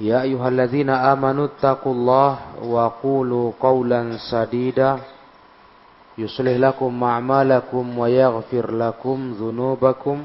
يا 0.00 0.22
أيها 0.22 0.48
الذين 0.48 0.90
آمنوا 0.90 1.44
اتقوا 1.44 1.92
الله 1.92 2.38
وقولوا 2.64 3.52
قولا 3.60 4.16
سديدا 4.30 4.98
يصلح 6.18 6.56
لكم 6.56 7.04
أعمالكم 7.04 7.98
ويغفر 7.98 8.70
لكم 8.70 9.32
ذنوبكم 9.40 10.24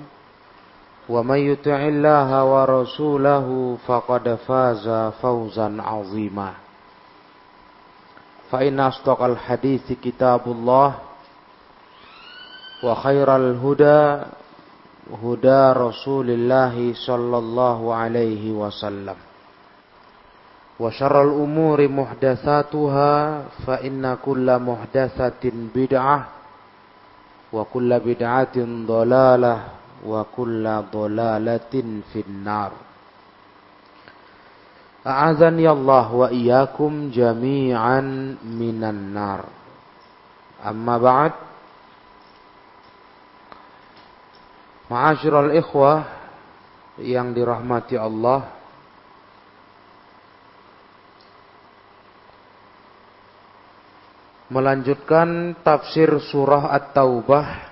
ومن 1.09 1.37
يطع 1.37 1.75
الله 1.87 2.29
ورسوله 2.45 3.77
فقد 3.87 4.35
فاز 4.47 5.11
فوزا 5.21 5.77
عظيما 5.81 6.51
فإن 8.51 8.79
أصدق 8.79 9.21
الحديث 9.23 9.91
كتاب 10.03 10.41
الله 10.47 10.93
وخير 12.83 13.35
الهدى 13.35 14.23
هدى 15.23 15.61
رسول 15.79 16.29
الله 16.29 16.93
صلى 17.07 17.37
الله 17.37 17.93
عليه 17.93 18.51
وسلم 18.51 19.15
وشر 20.79 21.15
الأمور 21.23 21.87
محدثاتها 21.87 23.11
فإن 23.67 24.17
كل 24.25 24.47
محدثة 24.59 25.43
بدعة 25.75 26.19
وكل 27.53 27.89
بدعة 27.99 28.57
ضلالة 28.87 29.55
وكل 30.05 30.65
ضلالة 30.93 31.73
في 32.13 32.19
النار 32.27 32.71
أعاذني 35.07 35.69
الله 35.69 36.05
وإياكم 36.13 36.91
جميعا 37.13 38.01
من 38.43 38.79
النار 38.83 39.41
أما 40.67 40.95
بعد 40.97 41.31
معاشر 44.91 45.33
الإخوة 45.45 45.93
yang 46.95 47.35
dirahmati 47.35 47.99
Allah 47.99 48.47
melanjutkan 54.50 55.54
tafsir 55.62 56.10
surah 56.18 56.74
At-Taubah. 56.74 57.70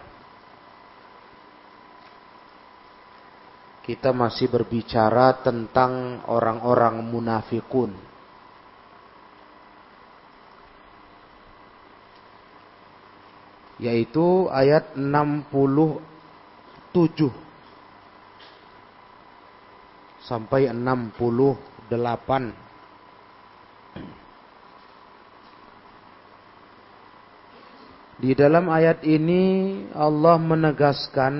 Kita 3.83 4.15
masih 4.15 4.47
berbicara 4.47 5.43
tentang 5.43 6.22
orang-orang 6.31 7.03
munafikun. 7.03 7.91
Yaitu 13.78 14.50
ayat 14.50 14.99
67 14.99 17.31
sampai 20.27 20.67
68 20.71 22.68
Di 28.19 28.34
dalam 28.34 28.67
ayat 28.67 29.06
ini 29.06 29.79
Allah 29.95 30.43
menegaskan 30.43 31.34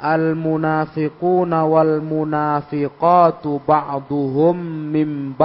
al-munafiquna 0.00 1.68
wal 1.68 2.00
munafiqatu 2.00 3.60
ba'duhum 3.60 4.56
mim 4.88 5.36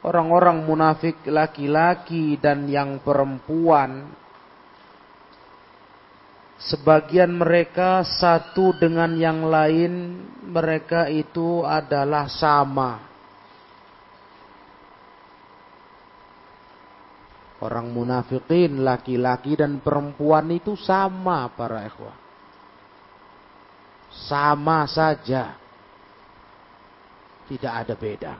Orang-orang 0.00 0.64
munafik 0.64 1.28
laki-laki 1.28 2.40
dan 2.40 2.64
yang 2.72 2.96
perempuan 3.04 4.08
sebagian 6.56 7.36
mereka 7.36 8.00
satu 8.00 8.72
dengan 8.80 9.12
yang 9.12 9.44
lain 9.44 10.24
mereka 10.40 11.12
itu 11.12 11.60
adalah 11.68 12.32
sama 12.32 13.15
Orang 17.66 17.90
munafikin 17.90 18.86
laki-laki 18.86 19.58
dan 19.58 19.82
perempuan 19.82 20.46
itu 20.54 20.78
sama 20.78 21.50
para 21.50 21.82
ikhwah. 21.82 22.14
Sama 24.30 24.86
saja. 24.86 25.58
Tidak 27.50 27.72
ada 27.74 27.94
beda. 27.98 28.34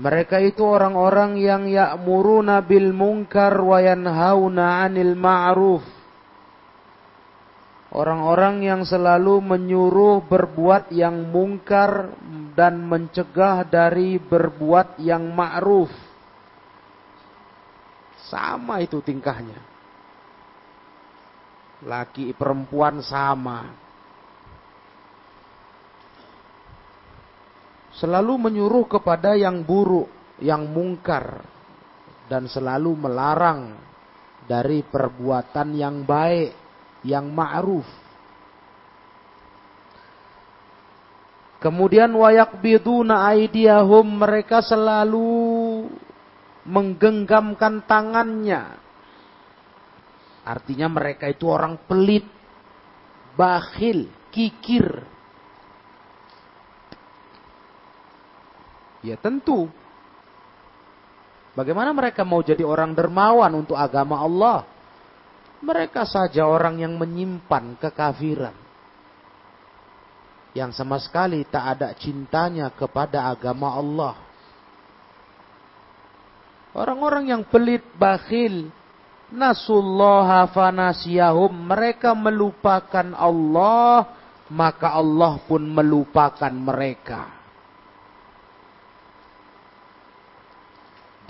Mereka 0.00 0.40
itu 0.40 0.64
orang-orang 0.64 1.36
yang 1.36 1.68
ya'muruna 1.68 2.64
bil 2.64 2.96
munkar 2.96 3.52
wa 3.60 3.84
yanhauna 3.84 4.80
'anil 4.80 5.12
ma'ruf. 5.12 5.99
Orang-orang 7.90 8.62
yang 8.62 8.82
selalu 8.86 9.42
menyuruh 9.42 10.22
berbuat 10.30 10.94
yang 10.94 11.26
mungkar 11.26 12.14
dan 12.54 12.86
mencegah 12.86 13.66
dari 13.66 14.14
berbuat 14.22 15.02
yang 15.02 15.26
ma'ruf. 15.34 15.90
Sama 18.30 18.78
itu 18.78 19.02
tingkahnya. 19.02 19.58
Laki 21.82 22.30
perempuan 22.30 23.02
sama. 23.02 23.74
Selalu 27.98 28.38
menyuruh 28.38 28.86
kepada 28.86 29.34
yang 29.34 29.66
buruk, 29.66 30.38
yang 30.38 30.62
mungkar. 30.70 31.42
Dan 32.30 32.46
selalu 32.46 32.94
melarang 32.94 33.74
dari 34.46 34.86
perbuatan 34.86 35.74
yang 35.74 36.06
baik 36.06 36.69
yang 37.04 37.28
ma'ruf. 37.32 37.86
Kemudian 41.60 42.08
wayak 42.16 42.56
biduna 42.64 43.28
aidiyahum 43.28 44.24
mereka 44.24 44.64
selalu 44.64 45.84
menggenggamkan 46.64 47.84
tangannya. 47.84 48.80
Artinya 50.40 50.88
mereka 50.88 51.28
itu 51.28 51.44
orang 51.52 51.76
pelit, 51.84 52.24
bakhil, 53.36 54.08
kikir. 54.32 55.04
Ya 59.04 59.20
tentu. 59.20 59.68
Bagaimana 61.52 61.92
mereka 61.92 62.24
mau 62.24 62.40
jadi 62.40 62.64
orang 62.64 62.96
dermawan 62.96 63.52
untuk 63.52 63.76
agama 63.76 64.16
Allah? 64.16 64.64
Mereka 65.60 66.08
saja 66.08 66.48
orang 66.48 66.80
yang 66.80 66.96
menyimpan 66.96 67.76
kekafiran. 67.76 68.56
Yang 70.56 70.82
sama 70.82 70.96
sekali 70.98 71.44
tak 71.46 71.78
ada 71.78 71.92
cintanya 71.94 72.72
kepada 72.72 73.28
agama 73.28 73.76
Allah. 73.76 74.16
Orang-orang 76.72 77.30
yang 77.30 77.42
pelit, 77.46 77.82
bakhil, 77.98 78.70
nasullaha 79.30 80.46
fanasiyahum, 80.50 81.50
mereka 81.50 82.14
melupakan 82.14 83.14
Allah, 83.14 84.10
maka 84.50 84.96
Allah 84.96 85.38
pun 85.46 85.62
melupakan 85.66 86.50
mereka. 86.50 87.30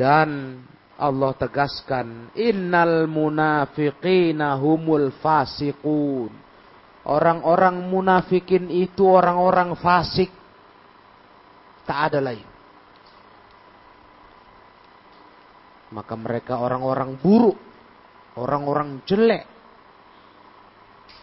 Dan 0.00 0.60
Allah 1.00 1.32
tegaskan, 1.32 2.28
innal 2.36 3.08
munafiqina 3.08 4.60
humul 4.60 5.08
fasiqun. 5.16 6.28
Orang-orang 7.08 7.88
munafikin 7.88 8.68
itu 8.68 9.08
orang-orang 9.08 9.72
fasik. 9.80 10.28
Tak 11.88 12.12
ada 12.12 12.20
lain. 12.20 12.44
Maka 15.90 16.14
mereka 16.14 16.60
orang-orang 16.60 17.16
buruk, 17.16 17.56
orang-orang 18.36 19.00
jelek 19.08 19.48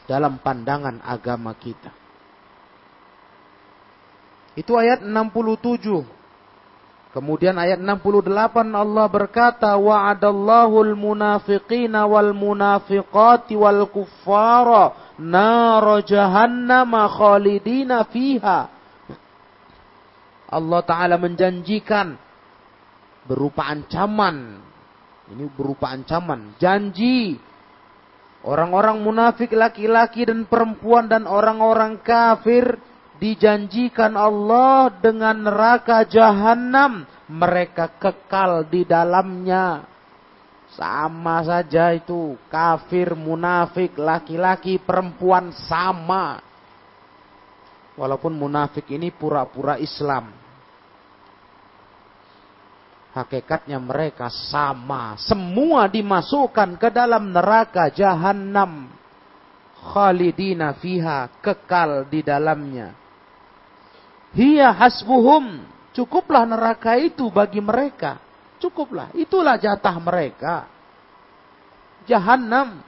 dalam 0.10 0.42
pandangan 0.42 1.06
agama 1.06 1.54
kita. 1.54 1.94
Itu 4.58 4.74
ayat 4.74 5.06
67. 5.06 6.17
Kemudian 7.18 7.58
ayat 7.58 7.82
68 7.82 8.30
Allah 8.78 9.10
berkata 9.10 9.74
wa'adallahu 9.74 10.86
al-munafiqina 10.86 12.06
wal 12.06 12.30
munafiqati 12.30 13.58
wal 13.58 13.90
kuffara 13.90 15.18
nar 15.18 16.06
jahannam 16.06 16.94
khalidina 16.94 18.06
fiha. 18.06 18.70
Allah 20.46 20.82
taala 20.86 21.18
menjanjikan 21.18 22.14
berupa 23.26 23.66
ancaman. 23.66 24.62
Ini 25.34 25.50
berupa 25.58 25.90
ancaman, 25.90 26.54
janji 26.62 27.34
orang-orang 28.46 29.02
munafik 29.02 29.58
laki-laki 29.58 30.30
dan 30.30 30.46
perempuan 30.46 31.10
dan 31.10 31.26
orang-orang 31.26 31.98
kafir 32.06 32.78
dijanjikan 33.18 34.16
Allah 34.16 34.94
dengan 34.98 35.46
neraka 35.46 36.06
jahanam, 36.08 37.06
mereka 37.30 37.92
kekal 37.98 38.66
di 38.70 38.88
dalamnya. 38.88 39.84
Sama 40.74 41.42
saja 41.42 41.92
itu, 41.98 42.38
kafir, 42.48 43.18
munafik, 43.18 43.98
laki-laki, 43.98 44.78
perempuan 44.78 45.50
sama. 45.66 46.40
Walaupun 47.98 48.38
munafik 48.38 48.86
ini 48.94 49.10
pura-pura 49.10 49.82
Islam 49.82 50.48
hakikatnya 53.18 53.82
mereka 53.82 54.30
sama. 54.30 55.18
Semua 55.18 55.90
dimasukkan 55.90 56.78
ke 56.78 56.94
dalam 56.94 57.34
neraka 57.34 57.90
jahanam. 57.90 58.94
Khalidina 59.78 60.78
fiha, 60.78 61.42
kekal 61.42 62.06
di 62.06 62.22
dalamnya. 62.22 63.07
Hiya 64.38 64.70
hasbuhum, 64.70 65.66
cukuplah 65.98 66.46
neraka 66.46 66.94
itu 67.02 67.26
bagi 67.34 67.58
mereka. 67.58 68.22
Cukuplah, 68.62 69.10
itulah 69.18 69.58
jatah 69.58 69.98
mereka. 69.98 70.70
Jahannam. 72.06 72.86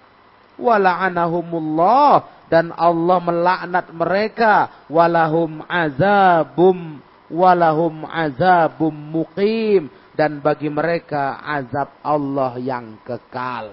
Wala'anahumullah. 0.62 2.46
Dan 2.50 2.70
Allah 2.78 3.18
melaknat 3.18 3.90
mereka. 3.90 4.86
Walahum 4.90 5.66
azabum. 5.66 7.02
Walahum 7.30 8.06
azabum 8.10 8.94
muqim 8.94 9.90
dan 10.20 10.44
bagi 10.44 10.68
mereka 10.68 11.40
azab 11.48 11.96
Allah 12.04 12.60
yang 12.60 13.00
kekal. 13.08 13.72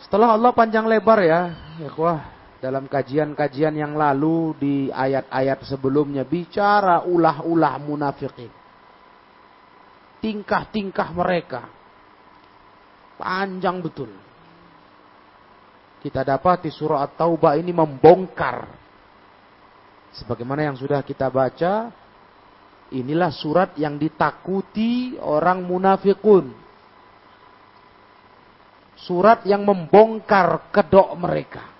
Setelah 0.00 0.32
Allah 0.32 0.48
panjang 0.56 0.88
lebar 0.88 1.20
ya, 1.20 1.52
ya 1.76 1.92
wah, 1.92 2.24
dalam 2.58 2.90
kajian-kajian 2.90 3.74
yang 3.78 3.94
lalu 3.94 4.54
di 4.58 4.76
ayat-ayat 4.90 5.62
sebelumnya 5.66 6.26
bicara 6.26 7.06
ulah-ulah 7.06 7.78
munafikin. 7.78 8.50
Tingkah-tingkah 10.18 11.14
mereka. 11.14 11.62
Panjang 13.14 13.78
betul. 13.78 14.10
Kita 16.02 16.22
dapat 16.26 16.66
di 16.66 16.70
surah 16.70 17.06
At-Taubah 17.06 17.58
ini 17.58 17.70
membongkar. 17.70 18.66
Sebagaimana 20.14 20.66
yang 20.66 20.76
sudah 20.78 21.02
kita 21.06 21.30
baca, 21.30 21.90
Inilah 22.88 23.28
surat 23.28 23.76
yang 23.76 24.00
ditakuti 24.00 25.20
orang 25.20 25.60
munafikun. 25.60 26.56
Surat 28.96 29.44
yang 29.44 29.60
membongkar 29.68 30.72
kedok 30.72 31.12
mereka. 31.20 31.77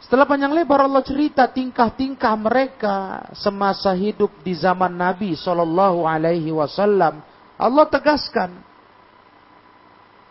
Setelah 0.00 0.24
panjang 0.24 0.52
lebar 0.56 0.80
Allah 0.80 1.04
cerita 1.04 1.44
tingkah-tingkah 1.44 2.34
mereka 2.40 3.28
semasa 3.36 3.92
hidup 3.92 4.32
di 4.40 4.56
zaman 4.56 4.96
Nabi 4.96 5.36
Shallallahu 5.36 6.08
Alaihi 6.08 6.48
Wasallam, 6.50 7.20
Allah 7.60 7.86
tegaskan 7.86 8.56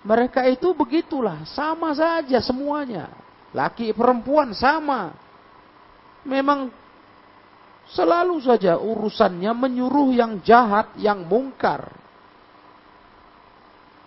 mereka 0.02 0.48
itu 0.48 0.74
begitulah, 0.74 1.46
sama 1.54 1.94
saja 1.94 2.40
semuanya. 2.42 3.14
Laki 3.54 3.94
perempuan 3.94 4.56
sama. 4.58 5.14
Memang 6.24 6.72
Selalu 7.90 8.38
saja 8.46 8.78
urusannya 8.78 9.50
menyuruh 9.50 10.14
yang 10.14 10.38
jahat, 10.46 10.94
yang 11.02 11.26
mungkar. 11.26 11.90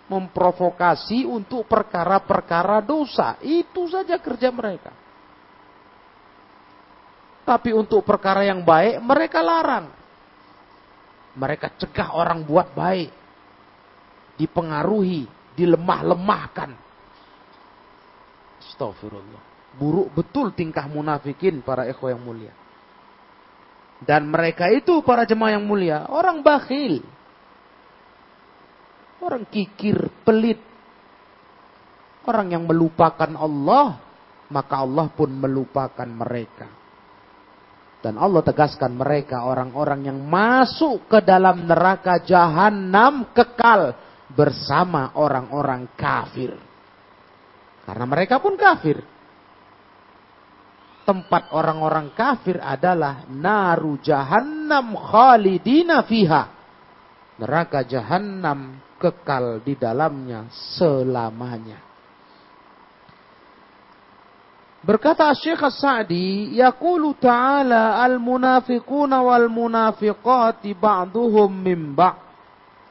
Memprovokasi 0.07 1.27
untuk 1.27 1.67
perkara-perkara 1.67 2.79
dosa. 2.79 3.35
Itu 3.43 3.91
saja 3.91 4.15
kerja 4.23 4.55
mereka. 4.55 4.95
Tapi 7.43 7.75
untuk 7.75 8.07
perkara 8.07 8.47
yang 8.47 8.63
baik, 8.63 9.03
mereka 9.03 9.43
larang. 9.43 9.91
Mereka 11.35 11.75
cegah 11.75 12.15
orang 12.15 12.39
buat 12.47 12.71
baik. 12.71 13.11
Dipengaruhi, 14.39 15.27
dilemah-lemahkan. 15.59 16.71
Astagfirullah. 18.63 19.43
Buruk 19.75 20.13
betul 20.13 20.53
tingkah 20.53 20.85
munafikin 20.87 21.65
para 21.65 21.89
ekho 21.89 22.07
yang 22.07 22.21
mulia. 22.21 22.53
Dan 24.03 24.29
mereka 24.29 24.69
itu 24.71 24.99
para 25.03 25.23
jemaah 25.23 25.59
yang 25.59 25.65
mulia, 25.65 26.07
orang 26.11 26.43
bakhil. 26.43 27.03
Orang 29.23 29.47
kikir, 29.47 30.11
pelit. 30.27 30.59
Orang 32.23 32.51
yang 32.51 32.63
melupakan 32.67 33.31
Allah, 33.35 33.99
maka 34.51 34.75
Allah 34.83 35.07
pun 35.11 35.31
melupakan 35.31 36.07
mereka. 36.07 36.82
Dan 38.03 38.19
Allah 38.19 38.43
tegaskan 38.43 38.99
mereka 38.99 39.47
orang-orang 39.47 40.11
yang 40.11 40.19
masuk 40.19 41.07
ke 41.07 41.23
dalam 41.23 41.63
neraka 41.63 42.19
jahanam 42.19 43.31
kekal 43.31 43.95
bersama 44.27 45.15
orang-orang 45.15 45.87
kafir. 45.95 46.51
Karena 47.87 48.03
mereka 48.03 48.43
pun 48.43 48.59
kafir 48.59 48.99
tempat 51.03 51.51
orang-orang 51.51 52.15
kafir 52.15 52.59
adalah 52.59 53.27
naru 53.27 53.99
jahannam 53.99 54.95
khalidina 54.95 56.03
fiha. 56.07 56.43
Neraka 57.39 57.83
jahannam 57.83 58.79
kekal 58.97 59.59
di 59.61 59.75
dalamnya 59.75 60.47
selamanya. 60.79 61.92
Berkata 64.83 65.31
Syekh 65.31 65.63
As-Sa'di, 65.63 66.59
yaqulu 66.59 67.15
ta'ala 67.15 68.03
al-munafiquna 68.03 69.23
wal 69.23 69.47
munafiqati 69.47 70.75
ba'duhum 70.75 71.51
min 71.51 71.95
ba' 71.95 72.19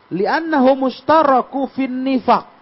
li'annahum 0.08 0.88
mustaraku 0.88 1.68
fin 1.72 1.92
nifaq 1.92 2.52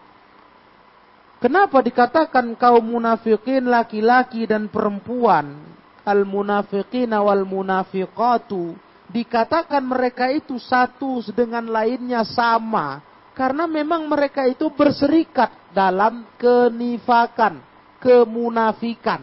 Kenapa 1.40 1.80
dikatakan 1.80 2.52
kaum 2.52 2.84
munafikin 2.84 3.64
laki-laki 3.64 4.44
dan 4.44 4.68
perempuan? 4.68 5.56
Al 6.04 6.28
munafikin 6.28 7.16
wal 7.16 7.48
munafiqatu. 7.48 8.76
Dikatakan 9.08 9.80
mereka 9.80 10.28
itu 10.28 10.60
satu 10.60 11.24
dengan 11.32 11.64
lainnya 11.64 12.28
sama. 12.28 13.00
Karena 13.32 13.64
memang 13.64 14.04
mereka 14.04 14.44
itu 14.44 14.68
berserikat 14.68 15.72
dalam 15.72 16.28
kenifakan, 16.36 17.56
kemunafikan. 18.02 19.22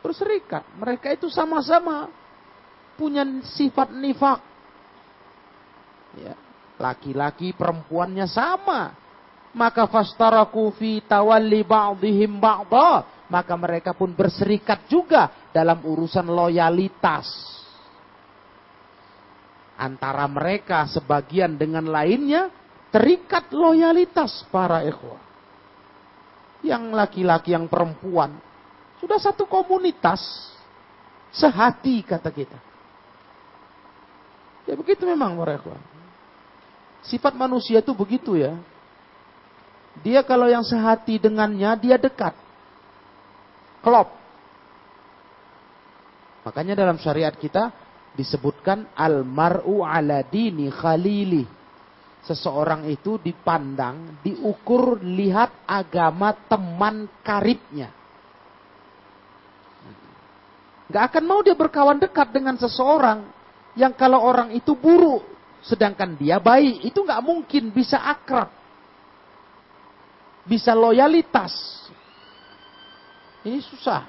Berserikat. 0.00 0.64
Mereka 0.80 1.12
itu 1.12 1.28
sama-sama 1.28 2.08
punya 2.96 3.26
sifat 3.44 3.92
nifak. 3.92 4.40
Ya. 6.16 6.34
Laki-laki 6.80 7.52
perempuannya 7.52 8.24
sama 8.24 8.96
maka 9.52 9.84
fastaraku 9.84 10.72
fi 10.78 11.04
tawalli 11.04 11.60
ba'dihim 11.60 12.40
ba'dha 12.40 13.26
maka 13.28 13.54
mereka 13.58 13.92
pun 13.92 14.14
berserikat 14.14 14.88
juga 14.88 15.50
dalam 15.52 15.82
urusan 15.84 16.24
loyalitas 16.24 17.26
Antara 19.80 20.28
mereka 20.28 20.84
sebagian 20.92 21.56
dengan 21.56 21.88
lainnya 21.88 22.52
terikat 22.92 23.48
loyalitas 23.48 24.44
para 24.52 24.84
ikhwah. 24.84 25.29
Yang 26.60 26.82
laki-laki 26.92 27.56
yang 27.56 27.66
perempuan 27.66 28.36
sudah 29.00 29.16
satu 29.16 29.48
komunitas 29.48 30.20
sehati 31.32 32.04
kata 32.04 32.28
kita. 32.28 32.58
Ya 34.68 34.76
begitu 34.76 35.08
memang 35.08 35.40
para. 35.40 35.80
Sifat 37.00 37.32
manusia 37.32 37.80
itu 37.80 37.96
begitu 37.96 38.36
ya. 38.36 38.60
Dia 40.04 40.20
kalau 40.22 40.46
yang 40.46 40.62
sehati 40.62 41.16
dengannya, 41.18 41.74
dia 41.80 41.96
dekat. 41.96 42.36
Klop. 43.80 44.12
Makanya 46.44 46.76
dalam 46.76 47.00
syariat 47.00 47.32
kita 47.32 47.72
disebutkan 48.14 48.88
al-mar'u 48.96 49.80
ala 49.80 50.20
dini 50.24 50.68
khalili. 50.68 51.44
Seseorang 52.20 52.84
itu 52.92 53.16
dipandang, 53.16 54.20
diukur, 54.20 55.00
lihat 55.00 55.64
agama 55.64 56.36
teman 56.46 57.08
karibnya. 57.24 57.88
Gak 60.90 61.04
akan 61.14 61.24
mau 61.24 61.40
dia 61.40 61.56
berkawan 61.56 61.96
dekat 61.96 62.28
dengan 62.34 62.58
seseorang 62.60 63.24
yang 63.78 63.94
kalau 63.94 64.20
orang 64.20 64.52
itu 64.52 64.76
buruk, 64.76 65.24
sedangkan 65.64 66.18
dia 66.18 66.36
baik. 66.36 66.92
Itu 66.92 67.08
gak 67.08 67.24
mungkin 67.24 67.72
bisa 67.72 67.96
akrab. 67.96 68.52
Bisa 70.44 70.76
loyalitas. 70.76 71.54
Ini 73.46 73.64
susah. 73.64 74.04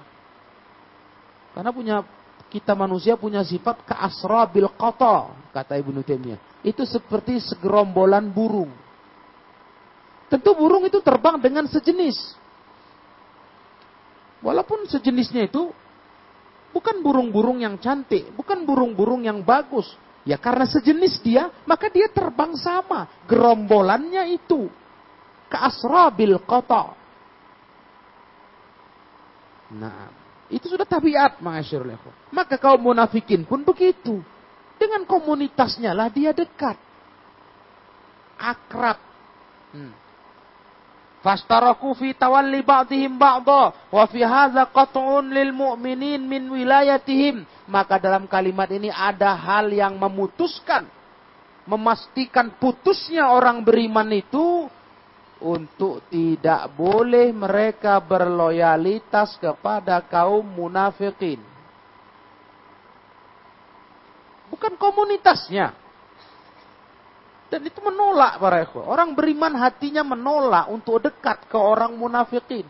Karena 1.55 1.71
punya 1.71 2.03
kita 2.51 2.75
manusia 2.75 3.15
punya 3.15 3.39
sifat 3.47 3.87
bil 4.51 4.67
qata, 4.75 5.31
kata 5.55 5.79
Ibnu 5.79 6.03
Taimiyah. 6.03 6.50
Itu 6.61 6.85
seperti 6.85 7.41
segerombolan 7.41 8.29
burung. 8.29 8.69
Tentu 10.31 10.55
burung 10.55 10.87
itu 10.87 11.01
terbang 11.03 11.41
dengan 11.41 11.67
sejenis. 11.67 12.39
Walaupun 14.41 14.87
sejenisnya 14.89 15.49
itu 15.49 15.69
bukan 16.71 17.03
burung-burung 17.03 17.61
yang 17.61 17.77
cantik, 17.77 18.31
bukan 18.33 18.63
burung-burung 18.63 19.27
yang 19.27 19.43
bagus. 19.43 19.91
Ya 20.21 20.37
karena 20.37 20.69
sejenis 20.69 21.19
dia, 21.25 21.49
maka 21.65 21.89
dia 21.89 22.07
terbang 22.09 22.53
sama. 22.57 23.09
Gerombolannya 23.25 24.37
itu. 24.37 24.69
bil 26.15 26.39
qata. 26.47 26.95
Nah, 29.71 30.11
itu 30.51 30.67
sudah 30.67 30.87
tabiat, 30.87 31.39
Maka 32.31 32.55
kaum 32.55 32.79
munafikin 32.79 33.43
pun 33.43 33.63
begitu. 33.63 34.23
Dengan 34.81 35.05
komunitasnya 35.05 35.93
lah 35.93 36.09
dia 36.09 36.33
dekat. 36.33 36.73
Akrab. 38.41 38.97
Hmm. 39.77 39.93
Fastaraku 41.21 41.93
fi 41.93 42.17
tawalli 42.17 42.65
ba'dihim 42.65 43.13
lil 45.29 45.51
mu'minin 45.53 46.25
min 46.25 46.49
wilayatihim. 46.49 47.45
Maka 47.69 48.01
dalam 48.01 48.25
kalimat 48.25 48.65
ini 48.73 48.89
ada 48.89 49.37
hal 49.37 49.69
yang 49.69 50.01
memutuskan 50.01 50.89
memastikan 51.69 52.57
putusnya 52.57 53.29
orang 53.29 53.61
beriman 53.61 54.09
itu 54.09 54.65
untuk 55.41 56.05
tidak 56.13 56.69
boleh 56.77 57.33
mereka 57.33 57.97
berloyalitas 58.01 59.37
kepada 59.41 60.01
kaum 60.05 60.45
munafikin. 60.45 61.41
Bukan 64.61 64.77
komunitasnya. 64.77 65.73
Dan 67.49 67.65
itu 67.65 67.81
menolak 67.81 68.37
para 68.37 68.61
ikhwan. 68.61 68.85
Orang 68.85 69.09
beriman 69.17 69.57
hatinya 69.57 70.05
menolak 70.05 70.69
untuk 70.69 71.01
dekat 71.01 71.49
ke 71.49 71.57
orang 71.57 71.97
munafikin. 71.97 72.69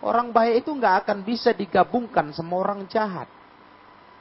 Orang 0.00 0.32
baik 0.32 0.64
itu 0.64 0.72
nggak 0.72 1.04
akan 1.04 1.20
bisa 1.20 1.52
digabungkan 1.52 2.32
sama 2.32 2.64
orang 2.64 2.88
jahat. 2.88 3.28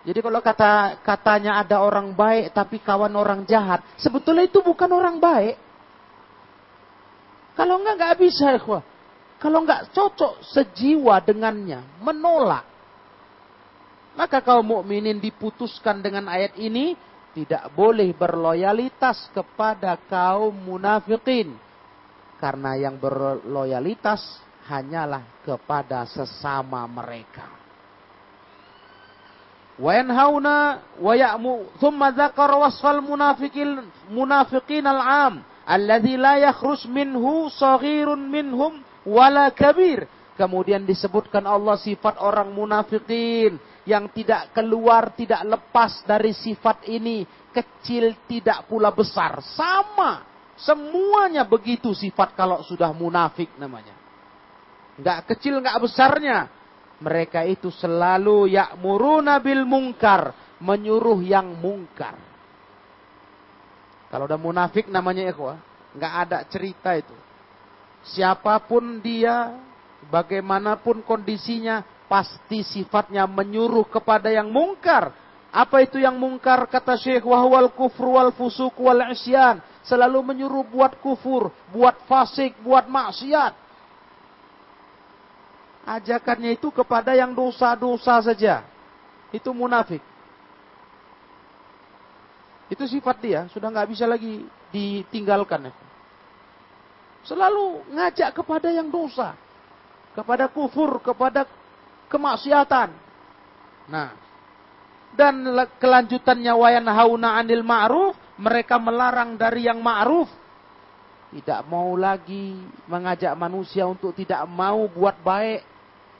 Jadi 0.03 0.20
kalau 0.20 0.44
kata 0.44 1.00
katanya 1.00 1.63
ada 1.63 1.79
orang 1.79 2.12
baik 2.12 2.51
tapi 2.51 2.84
kawan 2.84 3.15
orang 3.15 3.48
jahat, 3.48 3.79
sebetulnya 3.96 4.44
itu 4.44 4.60
bukan 4.60 4.91
orang 4.91 5.15
baik. 5.15 5.55
Kalau 7.55 7.79
enggak, 7.79 7.96
enggak 7.96 8.15
bisa, 8.20 8.51
ikhwah. 8.51 8.84
Kalau 9.39 9.63
enggak 9.63 9.96
cocok 9.96 10.44
sejiwa 10.44 11.24
dengannya, 11.24 12.03
menolak. 12.03 12.75
Maka 14.15 14.39
kaum 14.39 14.63
mukminin 14.63 15.19
diputuskan 15.19 16.00
dengan 16.00 16.31
ayat 16.31 16.55
ini 16.55 16.95
tidak 17.36 17.67
boleh 17.75 18.15
berloyalitas 18.15 19.27
kepada 19.36 20.00
kaum 20.07 20.55
munafikin. 20.55 21.51
Karena 22.39 22.79
yang 22.79 22.95
berloyalitas 22.95 24.24
hanyalah 24.72 25.43
kepada 25.43 26.07
sesama 26.07 26.88
mereka. 26.88 27.43
Wa 29.75 29.91
yanhauna 29.91 30.79
wa 30.95 31.12
ya'mu 31.12 31.75
thumma 31.84 32.15
dzakara 32.15 32.55
wasfal 32.55 33.03
munafiqin 33.03 33.84
munafiqin 34.07 34.88
al-'am 34.88 35.43
alladzi 35.67 36.15
la 36.15 36.39
yakhruj 36.39 36.88
minhu 36.88 37.51
saghirun 37.51 38.31
minhum 38.31 38.79
wala 39.03 39.51
kabir. 39.51 40.07
Kemudian 40.39 40.88
disebutkan 40.88 41.43
Allah 41.43 41.75
sifat 41.75 42.19
orang 42.24 42.55
munafikin 42.55 43.60
yang 43.86 44.10
tidak 44.10 44.51
keluar, 44.51 45.13
tidak 45.13 45.46
lepas 45.46 46.01
dari 46.04 46.34
sifat 46.34 46.89
ini. 46.89 47.24
Kecil 47.54 48.27
tidak 48.27 48.65
pula 48.65 48.92
besar. 48.92 49.39
Sama. 49.56 50.25
Semuanya 50.58 51.46
begitu 51.46 51.94
sifat 51.94 52.34
kalau 52.34 52.65
sudah 52.65 52.92
munafik 52.92 53.54
namanya. 53.56 53.94
Enggak 54.98 55.30
kecil, 55.32 55.62
enggak 55.62 55.80
besarnya. 55.80 56.50
Mereka 57.00 57.46
itu 57.46 57.70
selalu 57.70 58.51
ya'muruna 58.51 59.39
bil 59.39 59.63
mungkar. 59.63 60.34
Menyuruh 60.60 61.22
yang 61.22 61.54
mungkar. 61.60 62.15
Kalau 64.08 64.25
udah 64.32 64.39
munafik 64.39 64.88
namanya 64.88 65.27
ikhwah, 65.27 65.60
nggak 65.92 66.13
ada 66.24 66.39
cerita 66.48 66.96
itu. 66.96 67.12
Siapa 68.15 68.56
pun 68.63 69.04
dia, 69.04 69.60
bagaimanapun 70.08 71.04
kondisinya, 71.04 71.84
pasti 72.05 72.62
sifatnya 72.62 73.25
menyuruh 73.25 73.85
kepada 73.89 74.29
yang 74.29 74.50
mungkar. 74.50 75.13
Apa 75.55 75.88
itu 75.88 76.01
yang 76.01 76.19
mungkar? 76.19 76.67
Kata 76.67 77.00
Syekh 77.00 77.24
wahwal 77.24 77.71
kufur 77.71 78.19
wal 78.19 78.31
fusuk 78.35 78.75
wal 78.81 79.00
isyan. 79.12 79.63
Selalu 79.85 80.19
menyuruh 80.33 80.65
buat 80.65 80.97
kufur, 81.00 81.53
buat 81.69 81.95
fasik, 82.09 82.57
buat 82.65 82.89
maksiat. 82.89 83.53
Ajakannya 85.85 86.57
itu 86.57 86.74
kepada 86.74 87.13
yang 87.13 87.31
dosa-dosa 87.38 88.17
saja. 88.25 88.65
Itu 89.29 89.53
munafik. 89.53 90.01
Itu 92.65 92.89
sifat 92.89 93.21
dia, 93.21 93.41
sudah 93.53 93.69
nggak 93.69 93.93
bisa 93.93 94.09
lagi 94.09 94.41
ditinggalkan. 94.74 95.69
Selalu 97.21 97.85
ngajak 97.93 98.33
kepada 98.33 98.74
yang 98.74 98.89
dosa, 98.89 99.38
kepada 100.17 100.50
kufur, 100.50 100.97
kepada 101.05 101.45
kemaksiatan. 102.07 102.89
Nah, 103.85 104.09
dan 105.15 105.47
kelanjutannya 105.79 106.53
wayan 106.53 106.88
hauna 106.91 107.39
anil 107.39 107.63
ma'ruf, 107.63 108.15
mereka 108.35 108.75
melarang 108.75 109.39
dari 109.39 109.65
yang 109.65 109.79
ma'ruf. 109.79 110.27
Tidak 111.35 111.67
mau 111.67 111.95
lagi 112.00 112.55
mengajak 112.88 113.35
manusia 113.35 113.83
untuk 113.83 114.15
tidak 114.15 114.47
mau 114.47 114.88
buat 114.88 115.19
baik, 115.19 115.63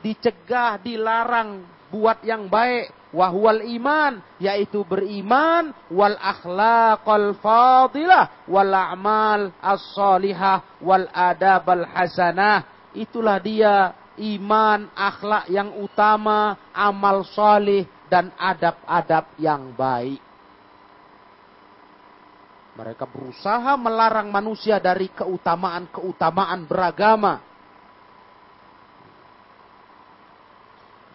dicegah, 0.03 0.79
dilarang 0.79 1.63
buat 1.87 2.19
yang 2.23 2.51
baik. 2.51 2.91
Wahwal 3.15 3.63
iman 3.79 4.19
yaitu 4.43 4.83
beriman. 4.83 5.71
Wal 5.87 6.19
akhlaqal 6.19 7.31
fadilah 7.39 8.43
wal 8.43 8.75
a'mal 8.75 9.55
as-salihah 9.63 10.83
wal 10.83 11.07
adabal 11.15 11.87
hasanah. 11.87 12.91
Itulah 12.91 13.39
dia 13.39 13.95
iman 14.19 14.91
akhlak 14.95 15.51
yang 15.51 15.75
utama 15.79 16.55
amal 16.72 17.24
salih 17.27 17.84
dan 18.07 18.31
adab-adab 18.39 19.36
yang 19.41 19.75
baik 19.75 20.22
mereka 22.75 23.07
berusaha 23.07 23.79
melarang 23.79 24.27
manusia 24.31 24.79
dari 24.84 25.07
keutamaan-keutamaan 25.12 26.67
beragama 26.67 27.55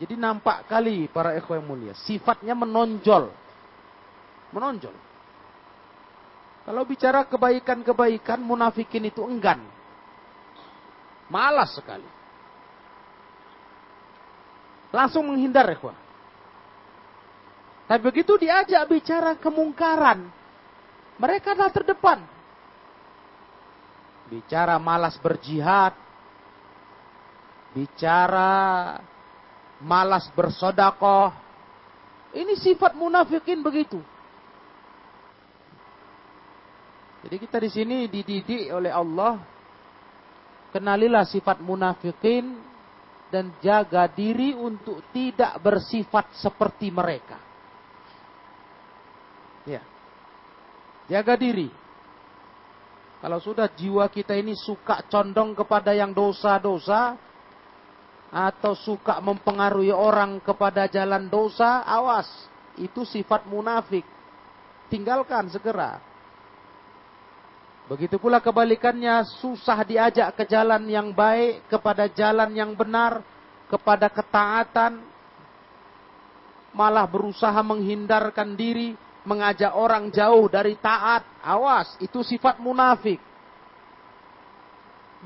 Jadi 0.01 0.17
nampak 0.17 0.65
kali 0.65 1.13
para 1.13 1.37
ikhwan 1.37 1.61
yang 1.61 1.69
mulia. 1.69 1.93
Sifatnya 1.93 2.57
menonjol. 2.57 3.29
Menonjol. 4.57 4.97
Kalau 6.65 6.83
bicara 6.89 7.29
kebaikan-kebaikan, 7.29 8.41
munafikin 8.41 9.13
itu 9.13 9.21
enggan. 9.21 9.61
Malas 11.29 11.77
sekali. 11.77 12.09
Langsung 14.91 15.31
menghindar 15.31 15.71
ikhwan. 15.71 15.95
Tapi 17.91 18.03
begitu 18.07 18.39
diajak 18.39 18.87
bicara 18.87 19.35
kemungkaran, 19.35 20.31
Mereka 21.21 21.53
adalah 21.53 21.69
terdepan. 21.69 22.19
Bicara 24.33 24.81
malas 24.81 25.21
berjihad. 25.21 25.93
Bicara 27.77 28.97
malas 29.85 30.33
bersodakoh. 30.33 31.29
Ini 32.33 32.57
sifat 32.57 32.97
munafikin 32.97 33.61
begitu. 33.61 34.01
Jadi 37.21 37.37
kita 37.37 37.61
di 37.61 37.69
sini 37.69 37.97
dididik 38.09 38.73
oleh 38.73 38.89
Allah. 38.89 39.37
Kenalilah 40.73 41.27
sifat 41.29 41.61
munafikin 41.61 42.70
dan 43.31 43.55
jaga 43.63 44.11
diri 44.11 44.53
untuk 44.53 45.01
tidak 45.15 45.57
bersifat 45.63 46.35
seperti 46.35 46.91
mereka. 46.91 47.39
Ya. 49.65 49.83
Jaga 51.07 51.39
diri. 51.39 51.71
Kalau 53.21 53.39
sudah 53.39 53.71
jiwa 53.71 54.11
kita 54.11 54.35
ini 54.35 54.57
suka 54.59 55.07
condong 55.07 55.55
kepada 55.55 55.95
yang 55.95 56.11
dosa-dosa 56.11 57.15
atau 58.31 58.73
suka 58.75 59.19
mempengaruhi 59.21 59.93
orang 59.93 60.43
kepada 60.43 60.91
jalan 60.91 61.31
dosa, 61.31 61.87
awas. 61.87 62.27
Itu 62.81 63.05
sifat 63.05 63.47
munafik. 63.47 64.07
Tinggalkan 64.89 65.53
segera. 65.53 66.10
Begitu 67.91 68.23
pula 68.23 68.39
kebalikannya, 68.39 69.27
susah 69.43 69.83
diajak 69.83 70.39
ke 70.39 70.47
jalan 70.47 70.87
yang 70.87 71.11
baik, 71.11 71.67
kepada 71.67 72.07
jalan 72.07 72.55
yang 72.55 72.71
benar, 72.79 73.19
kepada 73.67 74.07
ketaatan, 74.07 75.03
malah 76.71 77.03
berusaha 77.11 77.59
menghindarkan 77.67 78.55
diri, 78.55 78.95
mengajak 79.27 79.75
orang 79.75 80.07
jauh 80.15 80.47
dari 80.47 80.79
taat. 80.79 81.27
Awas, 81.43 81.99
itu 81.99 82.23
sifat 82.23 82.63
munafik. 82.63 83.19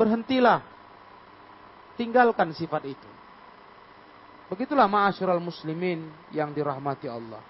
Berhentilah. 0.00 0.64
Tinggalkan 2.00 2.56
sifat 2.56 2.88
itu. 2.88 3.11
Begitulah 4.49 4.88
ma'asyiral 4.88 5.37
muslimin 5.37 6.09
yang 6.33 6.49
dirahmati 6.56 7.12
Allah. 7.12 7.44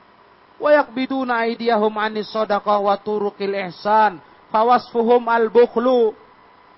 Wa 0.58 0.74
yakbiduna 0.74 1.46
aydiyahum 1.46 1.94
anis 2.02 2.34
sadaqah 2.34 2.82
wa 2.82 2.98
turuqil 2.98 3.54
ihsan 3.70 4.33
fawasfuhum 4.54 5.26
al-bukhlu. 5.26 6.14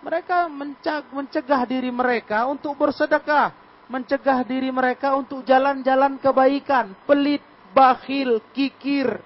Mereka 0.00 0.48
mencegah 1.12 1.68
diri 1.68 1.92
mereka 1.92 2.48
untuk 2.48 2.72
bersedekah. 2.80 3.52
Mencegah 3.92 4.40
diri 4.48 4.72
mereka 4.72 5.12
untuk 5.12 5.44
jalan-jalan 5.44 6.16
kebaikan. 6.16 6.96
Pelit, 7.04 7.44
bakhil, 7.76 8.40
kikir. 8.56 9.20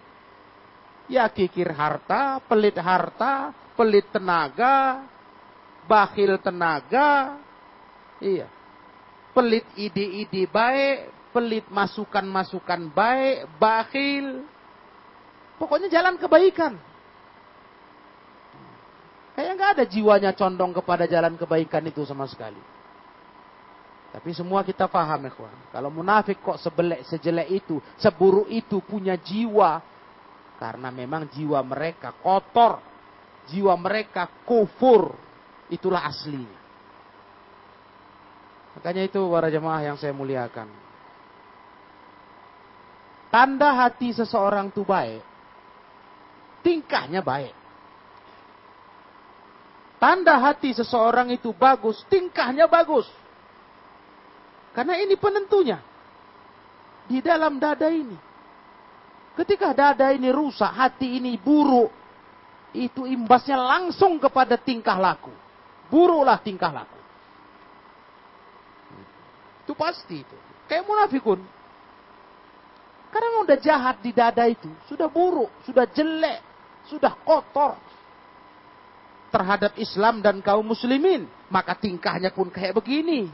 Ya 1.06 1.30
kikir 1.30 1.70
harta, 1.74 2.42
pelit 2.46 2.74
harta, 2.78 3.54
pelit 3.78 4.06
tenaga, 4.10 5.06
bakhil 5.86 6.38
tenaga. 6.42 7.38
Iya. 8.18 8.50
Pelit 9.30 9.66
ide-ide 9.78 10.46
baik, 10.50 10.98
pelit 11.30 11.66
masukan-masukan 11.70 12.90
baik, 12.90 13.46
bakhil. 13.58 14.42
Pokoknya 15.58 15.88
jalan 15.92 16.18
kebaikan. 16.18 16.89
Kayak 19.40 19.56
nggak 19.56 19.72
ada 19.72 19.84
jiwanya 19.88 20.30
condong 20.36 20.76
kepada 20.76 21.08
jalan 21.08 21.32
kebaikan 21.40 21.80
itu 21.88 22.04
sama 22.04 22.28
sekali. 22.28 22.60
Tapi 24.12 24.36
semua 24.36 24.60
kita 24.60 24.84
paham 24.84 25.16
ya. 25.24 25.32
Kalau 25.72 25.88
munafik 25.88 26.44
kok 26.44 26.60
sebelek 26.60 27.08
sejelek 27.08 27.48
itu, 27.48 27.80
seburuk 27.96 28.52
itu 28.52 28.84
punya 28.84 29.16
jiwa. 29.16 29.80
Karena 30.60 30.92
memang 30.92 31.24
jiwa 31.32 31.56
mereka 31.64 32.12
kotor. 32.20 32.84
Jiwa 33.48 33.80
mereka 33.80 34.28
kufur. 34.44 35.16
Itulah 35.72 36.04
aslinya. 36.04 36.60
Makanya 38.76 39.08
itu 39.08 39.24
para 39.24 39.48
jemaah 39.48 39.80
yang 39.88 39.96
saya 39.96 40.12
muliakan. 40.12 40.68
Tanda 43.32 43.72
hati 43.72 44.12
seseorang 44.12 44.68
itu 44.68 44.84
baik. 44.84 45.24
Tingkahnya 46.60 47.24
baik. 47.24 47.59
Tanda 50.00 50.40
hati 50.40 50.72
seseorang 50.72 51.28
itu 51.28 51.52
bagus, 51.52 52.00
tingkahnya 52.08 52.64
bagus. 52.64 53.04
Karena 54.72 54.96
ini 54.96 55.12
penentunya. 55.20 55.76
Di 57.04 57.20
dalam 57.20 57.60
dada 57.60 57.84
ini. 57.92 58.16
Ketika 59.36 59.76
dada 59.76 60.08
ini 60.08 60.32
rusak, 60.32 60.72
hati 60.72 61.20
ini 61.20 61.36
buruk. 61.36 61.92
Itu 62.72 63.04
imbasnya 63.04 63.60
langsung 63.60 64.16
kepada 64.16 64.56
tingkah 64.56 64.96
laku. 64.96 65.36
Buruklah 65.92 66.40
tingkah 66.40 66.72
laku. 66.72 67.00
Itu 69.68 69.76
pasti 69.76 70.24
itu. 70.24 70.36
Kayak 70.64 70.88
munafikun. 70.88 71.44
Karena 73.12 73.42
udah 73.44 73.58
jahat 73.60 74.00
di 74.00 74.16
dada 74.16 74.48
itu. 74.48 74.70
Sudah 74.88 75.12
buruk, 75.12 75.50
sudah 75.68 75.84
jelek, 75.92 76.40
sudah 76.88 77.12
kotor 77.20 77.89
terhadap 79.30 79.72
Islam 79.78 80.20
dan 80.20 80.42
kaum 80.42 80.66
muslimin. 80.66 81.26
Maka 81.48 81.78
tingkahnya 81.78 82.34
pun 82.34 82.50
kayak 82.50 82.76
begini. 82.76 83.30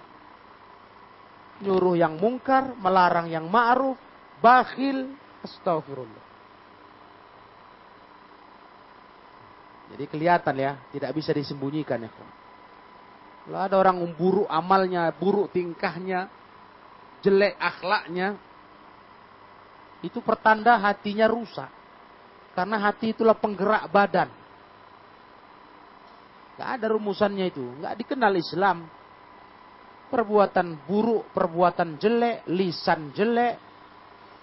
Nyuruh 1.65 1.97
yang 1.97 2.21
mungkar, 2.21 2.77
melarang 2.77 3.33
yang 3.33 3.49
ma'ruf, 3.49 3.97
bakhil, 4.45 5.17
astagfirullah. 5.41 6.25
Jadi 9.97 10.05
kelihatan 10.11 10.57
ya, 10.61 10.73
tidak 10.93 11.11
bisa 11.17 11.33
disembunyikan 11.33 12.05
ya. 12.05 12.11
Kalau 12.13 13.61
ada 13.63 13.77
orang 13.79 14.03
buruk 14.19 14.51
amalnya, 14.51 15.09
buruk 15.15 15.55
tingkahnya, 15.55 16.27
jelek 17.23 17.55
akhlaknya, 17.57 18.37
itu 20.05 20.19
pertanda 20.21 20.77
hatinya 20.77 21.31
rusak. 21.31 21.71
Karena 22.53 22.77
hati 22.83 23.13
itulah 23.15 23.37
penggerak 23.37 23.89
badan. 23.89 24.29
Gak 26.57 26.69
ada 26.81 26.87
rumusannya 26.97 27.53
itu. 27.53 27.65
Gak 27.85 27.95
dikenal 28.01 28.33
Islam. 28.41 28.89
Perbuatan 30.09 30.89
buruk, 30.89 31.29
perbuatan 31.37 32.01
jelek, 32.01 32.49
lisan 32.49 33.13
jelek. 33.13 33.55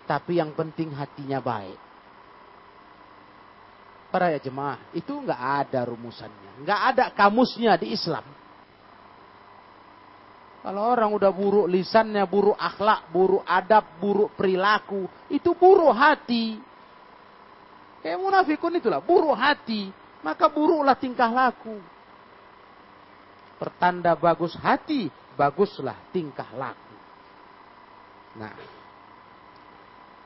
Tapi 0.06 0.38
yang 0.38 0.54
penting 0.54 0.94
hatinya 0.94 1.42
baik. 1.42 1.80
Para 4.14 4.30
ya 4.30 4.38
jemaah, 4.38 4.94
itu 4.94 5.10
gak 5.26 5.42
ada 5.66 5.90
rumusannya. 5.90 6.62
Gak 6.62 6.82
ada 6.94 7.06
kamusnya 7.18 7.74
di 7.82 7.98
Islam. 7.98 8.22
Kalau 10.64 10.80
orang 10.86 11.12
udah 11.12 11.32
buruk 11.34 11.68
lisannya, 11.68 12.24
buruk 12.30 12.56
akhlak, 12.56 13.10
buruk 13.10 13.44
adab, 13.44 13.84
buruk 14.00 14.32
perilaku, 14.38 15.10
itu 15.34 15.52
buruk 15.58 15.92
hati. 15.92 16.62
Kayak 18.00 18.22
munafikun 18.22 18.80
itulah, 18.80 19.02
buruk 19.02 19.36
hati. 19.36 19.92
Maka 20.24 20.48
buruklah 20.48 20.96
tingkah 20.96 21.28
laku 21.28 21.93
pertanda 23.64 24.12
bagus 24.20 24.60
hati, 24.60 25.08
baguslah 25.40 25.96
tingkah 26.12 26.52
laku. 26.52 26.96
Nah, 28.36 28.52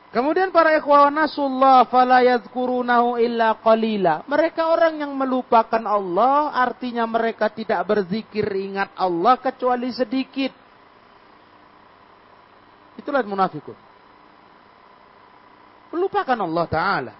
Kemudian 0.08 0.56
para 0.56 0.72
ikhwan 0.74 1.14
nasullah 1.14 1.86
fala 1.92 2.24
yadhkurunahu 2.26 3.22
illa 3.22 3.60
qalila. 3.60 4.24
Mereka 4.26 4.66
orang 4.66 5.04
yang 5.04 5.14
melupakan 5.14 5.84
Allah, 5.84 6.58
artinya 6.58 7.04
mereka 7.06 7.52
tidak 7.52 7.84
berzikir 7.86 8.48
ingat 8.48 8.96
Allah 8.96 9.36
kecuali 9.38 9.92
sedikit. 9.92 10.50
Itulah 12.98 13.22
munafikun. 13.28 13.78
Melupakan 15.94 16.40
Allah 16.40 16.66
Ta'ala. 16.66 17.14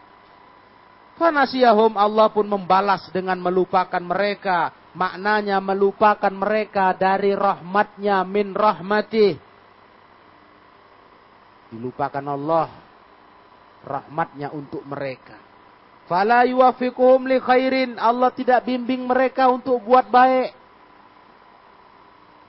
Fanasiyahum 1.22 1.94
Allah 1.98 2.34
pun 2.34 2.50
membalas 2.50 3.14
dengan 3.14 3.38
melupakan 3.38 4.02
mereka 4.02 4.74
maknanya 4.98 5.62
melupakan 5.62 6.34
mereka 6.34 6.98
dari 6.98 7.38
rahmatnya 7.38 8.26
min 8.26 8.58
rahmatih. 8.58 9.38
Dilupakan 11.70 12.26
Allah 12.26 12.68
rahmatnya 13.86 14.50
untuk 14.50 14.82
mereka. 14.90 15.38
Fala 16.10 16.48
yuwafiquhum 16.50 17.30
li 17.30 17.38
khairin. 17.38 18.02
Allah 18.02 18.34
tidak 18.34 18.66
bimbing 18.66 19.06
mereka 19.06 19.54
untuk 19.54 19.78
buat 19.86 20.10
baik. 20.10 20.58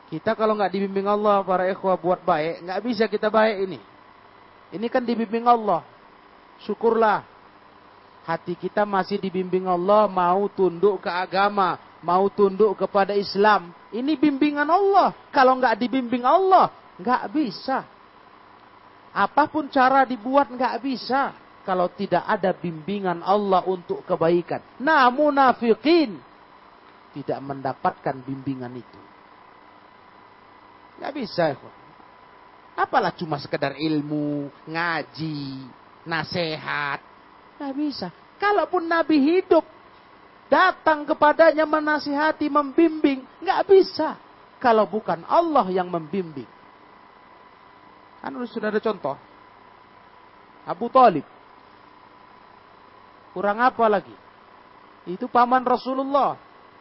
Kita 0.08 0.32
kalau 0.32 0.56
nggak 0.56 0.72
dibimbing 0.72 1.04
Allah, 1.04 1.44
para 1.44 1.68
ikhwah 1.68 2.00
buat 2.00 2.24
baik, 2.24 2.64
nggak 2.64 2.80
bisa 2.80 3.04
kita 3.12 3.28
baik 3.28 3.68
ini. 3.68 3.76
Ini 4.72 4.86
kan 4.88 5.04
dibimbing 5.04 5.44
Allah. 5.44 5.84
Syukurlah. 6.64 7.28
Hati 8.24 8.56
kita 8.56 8.88
masih 8.88 9.20
dibimbing 9.20 9.68
Allah, 9.68 10.08
mau 10.08 10.48
tunduk 10.48 11.04
ke 11.04 11.10
agama, 11.12 11.76
mau 12.04 12.26
tunduk 12.30 12.78
kepada 12.78 13.14
Islam. 13.14 13.74
Ini 13.90 14.14
bimbingan 14.18 14.68
Allah. 14.68 15.14
Kalau 15.32 15.56
nggak 15.56 15.78
dibimbing 15.80 16.22
Allah, 16.22 16.70
nggak 17.00 17.24
bisa. 17.32 17.84
Apa 19.14 19.48
pun 19.48 19.66
cara 19.72 20.04
dibuat 20.04 20.52
nggak 20.52 20.76
bisa. 20.84 21.34
kalau 21.68 21.84
tidak 21.92 22.24
ada 22.24 22.56
bimbingan 22.56 23.20
Allah 23.20 23.60
untuk 23.68 24.00
kebaikan. 24.08 24.64
Nah, 24.80 25.04
munafikin 25.12 26.16
tidak 27.12 27.44
mendapatkan 27.44 28.16
bimbingan 28.24 28.72
itu. 28.72 29.00
Gak 30.96 31.12
bisa. 31.12 31.52
Apalah 32.72 33.12
cuma 33.12 33.36
sekedar 33.36 33.76
ilmu, 33.76 34.48
ngaji, 34.64 35.66
nasihat. 36.08 37.04
Gak 37.60 37.74
bisa. 37.76 38.08
Kalaupun 38.40 38.86
Nabi 38.86 39.18
hidup, 39.18 39.66
datang 40.48 41.04
kepadanya 41.04 41.64
menasihati, 41.64 42.48
membimbing. 42.48 43.24
Gak 43.44 43.68
bisa. 43.68 44.18
Kalau 44.58 44.88
bukan 44.88 45.22
Allah 45.28 45.64
yang 45.70 45.86
membimbing. 45.86 46.48
Kan 48.18 48.34
sudah 48.50 48.74
ada 48.74 48.82
contoh. 48.82 49.14
Abu 50.66 50.90
Talib. 50.90 51.24
Kurang 53.30 53.62
apa 53.62 53.86
lagi? 53.86 54.16
Itu 55.06 55.30
paman 55.30 55.62
Rasulullah. 55.62 56.34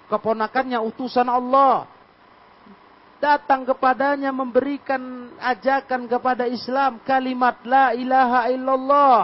Keponakannya 0.09 0.81
utusan 0.81 1.27
Allah 1.29 1.85
datang 3.17 3.65
kepadanya 3.65 4.29
memberikan 4.29 5.33
ajakan 5.41 6.05
kepada 6.05 6.45
Islam 6.45 7.01
kalimat 7.01 7.57
la 7.65 7.89
ilaha 7.97 8.45
illallah 8.53 9.19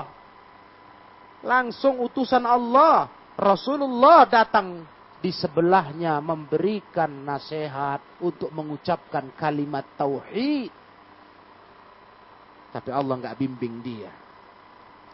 langsung 1.45 2.01
utusan 2.01 2.41
Allah 2.41 3.05
Rasulullah 3.33 4.29
datang 4.29 4.85
di 5.23 5.31
sebelahnya 5.31 6.19
memberikan 6.19 7.09
nasihat 7.23 8.03
untuk 8.19 8.51
mengucapkan 8.51 9.31
kalimat 9.39 9.87
tauhid 9.95 10.69
tapi 12.75 12.89
Allah 12.91 13.15
nggak 13.23 13.37
bimbing 13.39 13.79
dia 13.79 14.11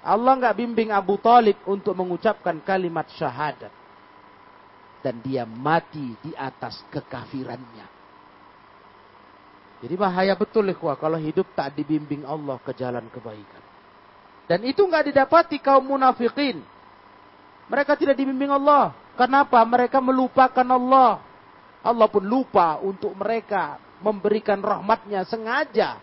Allah 0.01 0.34
nggak 0.39 0.55
bimbing 0.58 0.89
Abu 0.89 1.21
Talib 1.21 1.62
untuk 1.69 1.93
mengucapkan 1.93 2.58
kalimat 2.65 3.05
syahadat 3.13 3.69
dan 5.05 5.21
dia 5.21 5.45
mati 5.45 6.17
di 6.25 6.34
atas 6.34 6.82
kekafirannya 6.89 7.99
jadi 9.79 9.95
bahaya 9.95 10.36
betul 10.36 10.67
ikhwah 10.67 10.99
kalau 10.99 11.15
hidup 11.15 11.55
tak 11.55 11.71
dibimbing 11.71 12.27
Allah 12.27 12.60
ke 12.60 12.75
jalan 12.75 13.08
kebaikan. 13.08 13.63
Dan 14.43 14.67
itu 14.67 14.84
nggak 14.84 15.12
didapati 15.12 15.63
kaum 15.63 15.95
munafikin. 15.95 16.60
Mereka 17.69 17.95
tidak 17.95 18.17
dibimbing 18.17 18.49
Allah. 18.49 18.91
Kenapa? 19.13 19.62
Mereka 19.62 20.01
melupakan 20.01 20.65
Allah. 20.65 21.21
Allah 21.79 22.08
pun 22.12 22.25
lupa 22.25 22.82
untuk 22.82 23.15
mereka 23.15 23.79
memberikan 24.03 24.60
rahmatnya 24.60 25.23
sengaja. 25.23 26.01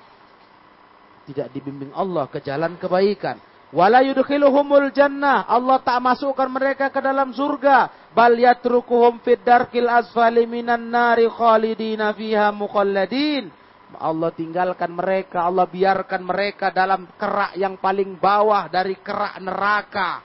Tidak 1.26 1.50
dibimbing 1.50 1.90
Allah 1.92 2.30
ke 2.30 2.38
jalan 2.38 2.78
kebaikan. 2.78 3.36
Wala 3.74 3.98
yudkhiluhumul 4.06 4.94
jannah. 4.94 5.42
Allah 5.50 5.82
tak 5.82 5.98
masukkan 5.98 6.46
mereka 6.46 6.86
ke 6.88 7.02
dalam 7.02 7.34
surga. 7.34 8.10
Bal 8.14 8.38
yatrukuhum 8.38 9.18
fid 9.20 9.42
darkil 9.42 9.90
asfali 9.90 10.46
minan 10.46 10.88
nari 10.88 11.26
khalidina 11.26 12.14
fiha 12.14 12.54
mukhalladin 12.54 13.50
Allah 13.94 14.34
tinggalkan 14.34 14.92
mereka, 14.92 15.46
Allah 15.46 15.64
biarkan 15.70 16.22
mereka 16.26 16.74
dalam 16.74 17.06
kerak 17.14 17.54
yang 17.56 17.78
paling 17.78 18.18
bawah 18.18 18.66
dari 18.66 18.98
kerak 18.98 19.40
neraka. 19.40 20.20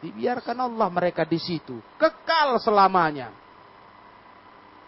Dibiarkan 0.00 0.56
Allah 0.56 0.88
mereka 0.88 1.28
di 1.28 1.36
situ, 1.36 1.76
kekal 2.00 2.56
selamanya. 2.56 3.28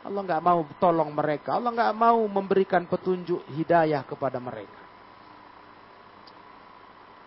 Allah 0.03 0.22
nggak 0.25 0.42
mau 0.42 0.64
tolong 0.81 1.12
mereka, 1.12 1.61
Allah 1.61 1.70
nggak 1.70 1.94
mau 1.94 2.20
memberikan 2.27 2.88
petunjuk 2.88 3.44
hidayah 3.53 4.03
kepada 4.03 4.40
mereka. 4.40 4.83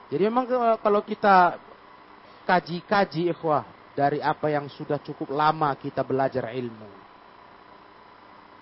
Jadi 0.10 0.22
memang 0.26 0.46
kalau 0.82 1.02
kita 1.06 1.62
kaji-kaji 2.46 3.34
ikhwah 3.34 3.66
dari 3.96 4.20
apa 4.22 4.52
yang 4.52 4.70
sudah 4.70 5.00
cukup 5.02 5.34
lama 5.34 5.74
kita 5.78 6.04
belajar 6.06 6.52
ilmu. 6.52 6.90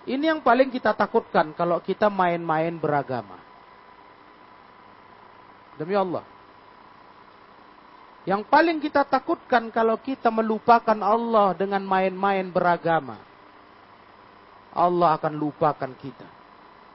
Ini 0.04 0.36
yang 0.36 0.40
paling 0.44 0.68
kita 0.68 0.92
takutkan 0.92 1.56
kalau 1.56 1.80
kita 1.80 2.12
main-main 2.12 2.76
beragama. 2.76 3.40
Demi 5.80 5.96
Allah. 5.96 6.33
Yang 8.24 8.48
paling 8.48 8.80
kita 8.80 9.04
takutkan 9.04 9.68
kalau 9.68 10.00
kita 10.00 10.32
melupakan 10.32 10.96
Allah 11.04 11.52
dengan 11.52 11.84
main-main 11.84 12.48
beragama. 12.48 13.20
Allah 14.72 15.20
akan 15.20 15.32
lupakan 15.36 15.92
kita. 16.00 16.28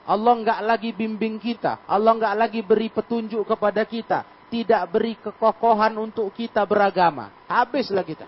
Allah 0.10 0.34
nggak 0.42 0.60
lagi 0.66 0.90
bimbing 0.90 1.38
kita. 1.38 1.86
Allah 1.86 2.18
nggak 2.18 2.36
lagi 2.36 2.62
beri 2.66 2.90
petunjuk 2.90 3.46
kepada 3.46 3.86
kita. 3.86 4.26
Tidak 4.50 4.84
beri 4.90 5.14
kekokohan 5.22 5.94
untuk 6.02 6.34
kita 6.34 6.66
beragama. 6.66 7.30
Habislah 7.46 8.02
kita. 8.02 8.26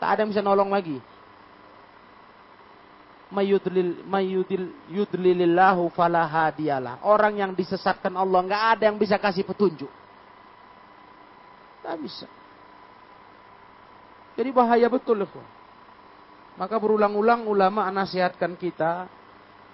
Tak 0.00 0.08
ada 0.08 0.24
yang 0.24 0.32
bisa 0.32 0.40
nolong 0.40 0.72
lagi 0.72 0.96
mayudlil 3.34 4.06
mayudil 4.06 4.70
yudlilillahu. 4.94 5.90
Orang 7.02 7.34
yang 7.34 7.50
disesatkan 7.50 8.14
Allah 8.14 8.40
nggak 8.46 8.64
ada 8.78 8.82
yang 8.86 8.96
bisa 8.96 9.18
kasih 9.18 9.42
petunjuk. 9.42 9.90
Nggak 11.84 11.98
bisa. 12.00 12.28
Jadi 14.40 14.50
bahaya 14.50 14.88
betul 14.88 15.20
loh. 15.20 15.30
Maka 16.56 16.80
berulang-ulang 16.80 17.44
ulama 17.44 17.84
nasihatkan 17.92 18.56
kita 18.56 19.04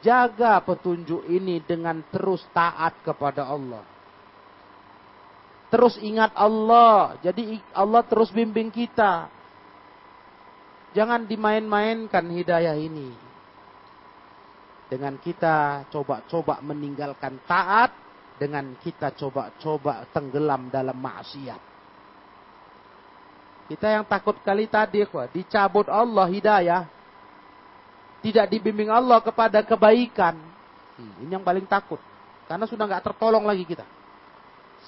jaga 0.03 0.59
petunjuk 0.67 1.23
ini 1.31 1.63
dengan 1.63 2.03
terus 2.11 2.43
taat 2.51 2.99
kepada 3.07 3.47
Allah. 3.47 3.87
Terus 5.71 5.95
ingat 6.03 6.35
Allah. 6.35 7.15
Jadi 7.23 7.63
Allah 7.71 8.03
terus 8.03 8.35
bimbing 8.35 8.75
kita. 8.75 9.31
Jangan 10.91 11.31
dimain-mainkan 11.31 12.27
hidayah 12.27 12.75
ini 12.75 13.31
dengan 14.91 15.15
kita 15.23 15.87
coba-coba 15.87 16.59
meninggalkan 16.67 17.39
taat, 17.47 17.95
dengan 18.35 18.75
kita 18.83 19.15
coba-coba 19.15 20.11
tenggelam 20.11 20.67
dalam 20.67 20.99
maksiat. 20.99 21.70
Kita 23.71 23.87
yang 23.87 24.03
takut 24.03 24.35
kali 24.43 24.67
tadi, 24.67 25.07
dicabut 25.31 25.87
Allah 25.87 26.27
hidayah, 26.27 26.91
tidak 28.19 28.51
dibimbing 28.51 28.91
Allah 28.91 29.23
kepada 29.23 29.63
kebaikan. 29.63 30.35
Hmm, 30.99 31.23
ini 31.23 31.39
yang 31.39 31.47
paling 31.47 31.71
takut, 31.71 32.03
karena 32.51 32.67
sudah 32.67 32.83
nggak 32.91 33.15
tertolong 33.15 33.47
lagi 33.47 33.63
kita. 33.63 33.87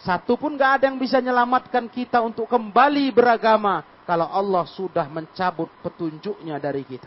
Satu 0.03 0.35
pun 0.35 0.59
nggak 0.59 0.83
ada 0.83 0.85
yang 0.91 0.99
bisa 0.99 1.23
menyelamatkan 1.23 1.87
kita 1.87 2.27
untuk 2.27 2.51
kembali 2.51 3.15
beragama 3.15 3.87
kalau 4.03 4.27
Allah 4.27 4.67
sudah 4.67 5.07
mencabut 5.07 5.71
petunjuknya 5.79 6.59
dari 6.59 6.83
kita. 6.83 7.07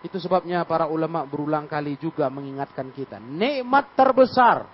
Itu 0.00 0.16
sebabnya 0.16 0.64
para 0.64 0.88
ulama 0.88 1.28
berulang 1.28 1.68
kali 1.68 2.00
juga 2.00 2.32
mengingatkan 2.32 2.88
kita. 2.88 3.20
Nikmat 3.20 3.92
terbesar, 3.92 4.64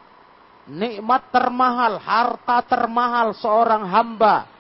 nikmat 0.71 1.35
termahal, 1.35 1.99
harta 1.99 2.63
termahal 2.63 3.35
seorang 3.35 3.91
hamba 3.91 4.52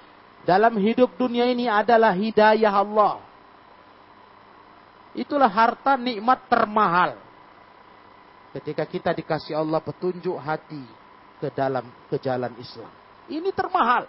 dalam 0.42 0.74
hidup 0.78 1.14
dunia 1.14 1.46
ini 1.46 1.70
adalah 1.70 2.10
hidayah 2.14 2.74
Allah. 2.74 3.22
Itulah 5.14 5.50
harta 5.50 5.94
nikmat 5.94 6.48
termahal. 6.50 7.20
Ketika 8.52 8.84
kita 8.84 9.10
dikasih 9.16 9.56
Allah 9.56 9.80
petunjuk 9.80 10.36
hati 10.36 10.82
ke 11.40 11.48
dalam 11.52 11.86
ke 12.10 12.16
jalan 12.20 12.52
Islam. 12.58 12.90
Ini 13.30 13.48
termahal. 13.54 14.04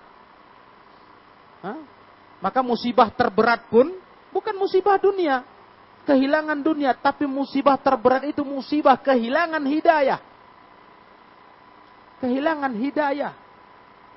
Hah? 1.64 1.80
Maka 2.44 2.60
musibah 2.60 3.08
terberat 3.14 3.72
pun 3.72 3.88
bukan 4.36 4.56
musibah 4.60 5.00
dunia, 5.00 5.48
kehilangan 6.04 6.60
dunia, 6.60 6.92
tapi 6.92 7.24
musibah 7.24 7.80
terberat 7.80 8.28
itu 8.28 8.44
musibah 8.44 9.00
kehilangan 9.00 9.64
hidayah. 9.64 10.20
Kehilangan 12.20 12.74
hidayah. 12.76 13.34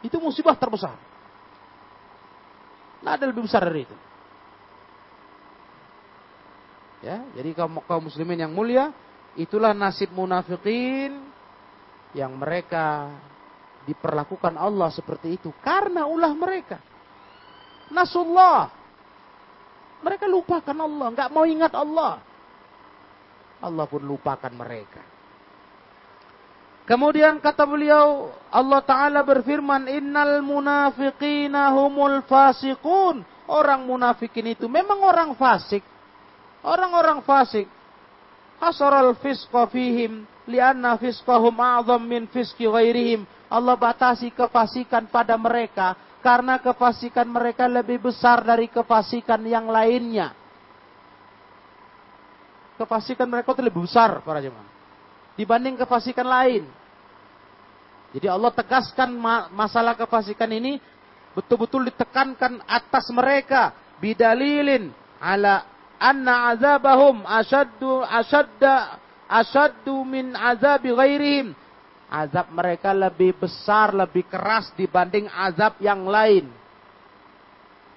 Itu 0.02 0.18
musibah 0.18 0.58
terbesar. 0.58 0.98
Tidak 3.06 3.22
ada 3.22 3.30
lebih 3.30 3.46
besar 3.46 3.62
dari 3.62 3.86
itu. 3.86 3.96
Ya, 7.06 7.22
jadi 7.38 7.54
kaum, 7.54 7.78
kaum 7.86 8.10
muslimin 8.10 8.42
yang 8.42 8.50
mulia, 8.50 8.90
itulah 9.38 9.70
nasib 9.70 10.10
munafikin 10.10 11.22
yang 12.18 12.34
mereka 12.34 13.14
diperlakukan 13.86 14.58
Allah 14.58 14.90
seperti 14.90 15.38
itu 15.38 15.54
karena 15.62 16.02
ulah 16.10 16.34
mereka. 16.34 16.82
Nasullah, 17.94 18.74
mereka 20.02 20.26
lupakan 20.26 20.74
Allah, 20.74 21.06
nggak 21.14 21.30
mau 21.30 21.46
ingat 21.46 21.78
Allah. 21.78 22.18
Allah 23.62 23.86
pun 23.86 24.02
lupakan 24.02 24.50
mereka. 24.50 25.15
Kemudian 26.86 27.42
kata 27.42 27.66
beliau, 27.66 28.30
Allah 28.46 28.78
Ta'ala 28.78 29.20
berfirman, 29.26 29.90
Innal 29.90 30.38
munafiqina 30.38 31.74
humul 31.74 32.22
fasikun. 32.22 33.26
Orang 33.50 33.90
munafikin 33.90 34.54
itu 34.54 34.70
memang 34.70 35.02
orang 35.02 35.34
fasik. 35.34 35.82
Orang-orang 36.62 37.22
fasik. 37.26 37.66
hasaral 38.56 39.12
fisqa 39.20 39.68
fihim 39.68 40.24
lianna 40.48 40.96
fisqahum 40.96 41.52
a'zam 41.60 42.00
min 42.00 42.24
fisqi 42.30 42.64
ghairihim. 42.64 43.26
Allah 43.52 43.76
batasi 43.76 44.32
kefasikan 44.32 45.06
pada 45.12 45.36
mereka 45.36 45.94
karena 46.24 46.58
kefasikan 46.58 47.28
mereka 47.28 47.68
lebih 47.68 48.10
besar 48.10 48.42
dari 48.42 48.66
kefasikan 48.66 49.44
yang 49.46 49.68
lainnya. 49.70 50.32
Kefasikan 52.80 53.28
mereka 53.28 53.54
itu 53.54 53.62
lebih 53.62 53.84
besar 53.86 54.24
para 54.24 54.40
jemaah 54.40 54.75
dibanding 55.36 55.76
kefasikan 55.76 56.26
lain. 56.26 56.64
Jadi 58.16 58.26
Allah 58.32 58.50
tegaskan 58.50 59.12
masalah 59.52 59.92
kefasikan 59.92 60.48
ini 60.48 60.80
betul-betul 61.36 61.92
ditekankan 61.92 62.64
atas 62.64 63.12
mereka 63.12 63.76
bidalilin 64.00 64.88
ala 65.20 65.68
anna 66.00 66.56
azabahum 66.56 67.28
asyaddu 67.28 68.00
asyadda 68.08 68.96
asyaddu 69.28 70.00
min 70.08 70.32
azabi 70.32 70.90
ghairihim. 70.96 71.52
Azab 72.06 72.54
mereka 72.54 72.94
lebih 72.94 73.34
besar, 73.34 73.90
lebih 73.90 74.30
keras 74.30 74.70
dibanding 74.78 75.26
azab 75.26 75.74
yang 75.82 76.06
lain. 76.06 76.46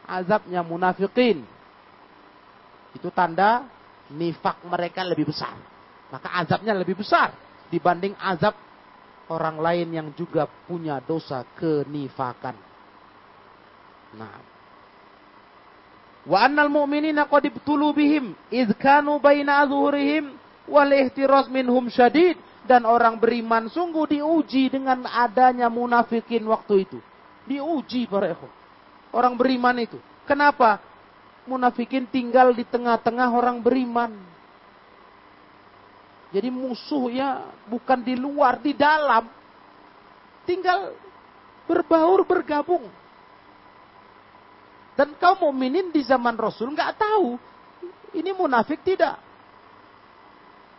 Azabnya 0.09 0.65
munafikin. 0.65 1.45
Itu 2.97 3.13
tanda 3.13 3.69
nifak 4.09 4.65
mereka 4.65 5.05
lebih 5.05 5.29
besar. 5.29 5.53
Maka 6.09 6.29
azabnya 6.41 6.73
lebih 6.73 6.97
besar 6.97 7.33
dibanding 7.69 8.17
azab 8.17 8.57
orang 9.29 9.61
lain 9.61 9.87
yang 9.93 10.09
juga 10.17 10.49
punya 10.65 10.97
dosa 11.05 11.45
kenifakan. 11.53 12.57
Nah, 14.17 14.49
Wa 16.29 16.45
annal 16.45 16.67
mu'minina 16.67 17.25
qad 17.25 17.47
ibtulu 17.47 17.95
bihim 17.95 18.35
idh 18.51 18.75
kanu 18.75 19.17
baina 19.17 19.63
adhurihim 19.63 20.35
wal 20.67 20.91
ihtiras 20.91 21.47
minhum 21.47 21.87
syadid 21.87 22.35
dan 22.69 22.83
orang 22.85 23.17
beriman 23.17 23.65
sungguh 23.65 24.05
diuji 24.05 24.69
dengan 24.69 25.09
adanya 25.09 25.71
munafikin 25.71 26.45
waktu 26.45 26.85
itu. 26.85 26.99
Diuji 27.49 28.05
para. 28.05 28.37
Orang 29.09 29.39
beriman 29.39 29.73
itu. 29.81 29.97
Kenapa? 30.29 30.77
Munafikin 31.49 32.05
tinggal 32.05 32.53
di 32.53 32.61
tengah-tengah 32.61 33.33
orang 33.33 33.57
beriman. 33.57 34.13
Jadi 36.29 36.53
musuhnya 36.53 37.49
bukan 37.65 37.99
di 38.05 38.13
luar, 38.13 38.61
di 38.61 38.77
dalam. 38.77 39.25
Tinggal 40.45 40.93
berbaur, 41.65 42.25
bergabung. 42.25 42.85
Dan 44.93 45.15
kaum 45.15 45.49
mukminin 45.49 45.95
di 45.95 46.03
zaman 46.03 46.35
Rasul 46.35 46.75
nggak 46.75 46.99
tahu 46.99 47.39
ini 48.13 48.33
munafik 48.33 48.81
tidak. 48.81 49.17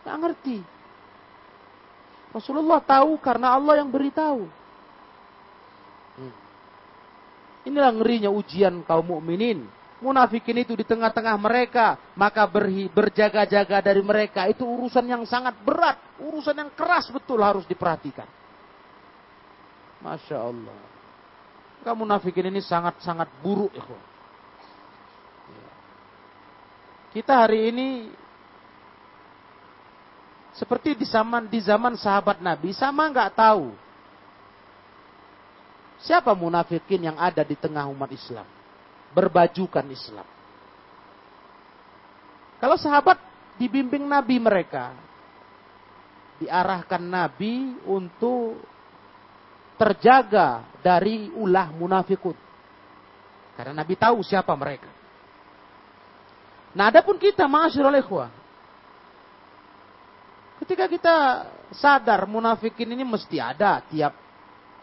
Nggak 0.02 0.16
ngerti. 0.18 0.58
Rasulullah 2.30 2.78
tahu 2.82 3.18
karena 3.18 3.54
Allah 3.58 3.82
yang 3.82 3.90
beritahu. 3.90 4.46
Hmm. 6.18 6.34
Inilah 7.66 7.90
ngerinya 7.94 8.30
ujian 8.30 8.82
kaum 8.86 9.06
mukminin. 9.06 9.66
Munafikin 10.00 10.64
itu 10.64 10.72
di 10.72 10.80
tengah-tengah 10.80 11.36
mereka, 11.36 12.00
maka 12.16 12.48
berjaga-jaga 12.88 13.84
dari 13.84 14.00
mereka 14.00 14.48
itu 14.48 14.64
urusan 14.64 15.04
yang 15.04 15.22
sangat 15.28 15.52
berat, 15.60 16.00
urusan 16.16 16.56
yang 16.56 16.72
keras 16.72 17.12
betul 17.12 17.44
harus 17.44 17.68
diperhatikan. 17.68 18.24
Masya 20.00 20.40
Allah. 20.40 20.80
Kamu 21.84 22.08
munafikin 22.08 22.48
ini 22.48 22.64
sangat-sangat 22.64 23.28
buruk, 23.44 23.76
ikhwan. 23.76 24.04
Kita 27.12 27.44
hari 27.44 27.68
ini 27.68 27.88
seperti 30.54 30.96
di 30.96 31.06
zaman 31.08 31.48
di 31.48 31.60
zaman 31.60 31.94
sahabat 31.98 32.38
Nabi 32.38 32.70
sama 32.76 33.08
nggak 33.08 33.32
tahu 33.32 33.72
siapa 36.04 36.36
munafikin 36.36 37.10
yang 37.10 37.16
ada 37.16 37.40
di 37.40 37.56
tengah 37.56 37.86
umat 37.88 38.10
Islam 38.12 38.46
berbajukan 39.10 39.86
Islam. 39.90 40.26
Kalau 42.60 42.76
sahabat 42.76 43.16
dibimbing 43.56 44.04
Nabi 44.04 44.36
mereka 44.36 44.92
diarahkan 46.40 47.04
Nabi 47.04 47.76
untuk 47.84 48.60
terjaga 49.76 50.64
dari 50.80 51.28
ulah 51.36 51.68
munafikun. 51.72 52.36
Karena 53.56 53.76
Nabi 53.84 53.94
tahu 53.96 54.24
siapa 54.24 54.56
mereka. 54.56 54.88
Nah, 56.72 56.88
adapun 56.88 57.20
kita 57.20 57.44
ma'asyiral 57.44 57.98
ikhwah. 58.00 58.32
Ketika 60.64 60.84
kita 60.88 61.16
sadar 61.72 62.24
munafikin 62.24 62.92
ini 62.92 63.04
mesti 63.04 63.36
ada 63.40 63.80
tiap 63.84 64.16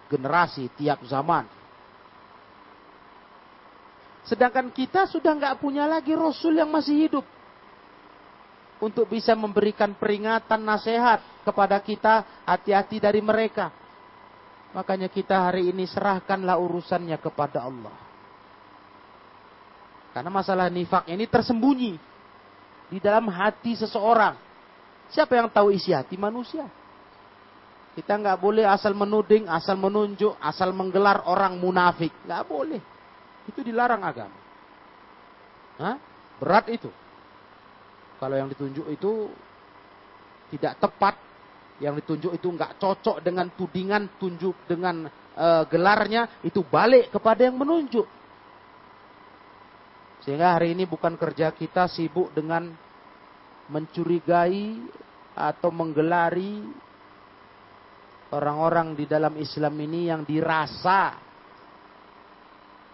generasi, 0.10 0.70
tiap 0.78 1.02
zaman. 1.06 1.46
Sedangkan 4.28 4.68
kita 4.76 5.08
sudah 5.08 5.32
nggak 5.32 5.63
punya 5.63 5.88
lagi 5.88 6.12
Rasul 6.12 6.60
yang 6.60 6.68
masih 6.68 7.08
hidup. 7.08 7.26
Untuk 8.78 9.10
bisa 9.10 9.34
memberikan 9.34 9.96
peringatan 9.98 10.62
nasihat 10.62 11.24
kepada 11.42 11.82
kita 11.82 12.46
hati-hati 12.46 13.02
dari 13.02 13.24
mereka. 13.24 13.74
Makanya 14.76 15.10
kita 15.10 15.50
hari 15.50 15.74
ini 15.74 15.88
serahkanlah 15.90 16.60
urusannya 16.60 17.18
kepada 17.18 17.66
Allah. 17.66 17.96
Karena 20.13 20.30
masalah 20.30 20.68
nifak 20.70 21.10
ini 21.10 21.26
tersembunyi 21.26 21.98
di 22.92 22.98
dalam 23.02 23.32
hati 23.32 23.74
seseorang. 23.80 24.36
Siapa 25.08 25.40
yang 25.40 25.48
tahu 25.48 25.72
isi 25.72 25.96
hati 25.96 26.20
manusia? 26.20 26.68
Kita 27.96 28.13
nggak 28.13 28.38
boleh 28.38 28.68
asal 28.68 28.94
menuding, 28.94 29.50
asal 29.50 29.74
menunjuk, 29.80 30.38
asal 30.38 30.70
menggelar 30.76 31.26
orang 31.26 31.58
munafik. 31.58 32.13
Nggak 32.28 32.44
boleh. 32.46 32.97
Itu 33.48 33.64
dilarang 33.64 34.04
agama. 34.04 34.40
Hah? 35.80 35.96
Berat 36.38 36.68
itu. 36.70 36.92
Kalau 38.18 38.36
yang 38.36 38.50
ditunjuk 38.50 38.86
itu 38.92 39.30
tidak 40.54 40.82
tepat, 40.82 41.16
yang 41.78 41.94
ditunjuk 41.98 42.34
itu 42.34 42.48
nggak 42.50 42.82
cocok 42.82 43.22
dengan 43.22 43.54
tudingan, 43.54 44.18
tunjuk 44.18 44.58
dengan 44.66 45.06
uh, 45.38 45.64
gelarnya, 45.70 46.42
itu 46.42 46.66
balik 46.66 47.14
kepada 47.14 47.46
yang 47.46 47.58
menunjuk. 47.58 48.06
Sehingga 50.26 50.58
hari 50.58 50.74
ini 50.74 50.90
bukan 50.90 51.16
kerja 51.16 51.54
kita 51.54 51.88
sibuk 51.88 52.34
dengan 52.34 52.68
mencurigai 53.70 54.82
atau 55.38 55.70
menggelari 55.70 56.66
orang-orang 58.34 58.98
di 58.98 59.06
dalam 59.06 59.38
Islam 59.40 59.76
ini 59.78 60.10
yang 60.10 60.26
dirasa 60.26 61.27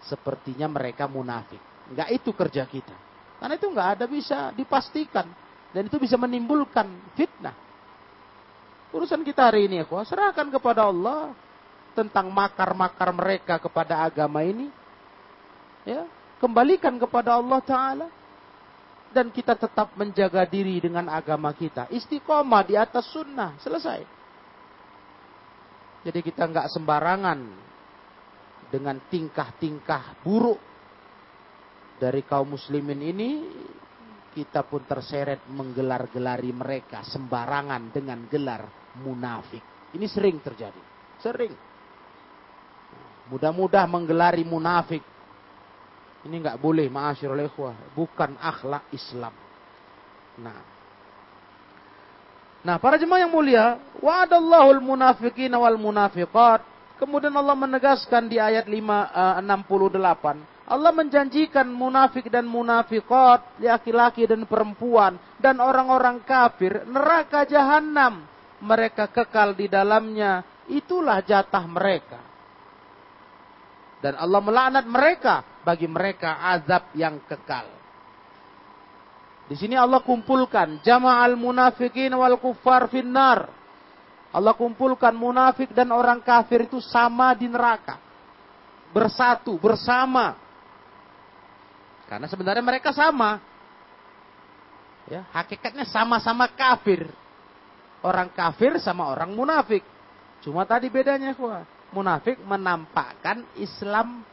sepertinya 0.07 0.67
mereka 0.67 1.07
munafik. 1.07 1.59
Enggak 1.91 2.09
itu 2.11 2.29
kerja 2.31 2.63
kita. 2.67 2.95
Karena 3.39 3.53
itu 3.59 3.67
enggak 3.67 3.89
ada 3.99 4.05
bisa 4.07 4.51
dipastikan. 4.55 5.27
Dan 5.73 5.89
itu 5.89 5.97
bisa 5.97 6.15
menimbulkan 6.15 6.85
fitnah. 7.17 7.55
Urusan 8.93 9.25
kita 9.25 9.49
hari 9.49 9.65
ini 9.65 9.81
ya, 9.81 9.85
serahkan 10.05 10.53
kepada 10.53 10.85
Allah 10.85 11.33
tentang 11.97 12.29
makar-makar 12.29 13.09
mereka 13.09 13.57
kepada 13.57 14.05
agama 14.05 14.45
ini. 14.45 14.69
Ya, 15.81 16.05
Kembalikan 16.43 16.99
kepada 16.99 17.39
Allah 17.39 17.63
Ta'ala. 17.63 18.07
Dan 19.13 19.29
kita 19.29 19.55
tetap 19.55 19.93
menjaga 19.95 20.43
diri 20.43 20.81
dengan 20.81 21.07
agama 21.07 21.53
kita. 21.55 21.87
Istiqomah 21.87 22.65
di 22.65 22.75
atas 22.75 23.07
sunnah. 23.13 23.55
Selesai. 23.61 24.03
Jadi 26.03 26.19
kita 26.19 26.43
nggak 26.49 26.67
sembarangan 26.67 27.39
dengan 28.73 28.97
tingkah-tingkah 29.05 30.25
buruk 30.25 30.57
dari 32.01 32.25
kaum 32.25 32.57
muslimin 32.57 32.97
ini 33.05 33.29
kita 34.33 34.65
pun 34.65 34.81
terseret 34.89 35.45
menggelar-gelari 35.45 36.49
mereka 36.49 37.05
sembarangan 37.05 37.93
dengan 37.93 38.25
gelar 38.25 38.65
munafik. 38.97 39.61
Ini 39.93 40.09
sering 40.09 40.41
terjadi. 40.41 40.81
Sering. 41.21 41.53
Mudah-mudah 43.29 43.85
menggelari 43.85 44.41
munafik 44.41 45.05
ini 46.23 46.39
nggak 46.39 46.59
boleh, 46.59 46.87
ma'asyirul 46.87 47.43
ikhwah. 47.51 47.75
Bukan 47.91 48.39
akhlak 48.39 48.87
Islam. 48.95 49.35
Nah. 50.39 50.61
Nah, 52.63 52.79
para 52.79 52.95
jemaah 52.95 53.27
yang 53.27 53.33
mulia, 53.35 53.75
wa'adallahu 53.99 54.79
al-munafiqin 54.79 55.51
wal 55.51 55.75
munafiqat. 55.75 56.63
Kemudian 57.03 57.35
Allah 57.35 57.59
menegaskan 57.59 58.31
di 58.31 58.39
ayat 58.39 58.63
5, 58.63 58.79
uh, 59.11 59.43
68. 59.43 60.39
Allah 60.63 60.91
menjanjikan 60.95 61.67
munafik 61.67 62.31
dan 62.31 62.47
munafiqat, 62.47 63.59
laki-laki 63.59 64.23
dan 64.23 64.47
perempuan, 64.47 65.19
dan 65.35 65.59
orang-orang 65.59 66.23
kafir, 66.23 66.87
neraka 66.87 67.43
jahanam. 67.43 68.23
Mereka 68.63 69.11
kekal 69.11 69.51
di 69.51 69.67
dalamnya. 69.67 70.47
Itulah 70.71 71.19
jatah 71.27 71.67
mereka. 71.67 72.23
Dan 73.99 74.15
Allah 74.15 74.39
melaknat 74.39 74.87
mereka 74.87 75.43
bagi 75.67 75.91
mereka 75.91 76.39
azab 76.55 76.95
yang 76.95 77.19
kekal. 77.27 77.67
Di 79.51 79.59
sini 79.59 79.75
Allah 79.75 79.99
kumpulkan 79.99 80.79
jama'al 80.79 81.35
munafikin 81.35 82.15
wal 82.15 82.39
kuffar 82.39 82.87
finnar. 82.87 83.51
Allah 84.33 84.57
kumpulkan 84.57 85.13
munafik 85.13 85.69
dan 85.77 85.93
orang 85.93 86.17
kafir 86.17 86.65
itu 86.65 86.81
sama 86.81 87.37
di 87.37 87.45
neraka. 87.45 88.01
Bersatu, 88.89 89.61
bersama. 89.61 90.33
Karena 92.09 92.25
sebenarnya 92.25 92.65
mereka 92.65 92.89
sama. 92.89 93.37
Ya, 95.05 95.21
hakikatnya 95.29 95.85
sama-sama 95.85 96.49
kafir. 96.49 97.05
Orang 98.01 98.33
kafir 98.33 98.81
sama 98.81 99.05
orang 99.13 99.29
munafik. 99.37 99.85
Cuma 100.41 100.65
tadi 100.65 100.89
bedanya, 100.89 101.37
kuah. 101.37 101.61
Munafik 101.93 102.41
menampakkan 102.41 103.45
Islam 103.61 104.25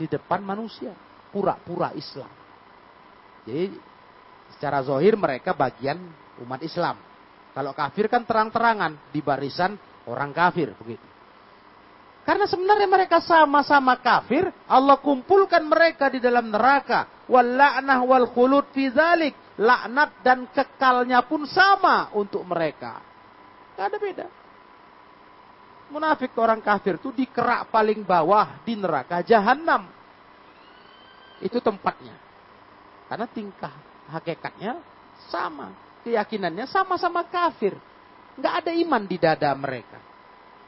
di 0.00 0.08
depan 0.08 0.40
manusia. 0.40 0.96
Pura-pura 1.28 1.92
Islam. 1.92 2.28
Jadi 3.44 3.76
secara 4.56 4.80
zohir 4.80 5.12
mereka 5.12 5.52
bagian 5.52 6.00
umat 6.40 6.64
Islam. 6.64 7.11
Kalau 7.52 7.76
kafir 7.76 8.08
kan 8.08 8.24
terang-terangan 8.24 9.12
di 9.12 9.20
barisan 9.20 9.76
orang 10.08 10.32
kafir 10.32 10.72
begitu. 10.80 11.12
Karena 12.22 12.46
sebenarnya 12.46 12.86
mereka 12.86 13.18
sama-sama 13.18 13.98
kafir, 13.98 14.46
Allah 14.70 14.94
kumpulkan 15.02 15.66
mereka 15.66 16.06
di 16.06 16.22
dalam 16.22 16.54
neraka. 16.54 17.26
Wal 17.26 17.58
la'nah 17.58 18.00
wal 18.06 18.30
khulud 18.30 18.70
fi 18.70 18.88
dzalik. 18.88 19.34
Laknat 19.58 20.24
dan 20.24 20.48
kekalnya 20.48 21.20
pun 21.28 21.44
sama 21.44 22.08
untuk 22.16 22.40
mereka. 22.46 23.04
Gak 23.76 23.84
ada 23.92 23.98
beda. 24.00 24.26
Munafik 25.92 26.32
orang 26.40 26.64
kafir 26.64 26.96
itu 26.96 27.12
di 27.12 27.28
kerak 27.28 27.68
paling 27.68 28.00
bawah 28.00 28.64
di 28.64 28.80
neraka 28.80 29.20
jahanam. 29.20 29.92
Itu 31.42 31.60
tempatnya. 31.60 32.16
Karena 33.12 33.28
tingkah 33.28 33.74
hakikatnya 34.08 34.80
sama. 35.28 35.91
Keyakinannya 36.02 36.66
sama-sama 36.66 37.22
kafir. 37.26 37.78
Nggak 38.38 38.54
ada 38.64 38.72
iman 38.74 39.02
di 39.06 39.16
dada 39.18 39.50
mereka. 39.54 40.02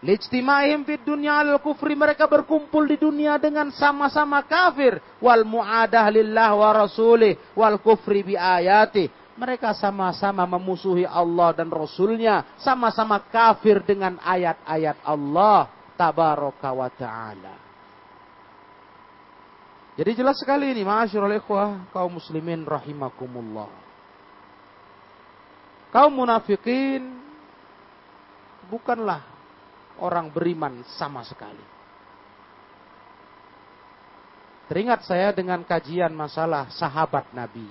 Lijtima'ihim 0.05 0.85
fid 0.85 1.01
dunya 1.01 1.41
al 1.41 1.57
kufri 1.65 1.97
mereka 1.97 2.29
berkumpul 2.29 2.85
di 2.85 3.01
dunia 3.01 3.41
dengan 3.41 3.73
sama-sama 3.73 4.45
kafir 4.45 5.01
wal 5.17 5.49
mu'adah 5.49 6.13
lillah 6.13 6.53
wa 6.53 6.71
rasulih 6.85 7.41
wal 7.57 7.81
kufri 7.81 8.21
bi 8.21 8.35
ayati. 8.37 9.09
Mereka 9.35 9.75
sama-sama 9.75 10.47
memusuhi 10.47 11.03
Allah 11.03 11.51
dan 11.59 11.67
Rasulnya. 11.67 12.55
Sama-sama 12.55 13.19
kafir 13.19 13.83
dengan 13.83 14.15
ayat-ayat 14.23 15.03
Allah. 15.03 15.67
Tabaraka 15.99 16.71
wa 16.71 16.87
ta'ala. 16.91 17.55
Jadi 19.95 20.11
jelas 20.15 20.39
sekali 20.43 20.75
ini, 20.75 20.83
ma'asyurul 20.83 21.39
ikhwah, 21.39 21.87
kaum 21.95 22.19
muslimin 22.19 22.67
rahimakumullah. 22.67 23.84
Kaum 25.95 26.11
munafikin 26.11 27.07
bukanlah 28.67 29.23
orang 30.03 30.27
beriman 30.27 30.83
sama 30.99 31.23
sekali. 31.23 31.63
Teringat 34.67 35.07
saya 35.07 35.31
dengan 35.31 35.63
kajian 35.63 36.11
masalah 36.11 36.67
sahabat 36.75 37.31
Nabi. 37.31 37.71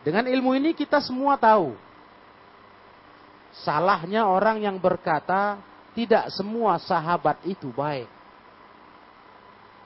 Dengan 0.00 0.24
ilmu 0.24 0.56
ini 0.56 0.72
kita 0.72 1.04
semua 1.04 1.36
tahu. 1.36 1.76
Salahnya 3.60 4.24
orang 4.24 4.64
yang 4.64 4.80
berkata 4.80 5.60
tidak 5.92 6.32
semua 6.32 6.80
sahabat 6.80 7.36
itu 7.44 7.68
baik. 7.68 8.08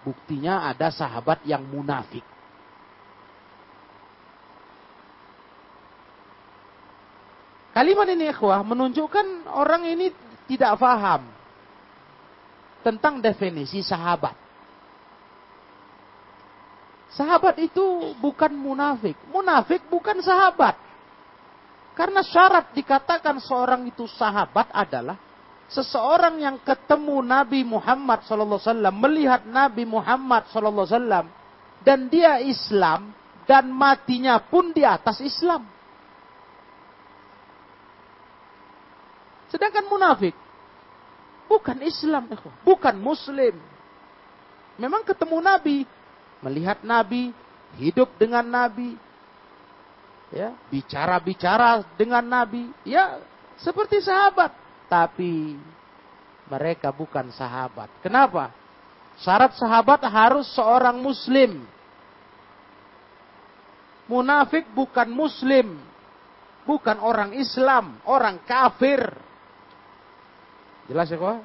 Buktinya 0.07 0.71
ada 0.71 0.95
sahabat 0.95 1.43
yang 1.43 1.67
munafik. 1.67 2.34
Kalimat 7.75 8.07
ini 8.07 8.31
ikhwah 8.31 8.63
menunjukkan 8.63 9.51
orang 9.51 9.83
ini 9.91 10.15
tidak 10.47 10.79
faham 10.79 11.27
tentang 12.87 13.19
definisi 13.19 13.83
sahabat. 13.83 14.39
Sahabat 17.15 17.59
itu 17.59 18.15
bukan 18.23 18.55
munafik. 18.55 19.19
Munafik 19.31 19.83
bukan 19.91 20.23
sahabat. 20.23 20.79
Karena 21.95 22.23
syarat 22.27 22.75
dikatakan 22.75 23.39
seorang 23.39 23.87
itu 23.87 24.07
sahabat 24.07 24.71
adalah 24.75 25.19
seseorang 25.71 26.43
yang 26.43 26.59
ketemu 26.63 27.23
Nabi 27.23 27.63
Muhammad 27.63 28.27
SAW, 28.27 28.91
melihat 28.91 29.47
Nabi 29.47 29.87
Muhammad 29.87 30.51
SAW, 30.51 31.27
dan 31.87 32.11
dia 32.11 32.43
Islam, 32.43 33.15
dan 33.47 33.71
matinya 33.71 34.43
pun 34.43 34.75
di 34.75 34.83
atas 34.83 35.23
Islam. 35.23 35.67
Sedangkan 39.55 39.87
munafik, 39.87 40.35
bukan 41.47 41.79
Islam, 41.87 42.27
bukan 42.67 42.99
Muslim. 42.99 43.55
Memang 44.75 45.07
ketemu 45.07 45.39
Nabi, 45.39 45.87
melihat 46.43 46.83
Nabi, 46.83 47.31
hidup 47.79 48.11
dengan 48.19 48.43
Nabi, 48.43 48.99
ya 50.35 50.51
bicara-bicara 50.75 51.87
dengan 51.95 52.27
Nabi, 52.27 52.67
ya 52.83 53.23
seperti 53.63 54.03
sahabat 54.03 54.51
tapi 54.91 55.55
mereka 56.51 56.91
bukan 56.91 57.31
sahabat. 57.31 57.89
Kenapa? 58.03 58.53
Syarat 59.23 59.55
sahabat 59.55 60.03
harus 60.11 60.51
seorang 60.53 60.99
muslim. 60.99 61.63
Munafik 64.11 64.69
bukan 64.75 65.09
muslim. 65.09 65.79
Bukan 66.67 66.99
orang 66.99 67.37
Islam, 67.37 68.01
orang 68.09 68.43
kafir. 68.45 69.01
Jelas 70.85 71.09
ya 71.09 71.17
kok? 71.17 71.41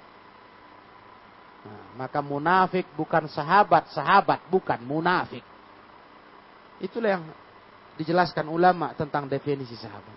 Nah, 1.60 1.84
maka 1.96 2.20
munafik 2.20 2.88
bukan 2.96 3.28
sahabat, 3.28 3.92
sahabat 3.92 4.40
bukan 4.48 4.80
munafik. 4.84 5.44
Itulah 6.80 7.20
yang 7.20 7.26
dijelaskan 8.00 8.48
ulama 8.48 8.96
tentang 8.96 9.28
definisi 9.28 9.76
sahabat. 9.76 10.16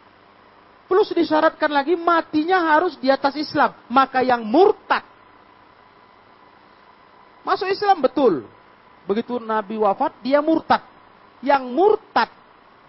Plus 0.87 1.11
disyaratkan 1.11 1.70
lagi 1.72 1.98
matinya 1.98 2.74
harus 2.74 2.94
di 2.98 3.11
atas 3.11 3.35
Islam. 3.35 3.74
Maka 3.90 4.22
yang 4.22 4.46
murtad. 4.46 5.02
Masuk 7.42 7.66
Islam 7.66 7.98
betul. 7.98 8.46
Begitu 9.08 9.42
Nabi 9.42 9.80
wafat 9.80 10.14
dia 10.22 10.38
murtad. 10.38 10.85
Yang 11.42 11.64
murtad 11.74 12.30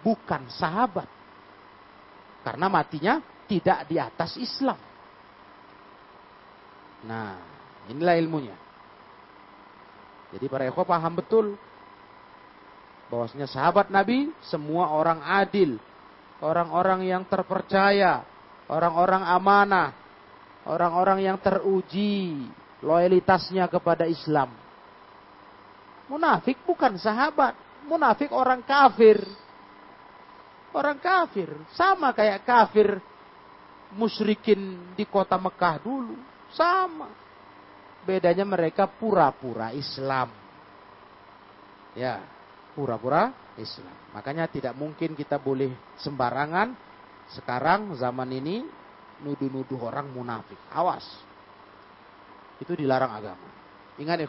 bukan 0.04 0.46
sahabat. 0.46 1.10
Karena 2.46 2.68
matinya 2.70 3.14
tidak 3.50 3.88
di 3.88 3.96
atas 3.98 4.38
Islam. 4.38 4.78
Nah, 7.04 7.36
inilah 7.92 8.16
ilmunya. 8.16 8.56
Jadi 10.34 10.50
para 10.50 10.66
ekor 10.66 10.82
paham 10.82 11.14
betul 11.14 11.54
bahwasanya 13.12 13.46
sahabat 13.46 13.92
Nabi 13.92 14.34
semua 14.50 14.90
orang 14.90 15.22
adil, 15.22 15.78
orang-orang 16.42 17.06
yang 17.06 17.22
terpercaya, 17.28 18.26
orang-orang 18.66 19.22
amanah, 19.22 19.94
orang-orang 20.66 21.22
yang 21.22 21.38
teruji 21.38 22.50
loyalitasnya 22.82 23.70
kepada 23.70 24.08
Islam. 24.08 24.50
Munafik 26.10 26.58
bukan 26.66 26.98
sahabat, 26.98 27.54
munafik 27.86 28.34
orang 28.34 28.60
kafir. 28.66 29.22
Orang 30.74 30.98
kafir, 30.98 31.46
sama 31.78 32.10
kayak 32.10 32.42
kafir 32.42 32.98
musyrikin 33.94 34.90
di 34.98 35.06
kota 35.06 35.38
Mekah 35.38 35.78
dulu, 35.78 36.18
sama. 36.54 37.10
Bedanya 38.04 38.46
mereka 38.46 38.86
pura-pura 38.86 39.74
Islam. 39.74 40.30
Ya, 41.94 42.20
pura-pura 42.74 43.32
Islam. 43.56 43.94
Makanya 44.12 44.50
tidak 44.50 44.74
mungkin 44.74 45.14
kita 45.14 45.38
boleh 45.38 45.72
sembarangan 46.02 46.74
sekarang 47.32 47.94
zaman 47.96 48.28
ini 48.34 48.66
nuduh-nuduh 49.24 49.80
orang 49.80 50.10
munafik. 50.10 50.58
Awas. 50.74 51.06
Itu 52.60 52.76
dilarang 52.76 53.14
agama. 53.14 53.48
Ingat 53.96 54.26
ya, 54.26 54.28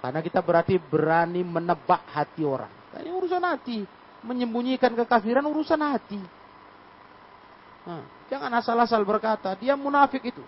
Karena 0.00 0.20
kita 0.20 0.40
berarti 0.44 0.76
berani 0.76 1.40
menebak 1.42 2.04
hati 2.12 2.44
orang. 2.44 2.70
Nah, 2.92 3.00
ini 3.00 3.10
urusan 3.10 3.42
hati. 3.42 3.82
Menyembunyikan 4.22 4.92
kekafiran 4.94 5.44
urusan 5.48 5.80
hati. 5.80 6.20
Nah, 7.86 8.04
jangan 8.28 8.52
asal-asal 8.58 9.02
berkata, 9.02 9.56
dia 9.56 9.74
munafik 9.74 10.22
itu. 10.28 10.44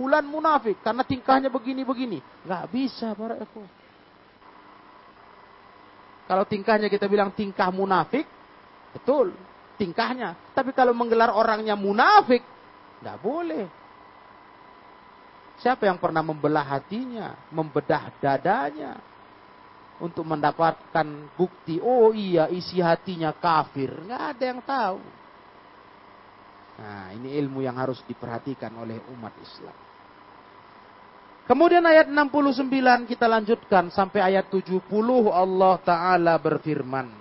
Fulan 0.00 0.24
munafik 0.24 0.80
karena 0.80 1.04
tingkahnya 1.04 1.52
begini-begini. 1.52 2.24
Gak 2.48 2.72
bisa 2.72 3.12
para 3.12 3.36
ikhwan. 3.36 3.68
Kalau 6.24 6.44
tingkahnya 6.48 6.88
kita 6.88 7.04
bilang 7.04 7.36
tingkah 7.36 7.68
munafik, 7.68 8.24
betul, 8.96 9.36
tingkahnya. 9.76 10.38
Tapi 10.56 10.72
kalau 10.72 10.96
menggelar 10.96 11.34
orangnya 11.34 11.74
munafik, 11.74 12.40
nggak 13.02 13.18
boleh. 13.18 13.66
Siapa 15.58 15.90
yang 15.90 15.98
pernah 15.98 16.22
membelah 16.22 16.64
hatinya, 16.64 17.34
membedah 17.50 18.14
dadanya? 18.22 19.10
untuk 20.00 20.24
mendapatkan 20.24 21.06
bukti. 21.36 21.78
Oh 21.78 22.10
iya, 22.16 22.48
isi 22.48 22.80
hatinya 22.80 23.36
kafir. 23.36 23.92
Nggak 23.92 24.22
ada 24.34 24.44
yang 24.44 24.60
tahu. 24.64 25.00
Nah, 26.80 27.12
ini 27.12 27.36
ilmu 27.36 27.60
yang 27.60 27.76
harus 27.76 28.00
diperhatikan 28.08 28.72
oleh 28.80 28.96
umat 29.12 29.36
Islam. 29.44 29.89
Kemudian 31.48 31.82
ayat 31.86 32.08
69 32.08 33.10
kita 33.10 33.26
lanjutkan 33.26 33.92
sampai 33.92 34.20
ayat 34.34 34.48
70 34.48 34.80
Allah 35.28 35.74
Ta'ala 35.82 36.34
berfirman. 36.38 37.20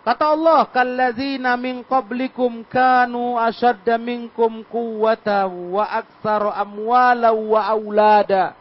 Kata 0.00 0.32
Allah, 0.32 0.64
"Kalladzina 0.72 1.60
min 1.60 1.84
qablikum 1.84 2.64
kanu 2.64 3.36
ashadda 3.36 4.00
minkum 4.00 4.64
quwwata 4.64 5.44
wa 5.44 5.84
aktsara 5.84 6.56
amwala 6.56 7.36
wa 7.36 7.60
aulada." 7.68 8.56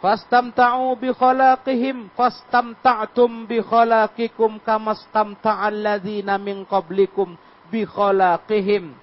Fastamta'u 0.00 0.96
bi 0.96 1.12
khalaqihim 1.12 2.08
fastamta'tum 2.16 3.44
bi 3.44 3.60
khalaqikum 3.60 4.56
kama 4.64 4.96
stamta'al 4.96 5.76
ladzina 5.76 6.40
min 6.40 6.64
qablikum 6.64 7.36
bi 7.68 7.84
khalaqihim 7.84 8.96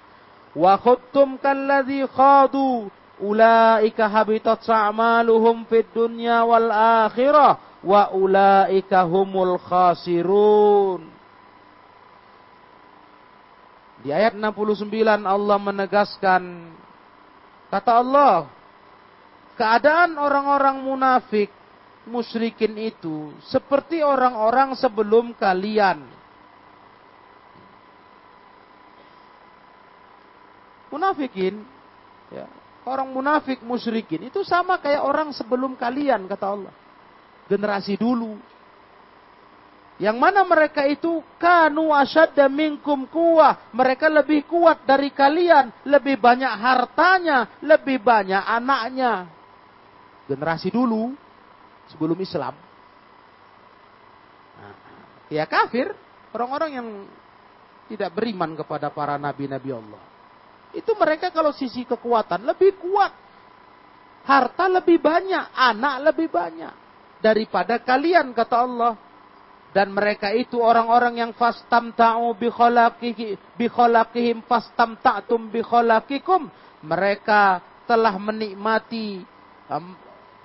wa 0.58 0.74
khuttum 0.74 1.38
kalladzi 1.38 2.02
khadu 2.10 2.90
ulaika 3.22 4.06
habitat 4.06 4.62
a'maluhum 4.66 5.66
fid 5.66 5.86
dunya 5.94 6.42
wal 6.46 6.70
akhirah 7.06 7.82
wa 7.82 8.10
ulaika 8.14 9.06
humul 9.06 9.58
khasirun 9.58 11.06
di 14.02 14.14
ayat 14.14 14.38
69 14.38 14.86
Allah 15.26 15.58
menegaskan 15.58 16.42
kata 17.66 17.92
Allah 17.98 18.46
keadaan 19.58 20.14
orang-orang 20.14 20.78
munafik 20.86 21.50
musyrikin 22.08 22.74
itu 22.80 23.34
seperti 23.46 24.00
orang-orang 24.00 24.72
sebelum 24.74 25.36
kalian. 25.36 26.02
Munafikin 30.88 31.60
ya, 32.32 32.48
orang 32.88 33.12
munafik 33.12 33.60
musyrikin 33.60 34.32
itu 34.32 34.40
sama 34.42 34.80
kayak 34.80 35.04
orang 35.04 35.28
sebelum 35.36 35.76
kalian 35.76 36.24
kata 36.24 36.46
Allah. 36.48 36.74
Generasi 37.48 37.96
dulu 38.00 38.36
yang 39.98 40.14
mana 40.14 40.46
mereka 40.46 40.86
itu 40.86 41.18
kanu 41.42 41.90
asyadda 41.90 42.46
minkum 42.46 43.02
kuwah. 43.10 43.66
Mereka 43.74 44.06
lebih 44.06 44.46
kuat 44.46 44.86
dari 44.86 45.10
kalian. 45.10 45.74
Lebih 45.82 46.22
banyak 46.22 46.54
hartanya. 46.54 47.58
Lebih 47.58 47.98
banyak 47.98 48.38
anaknya. 48.38 49.26
Generasi 50.30 50.70
dulu. 50.70 51.18
Sebelum 51.90 52.14
Islam. 52.22 52.54
Nah, 54.54 54.74
ya 55.34 55.42
kafir. 55.50 55.90
Orang-orang 56.30 56.70
yang 56.78 56.88
tidak 57.90 58.14
beriman 58.14 58.54
kepada 58.54 58.94
para 58.94 59.18
nabi-nabi 59.18 59.74
Allah. 59.74 60.02
Itu 60.76 60.92
mereka 60.96 61.32
kalau 61.32 61.52
sisi 61.54 61.84
kekuatan 61.88 62.44
lebih 62.44 62.76
kuat. 62.76 63.12
Harta 64.28 64.68
lebih 64.68 65.00
banyak. 65.00 65.44
Anak 65.56 66.12
lebih 66.12 66.28
banyak. 66.28 66.74
Daripada 67.18 67.80
kalian 67.80 68.30
kata 68.36 68.56
Allah 68.56 68.92
dan 69.72 69.92
mereka 69.92 70.32
itu 70.32 70.60
orang-orang 70.64 71.20
yang 71.20 71.32
fastamta'u 71.36 72.32
bi 72.36 72.48
khalaqihi 72.48 73.58
bi 73.58 73.66
khalaqihim 73.68 74.40
fastamta'tum 74.48 75.52
bi 75.52 75.60
khalaqikum 75.60 76.48
mereka 76.88 77.60
telah 77.84 78.16
menikmati 78.16 79.20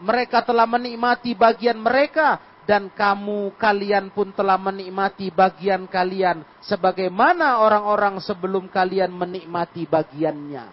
mereka 0.04 0.44
telah 0.44 0.68
menikmati 0.68 1.32
bagian 1.40 1.80
mereka 1.80 2.40
dan 2.64 2.88
kamu 2.92 3.56
kalian 3.60 4.12
pun 4.12 4.32
telah 4.32 4.56
menikmati 4.56 5.32
bagian 5.32 5.88
kalian 5.88 6.44
sebagaimana 6.64 7.60
orang-orang 7.60 8.20
sebelum 8.24 8.72
kalian 8.72 9.12
menikmati 9.12 9.84
bagiannya 9.84 10.66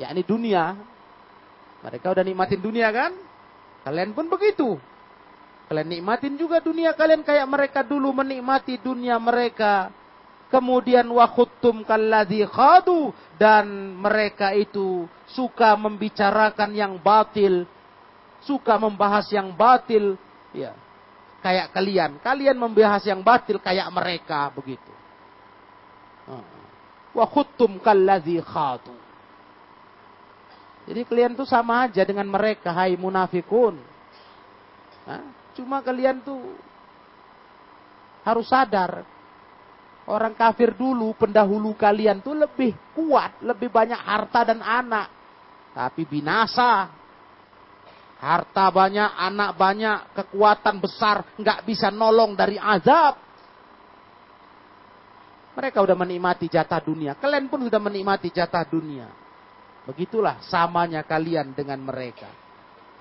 yakni 0.00 0.22
dunia 0.24 0.74
mereka 1.84 2.06
udah 2.12 2.24
nikmatin 2.24 2.60
dunia 2.60 2.88
kan 2.88 3.12
kalian 3.84 4.16
pun 4.16 4.26
begitu 4.32 4.80
Kalian 5.64 5.88
nikmatin 5.88 6.36
juga 6.36 6.60
dunia 6.60 6.92
kalian 6.92 7.24
kayak 7.24 7.48
mereka 7.48 7.80
dulu 7.80 8.12
menikmati 8.12 8.76
dunia 8.76 9.16
mereka. 9.16 9.88
Kemudian 10.52 11.08
wakhutum 11.08 11.82
kalladhi 11.88 12.44
khadu. 12.44 13.16
Dan 13.40 13.96
mereka 13.96 14.52
itu 14.52 15.08
suka 15.32 15.72
membicarakan 15.74 16.76
yang 16.76 17.00
batil. 17.00 17.64
Suka 18.44 18.76
membahas 18.76 19.24
yang 19.32 19.50
batil. 19.56 20.20
Ya. 20.52 20.76
Kayak 21.40 21.72
kalian. 21.72 22.10
Kalian 22.20 22.56
membahas 22.56 23.04
yang 23.04 23.20
batil 23.24 23.60
kayak 23.60 23.88
mereka. 23.92 24.52
Begitu. 24.52 24.92
Wakhutum 27.12 27.80
kalladhi 27.80 28.40
khadu. 28.40 28.96
Jadi 30.84 31.00
kalian 31.08 31.32
tuh 31.32 31.48
sama 31.48 31.88
aja 31.88 32.04
dengan 32.04 32.28
mereka. 32.28 32.72
Hai 32.72 32.96
munafikun. 32.96 33.80
Cuma 35.56 35.80
kalian 35.80 36.20
tuh 36.20 36.40
harus 38.24 38.48
sadar. 38.48 39.04
Orang 40.04 40.36
kafir 40.36 40.76
dulu, 40.76 41.16
pendahulu 41.16 41.72
kalian 41.72 42.20
tuh 42.20 42.36
lebih 42.36 42.76
kuat, 42.92 43.40
lebih 43.40 43.72
banyak 43.72 43.96
harta 43.96 44.44
dan 44.52 44.60
anak. 44.60 45.08
Tapi 45.72 46.04
binasa. 46.04 46.92
Harta 48.24 48.72
banyak, 48.72 49.20
anak 49.20 49.52
banyak, 49.52 49.98
kekuatan 50.16 50.80
besar, 50.80 51.28
nggak 51.36 51.68
bisa 51.68 51.92
nolong 51.92 52.32
dari 52.32 52.56
azab. 52.56 53.20
Mereka 55.52 55.84
udah 55.84 55.92
menikmati 55.92 56.48
jatah 56.48 56.80
dunia. 56.80 57.20
Kalian 57.20 57.52
pun 57.52 57.60
sudah 57.68 57.76
menikmati 57.76 58.32
jatah 58.32 58.64
dunia. 58.64 59.12
Begitulah 59.84 60.40
samanya 60.40 61.04
kalian 61.04 61.52
dengan 61.52 61.84
mereka. 61.84 62.26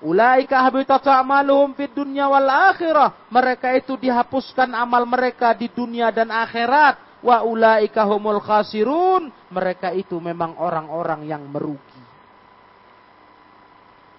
Ulaika 0.03 0.59
habitat 0.59 1.07
a'maluhum 1.07 1.71
fid 1.71 1.95
dunya 1.95 2.27
wal 2.27 2.43
akhirah. 2.43 3.31
Mereka 3.31 3.79
itu 3.79 3.95
dihapuskan 3.95 4.75
amal 4.75 5.07
mereka 5.07 5.55
di 5.55 5.71
dunia 5.71 6.11
dan 6.11 6.27
akhirat. 6.27 7.23
Wa 7.23 7.47
ulaika 7.47 8.03
humul 8.03 8.43
khasirun. 8.43 9.31
Mereka 9.47 9.95
itu 9.95 10.19
memang 10.19 10.59
orang-orang 10.59 11.23
yang 11.23 11.47
merugi. 11.47 11.92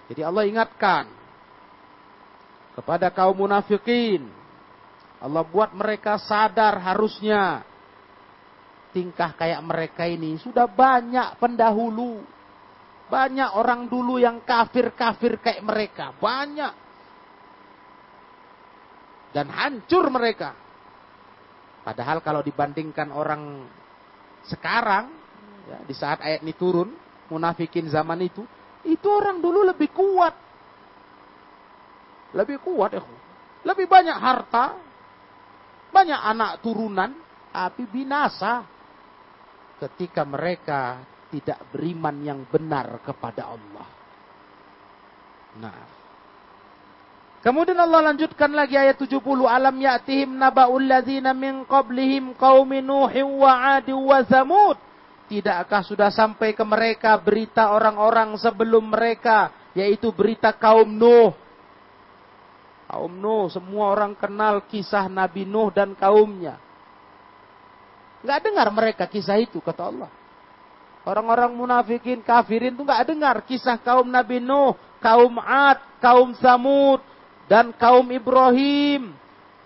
Jadi 0.05 0.21
Allah 0.21 0.43
ingatkan 0.45 1.09
kepada 2.77 3.09
kaum 3.09 3.35
munafikin. 3.35 4.27
Allah 5.17 5.41
buat 5.47 5.73
mereka 5.73 6.21
sadar 6.21 6.77
harusnya 6.77 7.65
tingkah 8.93 9.33
kayak 9.35 9.59
mereka 9.65 10.05
ini 10.05 10.37
sudah 10.39 10.69
banyak 10.69 11.39
pendahulu 11.41 12.21
banyak 13.05 13.53
orang 13.53 13.85
dulu 13.85 14.17
yang 14.17 14.41
kafir-kafir 14.41 15.37
kayak 15.37 15.61
mereka. 15.61 16.09
Banyak. 16.17 16.73
Dan 19.29 19.51
hancur 19.51 20.09
mereka. 20.09 20.57
Padahal 21.85 22.25
kalau 22.25 22.41
dibandingkan 22.41 23.13
orang 23.13 23.61
sekarang, 24.49 25.13
ya, 25.69 25.77
di 25.85 25.93
saat 25.93 26.17
ayat 26.23 26.41
ini 26.41 26.57
turun, 26.57 26.89
munafikin 27.29 27.85
zaman 27.93 28.25
itu, 28.25 28.41
itu 28.85 29.07
orang 29.09 29.41
dulu 29.41 29.65
lebih 29.65 29.89
kuat. 29.89 30.35
Lebih 32.35 32.57
kuat 32.61 32.91
ya. 32.93 33.03
Lebih 33.65 33.89
banyak 33.89 34.17
harta, 34.17 34.77
banyak 35.89 36.21
anak 36.21 36.61
turunan, 36.61 37.11
tapi 37.49 37.87
binasa 37.89 38.61
ketika 39.81 40.21
mereka 40.23 41.01
tidak 41.33 41.59
beriman 41.73 42.15
yang 42.21 42.39
benar 42.45 43.01
kepada 43.01 43.51
Allah. 43.51 43.87
Nah. 45.59 45.79
Kemudian 47.41 47.77
Allah 47.77 48.09
lanjutkan 48.09 48.49
lagi 48.57 48.73
ayat 48.73 48.97
70. 48.97 49.21
Alam 49.45 49.75
ya'tihim 49.77 50.33
naba'ul 50.33 50.89
ladzina 50.89 51.29
min 51.31 51.61
qablihim 51.69 52.33
qaumi 52.33 52.81
Nuhin 52.81 53.37
wa 53.37 53.53
'Ad 53.53 53.85
wa 53.93 54.17
Zamud. 54.25 54.77
Tidakkah 55.25 55.81
sudah 55.81 56.13
sampai 56.13 56.53
ke 56.53 56.61
mereka 56.61 57.17
berita 57.17 57.73
orang-orang 57.73 58.37
sebelum 58.37 58.93
mereka, 58.93 59.49
yaitu 59.73 60.13
berita 60.13 60.53
kaum 60.53 60.85
Nuh. 60.85 61.33
Kaum 62.85 63.09
Nuh, 63.09 63.49
semua 63.49 63.89
orang 63.89 64.13
kenal 64.13 64.61
kisah 64.69 65.09
Nabi 65.09 65.49
Nuh 65.49 65.73
dan 65.73 65.97
kaumnya. 65.97 66.61
Enggak 68.21 68.39
dengar 68.45 68.67
mereka 68.69 69.03
kisah 69.09 69.41
itu, 69.41 69.57
kata 69.57 69.89
Allah. 69.89 70.09
Orang-orang 71.05 71.53
munafikin, 71.53 72.25
kafirin 72.25 72.73
itu 72.73 72.81
nggak 72.81 73.05
dengar 73.09 73.35
kisah 73.45 73.77
kaum 73.81 74.05
Nabi 74.09 74.41
Nuh, 74.41 74.73
kaum 75.01 75.37
Ad, 75.41 76.01
kaum 76.01 76.33
Samud, 76.37 77.01
dan 77.45 77.73
kaum 77.77 78.05
Ibrahim, 78.09 79.13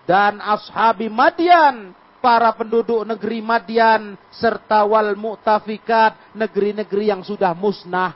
dan 0.04 0.40
ashabi 0.40 1.08
Madian, 1.08 1.96
para 2.20 2.52
penduduk 2.52 3.02
negeri 3.08 3.40
Madian, 3.40 4.14
serta 4.30 4.84
wal 4.84 5.16
mu'tafikat, 5.16 6.36
negeri-negeri 6.36 7.10
yang 7.10 7.24
sudah 7.24 7.56
musnah. 7.56 8.14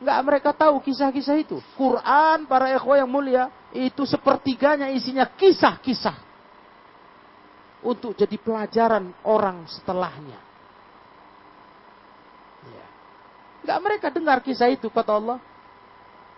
Nggak 0.00 0.20
mereka 0.24 0.50
tahu 0.56 0.80
kisah-kisah 0.80 1.36
itu. 1.40 1.60
Quran 1.76 2.48
para 2.48 2.72
ikhwah 2.72 3.04
yang 3.04 3.10
mulia 3.10 3.52
itu 3.72 4.04
sepertiganya 4.08 4.88
isinya 4.92 5.28
kisah-kisah. 5.28 6.16
Untuk 7.80 8.12
jadi 8.12 8.36
pelajaran 8.36 9.12
orang 9.24 9.64
setelahnya. 9.64 10.40
Ya. 12.68 12.86
Nggak 13.64 13.78
mereka 13.80 14.06
dengar 14.12 14.38
kisah 14.44 14.68
itu 14.68 14.88
kata 14.92 15.16
Allah. 15.16 15.38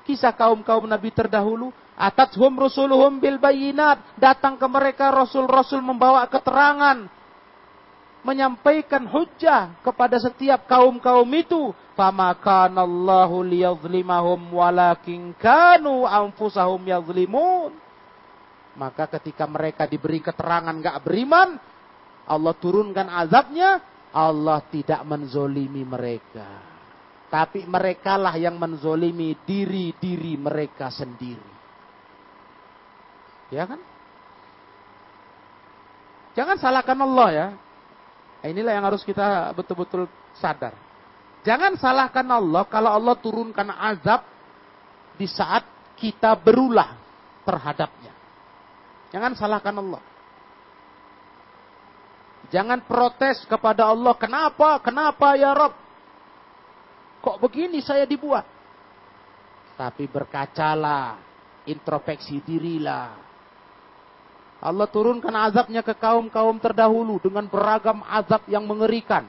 Kisah 0.02 0.34
kaum-kaum 0.34 0.84
Nabi 0.86 1.14
terdahulu. 1.14 1.70
Atathum 1.94 2.58
rusuluhum 2.58 3.22
bil 3.22 3.38
bayinat. 3.38 4.02
Datang 4.18 4.58
ke 4.58 4.66
mereka 4.66 5.12
rasul-rasul 5.14 5.80
membawa 5.84 6.26
keterangan 6.26 7.22
menyampaikan 8.22 9.02
hujah 9.10 9.74
kepada 9.82 10.16
setiap 10.22 10.64
kaum-kaum 10.70 11.26
itu. 11.34 11.74
Fama 11.92 12.32
kana 12.38 12.86
Allahu 12.86 13.44
liyazlimahum 13.44 14.40
walakin 14.56 15.36
kanu 15.36 16.08
anfusahum 16.08 16.80
yazlimun. 16.88 17.76
Maka 18.72 19.04
ketika 19.20 19.44
mereka 19.44 19.84
diberi 19.84 20.24
keterangan 20.24 20.72
gak 20.80 21.04
beriman, 21.04 21.60
Allah 22.24 22.54
turunkan 22.56 23.04
azabnya, 23.12 23.84
Allah 24.16 24.64
tidak 24.72 25.04
menzolimi 25.04 25.84
mereka. 25.84 26.71
Tapi 27.32 27.64
merekalah 27.64 28.36
yang 28.36 28.60
menzolimi 28.60 29.32
diri-diri 29.48 30.36
mereka 30.36 30.92
sendiri. 30.92 31.48
Ya 33.48 33.64
kan? 33.64 33.80
Jangan 36.36 36.60
salahkan 36.60 36.98
Allah 37.00 37.28
ya. 37.32 37.46
Inilah 38.52 38.76
yang 38.76 38.84
harus 38.84 39.00
kita 39.00 39.48
betul-betul 39.56 40.12
sadar. 40.36 40.76
Jangan 41.40 41.72
salahkan 41.80 42.26
Allah 42.28 42.68
kalau 42.68 42.92
Allah 42.92 43.16
turunkan 43.16 43.72
azab 43.80 44.28
di 45.16 45.24
saat 45.24 45.64
kita 45.96 46.36
berulah 46.36 47.00
terhadapnya. 47.48 48.12
Jangan 49.08 49.32
salahkan 49.36 49.76
Allah. 49.80 50.02
Jangan 52.52 52.84
protes 52.84 53.48
kepada 53.48 53.88
Allah, 53.88 54.12
kenapa, 54.20 54.76
kenapa 54.84 55.40
ya 55.40 55.56
Rob? 55.56 55.81
Kok 57.22 57.38
begini 57.38 57.78
saya 57.78 58.02
dibuat? 58.02 58.42
Tapi 59.78 60.10
berkacalah, 60.10 61.16
introspeksi 61.70 62.42
dirilah. 62.42 63.14
Allah 64.62 64.86
turunkan 64.86 65.34
azabnya 65.34 65.82
ke 65.82 65.94
kaum-kaum 65.94 66.58
terdahulu 66.62 67.18
dengan 67.22 67.46
beragam 67.46 68.02
azab 68.06 68.42
yang 68.46 68.62
mengerikan. 68.66 69.26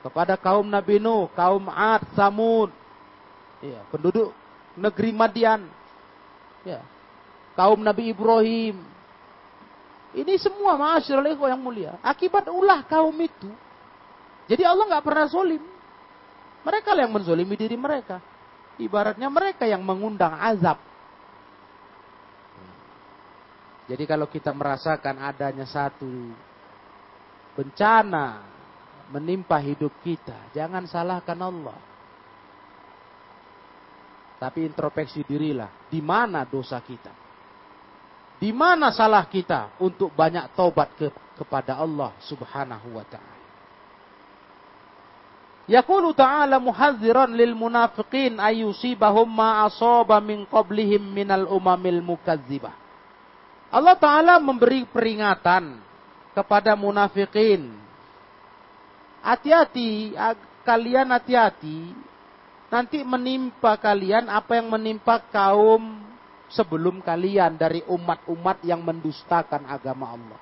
Kepada 0.00 0.36
kaum 0.36 0.64
Nabi 0.64 0.96
Nuh, 1.00 1.28
kaum 1.36 1.68
Ad, 1.68 2.04
Samud, 2.16 2.72
ya, 3.60 3.80
penduduk 3.92 4.32
negeri 4.72 5.10
Madian, 5.12 5.68
ya, 6.64 6.80
kaum 7.58 7.80
Nabi 7.80 8.12
Ibrahim. 8.12 8.80
Ini 10.16 10.32
semua 10.40 10.80
masyarakat 10.80 11.36
yang 11.36 11.60
mulia. 11.60 11.92
Akibat 12.00 12.48
ulah 12.48 12.80
kaum 12.88 13.12
itu. 13.20 13.52
Jadi 14.48 14.64
Allah 14.64 14.96
nggak 14.96 15.04
pernah 15.04 15.28
solim. 15.28 15.75
Mereka 16.66 16.98
yang 16.98 17.14
menzolimi 17.14 17.54
diri 17.54 17.78
mereka. 17.78 18.18
Ibaratnya 18.76 19.30
mereka 19.30 19.64
yang 19.70 19.86
mengundang 19.86 20.34
azab 20.34 20.82
jadi 23.86 24.04
kalau 24.04 24.26
kita 24.26 24.50
merasakan 24.50 25.22
adanya 25.22 25.62
satu 25.62 26.10
bencana 27.54 28.42
menimpa 29.14 29.62
hidup 29.62 29.94
kita, 30.02 30.50
jangan 30.50 30.90
salahkan 30.90 31.38
Allah. 31.38 31.78
Tapi 34.36 34.66
introspeksi 34.66 35.22
dirilah, 35.22 35.70
di 35.88 36.02
mana 36.02 36.42
dosa 36.44 36.82
kita? 36.82 37.14
Di 38.36 38.52
mana 38.52 38.92
salah 38.92 39.24
kita 39.24 39.80
untuk 39.80 40.12
banyak 40.12 40.52
tobat 40.52 40.92
ke, 40.98 41.08
kepada 41.40 41.80
Allah 41.80 42.12
Subhanahu 42.20 43.00
wa 43.00 43.06
taala. 43.06 43.35
Yaqulu 45.66 46.14
ta'ala 46.14 46.62
muhadziran 46.62 47.34
lil 47.34 47.58
munafiqin 47.58 48.38
ayusibahum 48.38 49.26
ma 49.26 49.66
asaba 49.66 50.22
min 50.22 50.46
qablihim 50.46 51.02
minal 51.02 51.50
umamil 51.50 51.98
mukazzibah. 52.06 52.70
Allah 53.66 53.98
Ta'ala 53.98 54.38
memberi 54.38 54.86
peringatan 54.86 55.82
kepada 56.38 56.78
munafikin. 56.78 57.74
Hati-hati, 59.26 60.14
kalian 60.62 61.10
hati-hati. 61.10 61.90
Nanti 62.70 63.02
menimpa 63.02 63.74
kalian 63.74 64.30
apa 64.30 64.62
yang 64.62 64.70
menimpa 64.70 65.18
kaum 65.34 65.98
sebelum 66.46 67.02
kalian 67.02 67.58
dari 67.58 67.82
umat-umat 67.90 68.62
yang 68.62 68.86
mendustakan 68.86 69.66
agama 69.66 70.14
Allah. 70.14 70.40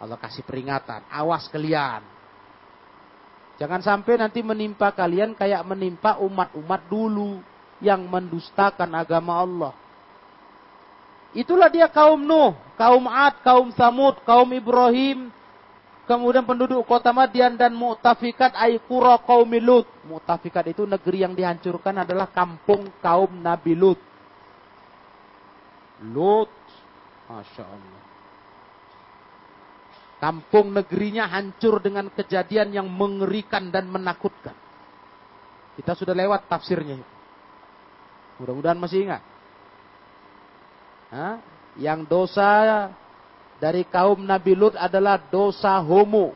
Allah 0.00 0.16
kasih 0.16 0.48
peringatan, 0.48 1.04
awas 1.12 1.44
kalian. 1.52 2.17
Jangan 3.58 3.82
sampai 3.82 4.14
nanti 4.22 4.38
menimpa 4.38 4.94
kalian 4.94 5.34
kayak 5.34 5.66
menimpa 5.66 6.22
umat-umat 6.22 6.86
dulu 6.86 7.42
yang 7.82 8.06
mendustakan 8.06 8.90
agama 8.94 9.34
Allah. 9.42 9.72
Itulah 11.34 11.68
dia 11.68 11.90
kaum 11.90 12.22
Nuh, 12.22 12.54
kaum 12.78 13.04
Ad, 13.10 13.42
kaum 13.42 13.68
Samud, 13.74 14.16
kaum 14.24 14.48
Ibrahim, 14.54 15.28
kemudian 16.08 16.46
penduduk 16.46 16.86
kota 16.88 17.12
Madian 17.12 17.58
dan 17.58 17.76
Mu'tafikat 17.76 18.56
Aikura 18.56 19.20
kaum 19.20 19.50
Lut. 19.58 19.84
Mu'tafikat 20.08 20.72
itu 20.72 20.88
negeri 20.88 21.26
yang 21.26 21.36
dihancurkan 21.36 22.06
adalah 22.06 22.32
kampung 22.32 22.88
kaum 23.04 23.42
Nabi 23.42 23.76
Lut. 23.76 24.00
Lut, 26.14 26.54
Masya 27.28 27.64
Allah. 27.66 28.02
Kampung 30.18 30.74
negerinya 30.74 31.30
hancur 31.30 31.78
dengan 31.78 32.10
kejadian 32.10 32.74
yang 32.74 32.90
mengerikan 32.90 33.70
dan 33.70 33.86
menakutkan. 33.86 34.54
Kita 35.78 35.94
sudah 35.94 36.10
lewat 36.10 36.50
tafsirnya. 36.50 36.98
Mudah-mudahan 38.42 38.82
masih 38.82 39.06
ingat. 39.06 39.22
Hah? 41.14 41.38
Yang 41.78 42.10
dosa 42.10 42.50
dari 43.62 43.86
kaum 43.86 44.18
Nabi 44.26 44.58
Lut 44.58 44.74
adalah 44.74 45.22
dosa 45.22 45.78
homo. 45.78 46.34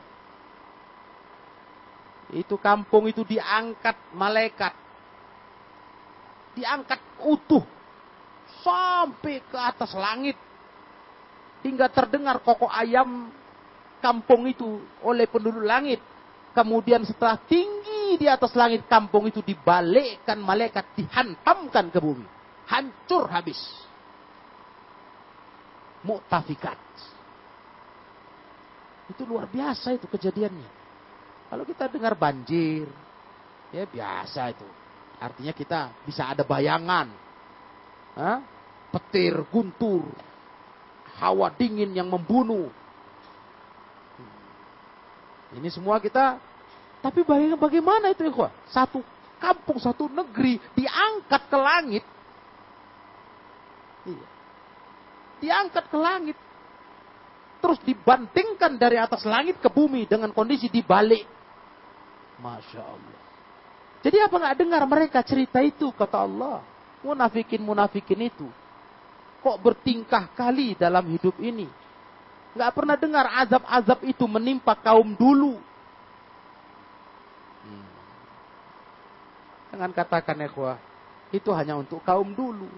Itu 2.30 2.54
kampung 2.62 3.10
itu 3.10 3.26
diangkat 3.26 4.14
malaikat. 4.14 4.78
Diangkat 6.54 7.02
utuh. 7.26 7.66
Sampai 8.62 9.42
ke 9.42 9.58
atas 9.58 9.90
langit. 9.98 10.38
Hingga 11.66 11.90
terdengar 11.90 12.38
kokok 12.46 12.70
ayam 12.70 13.41
kampung 14.02 14.50
itu 14.50 14.82
oleh 15.06 15.30
penduduk 15.30 15.62
langit. 15.62 16.02
Kemudian 16.52 17.00
setelah 17.06 17.40
tinggi 17.48 18.20
di 18.20 18.28
atas 18.28 18.52
langit 18.52 18.84
kampung 18.84 19.30
itu 19.30 19.40
dibalikkan 19.40 20.36
malaikat 20.36 20.84
dihantamkan 20.98 21.88
ke 21.88 21.96
bumi. 21.96 22.26
Hancur 22.68 23.30
habis 23.30 23.56
mu'tafikat. 26.04 26.76
Itu 29.08 29.24
luar 29.24 29.48
biasa 29.48 29.96
itu 29.96 30.04
kejadiannya. 30.10 30.70
Kalau 31.48 31.64
kita 31.68 31.88
dengar 31.88 32.16
banjir, 32.16 32.88
ya 33.72 33.84
biasa 33.88 34.52
itu. 34.52 34.68
Artinya 35.20 35.52
kita 35.54 35.80
bisa 36.04 36.32
ada 36.32 36.42
bayangan. 36.42 37.08
Hah? 38.16 38.38
Petir, 38.92 39.40
guntur, 39.48 40.04
hawa 41.20 41.48
dingin 41.52 41.92
yang 41.96 42.08
membunuh. 42.10 42.68
Ini 45.52 45.68
semua 45.68 46.00
kita, 46.00 46.40
tapi 47.04 47.22
bagaimana 47.56 48.08
itu 48.08 48.24
ya 48.24 48.48
Satu 48.72 49.04
kampung, 49.36 49.76
satu 49.76 50.08
negeri 50.08 50.56
diangkat 50.72 51.42
ke 51.50 51.58
langit. 51.60 52.04
Iya 54.08 54.32
diangkat 55.42 55.90
ke 55.90 55.98
langit. 55.98 56.38
Terus 57.58 57.78
dibantingkan 57.82 58.78
dari 58.78 58.98
atas 58.98 59.26
langit 59.26 59.58
ke 59.58 59.66
bumi 59.66 60.06
dengan 60.06 60.30
kondisi 60.30 60.70
dibalik. 60.70 61.26
Masya 62.38 62.82
Allah. 62.82 63.20
Jadi 64.02 64.18
apa 64.18 64.34
nggak 64.34 64.56
dengar 64.58 64.82
mereka 64.86 65.18
cerita 65.26 65.58
itu 65.58 65.90
kata 65.90 66.22
Allah. 66.22 66.62
Munafikin-munafikin 67.02 68.30
itu. 68.30 68.46
Kok 69.42 69.58
bertingkah 69.58 70.30
kali 70.34 70.78
dalam 70.78 71.02
hidup 71.10 71.34
ini. 71.42 71.66
Nggak 72.52 72.72
pernah 72.76 72.96
dengar 73.00 73.26
azab-azab 73.44 74.04
itu 74.04 74.24
menimpa 74.28 74.76
kaum 74.76 75.16
dulu. 75.16 75.56
Hmm. 77.64 77.88
Jangan 79.72 79.90
katakan. 79.96 80.36
Itu 81.32 81.48
hanya 81.56 81.80
untuk 81.80 82.04
kaum 82.04 82.36
dulu. 82.36 82.68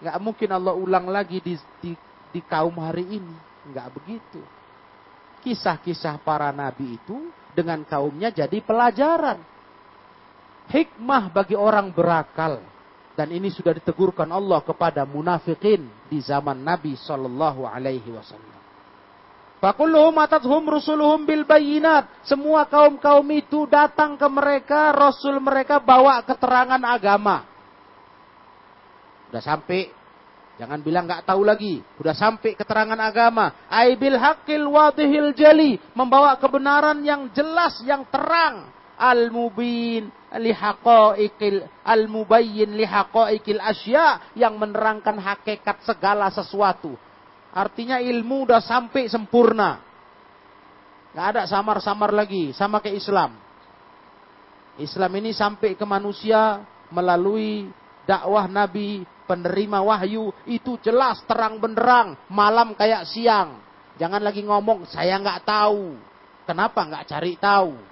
Nggak 0.00 0.18
mungkin 0.18 0.50
Allah 0.50 0.74
ulang 0.74 1.06
lagi 1.12 1.38
di, 1.44 1.54
di, 1.84 1.92
di 2.32 2.40
kaum 2.40 2.74
hari 2.80 3.20
ini. 3.20 3.36
Nggak 3.68 3.88
begitu. 3.92 4.40
Kisah-kisah 5.44 6.16
para 6.24 6.48
nabi 6.50 6.96
itu 6.96 7.28
dengan 7.52 7.84
kaumnya 7.84 8.32
jadi 8.32 8.58
pelajaran. 8.64 9.38
hikmah 10.72 11.28
bagi 11.28 11.58
orang 11.58 11.92
berakal. 11.92 12.71
Dan 13.12 13.28
ini 13.28 13.52
sudah 13.52 13.76
ditegurkan 13.76 14.28
Allah 14.32 14.64
kepada 14.64 15.04
munafikin 15.04 15.84
di 16.08 16.18
zaman 16.24 16.64
Nabi 16.64 16.96
Shallallahu 16.96 17.68
Alaihi 17.68 18.08
Wasallam. 18.08 18.60
Fakulluhum 19.62 20.16
atathum 20.18 20.64
rusuluhum 20.64 21.28
bil 21.28 21.44
bayinat. 21.44 22.08
Semua 22.24 22.66
kaum-kaum 22.66 23.22
itu 23.30 23.68
datang 23.68 24.16
ke 24.16 24.26
mereka, 24.26 24.90
rasul 24.90 25.38
mereka 25.38 25.78
bawa 25.78 26.24
keterangan 26.24 26.82
agama. 26.82 27.46
Sudah 29.28 29.44
sampai 29.44 30.02
Jangan 30.52 30.78
bilang 30.84 31.08
nggak 31.08 31.26
tahu 31.26 31.42
lagi. 31.42 31.80
Sudah 31.96 32.14
sampai 32.14 32.54
keterangan 32.54 33.00
agama. 33.00 33.66
Aibil 33.66 34.14
hakil 34.14 34.62
wadihil 34.68 35.32
jali. 35.34 35.80
Membawa 35.96 36.36
kebenaran 36.38 37.02
yang 37.02 37.32
jelas, 37.34 37.80
yang 37.82 38.06
terang. 38.12 38.70
Al-mubin 38.94 40.12
lihaqaikil 40.36 41.64
al-mubayyin 41.84 42.72
lihaqaikil 42.72 43.60
asya 43.60 44.32
yang 44.38 44.56
menerangkan 44.56 45.20
hakikat 45.20 45.84
segala 45.84 46.32
sesuatu. 46.32 46.96
Artinya 47.52 48.00
ilmu 48.00 48.48
udah 48.48 48.64
sampai 48.64 49.12
sempurna. 49.12 49.84
Gak 51.12 51.26
ada 51.36 51.42
samar-samar 51.44 52.08
lagi, 52.08 52.56
sama 52.56 52.80
kayak 52.80 52.96
Islam. 52.96 53.36
Islam 54.80 55.12
ini 55.20 55.36
sampai 55.36 55.76
ke 55.76 55.84
manusia 55.84 56.64
melalui 56.88 57.68
dakwah 58.08 58.48
Nabi 58.48 59.04
penerima 59.28 59.84
wahyu 59.84 60.32
itu 60.48 60.80
jelas 60.80 61.20
terang 61.28 61.60
benderang, 61.60 62.16
malam 62.32 62.72
kayak 62.72 63.04
siang. 63.04 63.60
Jangan 64.00 64.24
lagi 64.24 64.40
ngomong 64.40 64.88
saya 64.88 65.20
nggak 65.20 65.44
tahu. 65.44 66.00
Kenapa 66.48 66.88
nggak 66.88 67.04
cari 67.12 67.36
tahu? 67.36 67.91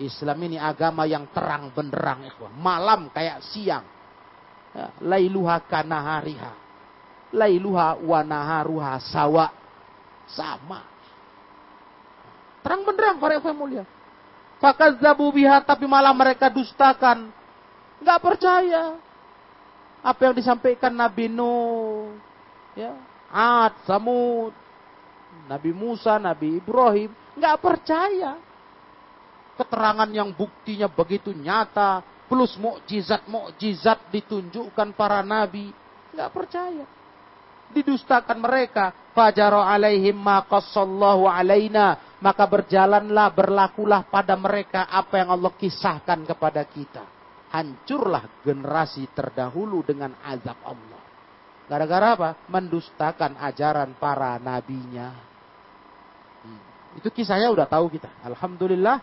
Islam 0.00 0.38
ini 0.48 0.56
agama 0.56 1.04
yang 1.04 1.28
terang 1.34 1.68
benderang, 1.74 2.24
malam 2.56 3.12
kayak 3.12 3.44
siang. 3.52 3.84
Ya, 4.72 4.88
lailuha 5.04 5.60
kanahariha. 5.68 6.52
Lailuha 7.32 8.00
wanaharuha 8.00 9.00
sawa. 9.04 9.52
Sama. 10.32 10.80
Terang 12.64 12.88
benderang 12.88 13.20
para 13.20 13.36
yang 13.36 13.52
mulia. 13.52 13.84
Fakazzabu 14.62 15.28
biha 15.34 15.60
tapi 15.60 15.84
malah 15.84 16.14
mereka 16.16 16.48
dustakan. 16.48 17.28
Nggak 18.00 18.20
percaya 18.22 18.96
apa 20.02 20.20
yang 20.26 20.34
disampaikan 20.34 20.90
Nabi 20.90 21.30
Nuh, 21.30 22.10
ya, 22.74 22.90
Ad, 23.30 23.86
Samud, 23.86 24.50
Nabi 25.46 25.70
Musa, 25.70 26.18
Nabi 26.18 26.58
Ibrahim, 26.58 27.10
nggak 27.38 27.56
percaya. 27.62 28.34
Keterangan 29.58 30.08
yang 30.08 30.32
buktinya 30.32 30.88
begitu 30.88 31.30
nyata, 31.36 32.00
plus 32.28 32.56
mukjizat-mukjizat 32.56 34.08
ditunjukkan 34.08 34.96
para 34.96 35.20
nabi, 35.20 35.68
nggak 36.16 36.30
percaya. 36.32 36.84
Didustakan 37.72 38.40
mereka, 38.40 38.92
fajaro 39.16 39.60
alaihim 39.60 40.16
maqassallahu 40.16 41.28
alaina, 41.28 42.16
maka 42.20 42.44
berjalanlah, 42.44 43.32
berlakulah 43.32 44.04
pada 44.08 44.36
mereka 44.36 44.88
apa 44.88 45.24
yang 45.24 45.32
Allah 45.32 45.52
kisahkan 45.56 46.20
kepada 46.24 46.64
kita 46.68 47.22
hancurlah 47.52 48.40
generasi 48.40 49.12
terdahulu 49.12 49.84
dengan 49.84 50.16
azab 50.24 50.56
Allah. 50.64 51.02
Gara-gara 51.68 52.16
apa? 52.16 52.30
Mendustakan 52.48 53.36
ajaran 53.38 53.92
para 54.00 54.40
nabinya. 54.40 55.12
Hmm. 56.42 56.60
Itu 56.98 57.12
kisahnya 57.12 57.52
udah 57.52 57.68
tahu 57.68 57.92
kita. 57.92 58.08
Alhamdulillah 58.24 58.98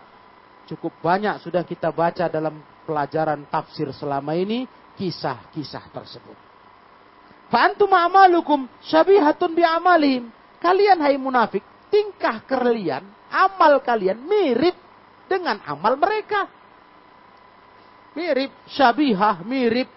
cukup 0.69 0.93
banyak 1.01 1.41
sudah 1.41 1.65
kita 1.65 1.89
baca 1.89 2.29
dalam 2.29 2.61
pelajaran 2.85 3.49
tafsir 3.49 3.89
selama 3.89 4.37
ini 4.37 4.69
kisah-kisah 4.93 5.89
tersebut. 5.89 6.37
Fa'antum 7.49 7.89
amalukum 7.89 8.69
syabihatun 8.85 9.57
bi 9.57 9.65
amalihim. 9.65 10.29
Kalian 10.61 11.01
hai 11.01 11.17
munafik, 11.17 11.65
tingkah 11.89 12.45
kalian, 12.45 13.01
amal 13.31 13.81
kalian 13.81 14.21
mirip 14.21 14.77
dengan 15.25 15.57
amal 15.65 15.97
mereka. 15.97 16.45
Mirip 18.13 18.51
syabihah, 18.69 19.41
mirip 19.47 19.89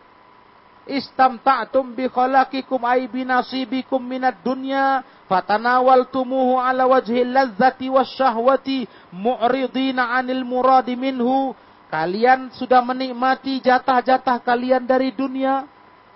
istamta'tum 0.86 1.94
bi 1.94 2.10
khalaqikum 2.10 2.82
ay 2.82 3.06
bi 3.06 3.22
nasibikum 3.22 4.02
minad 4.02 4.38
dunya 4.42 5.02
fatanawaltumuhu 5.32 6.60
ala 6.60 6.84
wajhi 6.84 7.24
lazzati 7.24 7.88
wasyahwati 7.88 8.84
mu'ridina 9.16 10.12
'anil 10.12 10.44
muradi 10.44 10.92
minhu. 10.92 11.56
Kalian 11.88 12.52
sudah 12.52 12.84
menikmati 12.84 13.64
jatah-jatah 13.64 14.44
kalian 14.44 14.84
dari 14.84 15.12
dunia? 15.16 15.64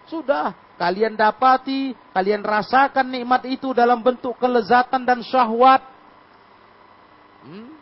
Sudah. 0.05 0.53
Kalian 0.77 1.17
dapati 1.17 1.97
kalian 2.13 2.45
rasakan 2.45 3.09
nikmat 3.09 3.49
itu 3.49 3.73
dalam 3.73 4.05
bentuk 4.05 4.37
kelezatan 4.37 5.09
dan 5.09 5.25
syahwat. 5.25 5.81
Hmm? 7.41 7.73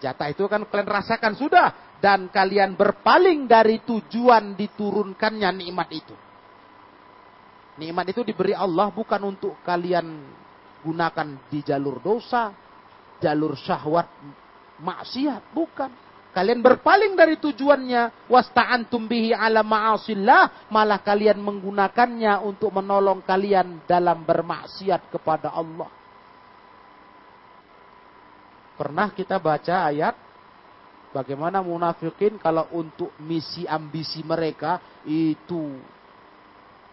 jatah 0.00 0.32
itu 0.32 0.48
kan 0.48 0.64
kalian 0.64 0.88
rasakan 0.88 1.36
sudah. 1.36 1.68
Dan 2.00 2.32
kalian 2.32 2.80
berpaling 2.80 3.44
dari 3.44 3.84
tujuan 3.84 4.56
diturunkannya 4.56 5.52
nikmat 5.52 5.88
itu. 5.92 6.16
Nikmat 7.76 8.16
itu 8.16 8.24
diberi 8.24 8.56
Allah 8.56 8.88
bukan 8.88 9.20
untuk 9.36 9.60
kalian 9.68 10.24
gunakan 10.82 11.28
di 11.48 11.60
jalur 11.62 12.00
dosa, 12.00 12.52
jalur 13.20 13.54
syahwat, 13.56 14.08
maksiat, 14.80 15.52
bukan. 15.52 15.90
Kalian 16.30 16.62
berpaling 16.62 17.18
dari 17.18 17.42
tujuannya, 17.42 18.30
wasta'antum 18.30 19.10
bihi 19.10 19.34
ala 19.34 19.66
ma'asillah, 19.66 20.70
malah 20.70 21.02
kalian 21.02 21.42
menggunakannya 21.42 22.46
untuk 22.46 22.70
menolong 22.70 23.26
kalian 23.26 23.82
dalam 23.82 24.22
bermaksiat 24.22 25.10
kepada 25.10 25.50
Allah. 25.50 25.90
Pernah 28.78 29.10
kita 29.12 29.42
baca 29.42 29.90
ayat 29.90 30.14
Bagaimana 31.10 31.58
munafikin 31.58 32.38
kalau 32.38 32.70
untuk 32.70 33.10
misi 33.18 33.66
ambisi 33.66 34.22
mereka 34.22 34.78
itu 35.02 35.74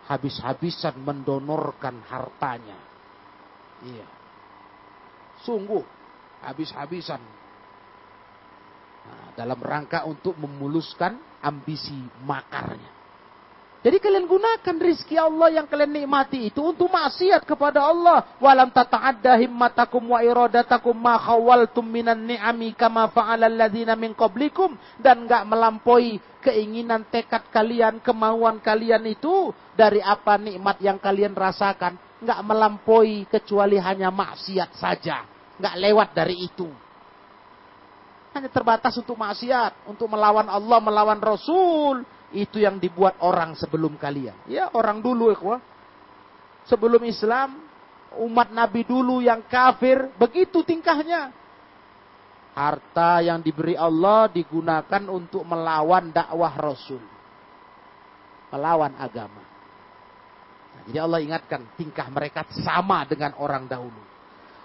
habis-habisan 0.09 0.97
mendonorkan 0.97 2.01
hartanya. 2.01 2.86
Iya. 3.86 4.07
Sungguh 5.45 5.84
habis-habisan. 6.41 7.21
Nah, 9.07 9.28
dalam 9.38 9.59
rangka 9.61 10.03
untuk 10.09 10.36
memuluskan 10.36 11.17
ambisi 11.41 11.95
makarnya. 12.25 12.97
Jadi 13.78 14.03
kalian 14.03 14.25
gunakan 14.25 14.75
rizki 14.84 15.15
Allah 15.15 15.61
yang 15.61 15.69
kalian 15.69 16.01
nikmati 16.03 16.49
itu 16.49 16.59
untuk 16.59 16.89
maksiat 16.89 17.45
kepada 17.45 17.86
Allah. 17.88 18.36
Walam 18.41 18.73
tata'adda 18.73 19.38
himmatakum 19.38 20.01
wa 20.11 20.19
iradatakum 20.19 20.97
ma 20.97 21.15
khawaltum 21.15 21.86
minan 21.86 22.25
ni'ami 22.25 22.73
kama 22.73 23.07
fa'alal 23.13 23.53
ladhina 23.53 23.93
min 23.93 24.17
qablikum. 24.17 24.75
Dan 24.97 25.30
enggak 25.30 25.45
melampaui 25.45 26.19
keinginan 26.41 27.05
tekad 27.07 27.47
kalian, 27.53 28.01
kemauan 28.01 28.59
kalian 28.59 29.05
itu 29.07 29.53
dari 29.78 30.01
apa 30.03 30.36
nikmat 30.36 30.82
yang 30.82 30.97
kalian 30.97 31.38
rasakan. 31.38 31.95
Enggak 32.18 32.39
melampaui 32.41 33.30
kecuali 33.30 33.78
hanya 33.78 34.09
maksiat 34.09 34.74
saja. 34.74 35.26
Enggak 35.61 35.76
lewat 35.78 36.09
dari 36.18 36.36
itu. 36.49 36.70
Hanya 38.34 38.49
terbatas 38.53 38.93
untuk 38.97 39.18
maksiat, 39.18 39.89
untuk 39.89 40.09
melawan 40.09 40.45
Allah, 40.45 40.78
melawan 40.78 41.18
Rasul 41.18 42.05
itu 42.36 42.59
yang 42.59 42.78
dibuat 42.78 43.18
orang 43.24 43.55
sebelum 43.55 43.95
kalian. 43.95 44.36
Ya, 44.51 44.68
orang 44.76 44.99
dulu 44.99 45.32
ikhwah. 45.32 45.63
Sebelum 46.68 46.99
Islam, 47.07 47.63
umat 48.20 48.51
Nabi 48.51 48.84
dulu 48.84 49.24
yang 49.24 49.47
kafir, 49.47 50.11
begitu 50.20 50.61
tingkahnya. 50.68 51.32
Harta 52.57 53.24
yang 53.24 53.39
diberi 53.39 53.80
Allah 53.80 54.28
digunakan 54.28 55.03
untuk 55.07 55.47
melawan 55.47 56.11
dakwah 56.11 56.53
Rasul. 56.57 56.99
Melawan 58.51 58.91
agama. 58.99 59.46
Jadi 60.88 60.97
Allah 61.03 61.19
ingatkan 61.19 61.67
tingkah 61.75 62.07
mereka 62.07 62.47
sama 62.63 63.03
dengan 63.03 63.35
orang 63.35 63.67
dahulu. 63.67 64.01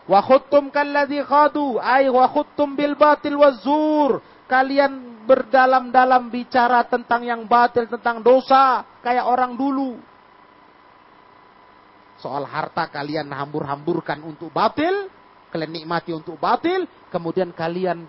Wa 0.06 0.22
khuttum 0.22 0.70
kalladhi 0.70 1.18
khadu 1.22 1.82
ay 1.82 2.06
wa 2.06 2.30
khuttum 2.30 2.78
bil 2.78 2.94
batil 2.94 3.38
wazur. 3.38 4.22
Kalian 4.46 5.26
berdalam-dalam 5.26 6.30
bicara 6.30 6.86
tentang 6.86 7.26
yang 7.26 7.46
batil, 7.46 7.88
tentang 7.90 8.20
dosa, 8.20 8.84
kayak 9.00 9.26
orang 9.26 9.56
dulu. 9.56 9.98
Soal 12.20 12.46
harta 12.46 12.86
kalian 12.86 13.26
hambur-hamburkan 13.32 14.22
untuk 14.22 14.52
batil, 14.54 15.10
kalian 15.50 15.72
nikmati 15.82 16.14
untuk 16.14 16.38
batil, 16.38 16.86
kemudian 17.10 17.50
kalian 17.50 18.02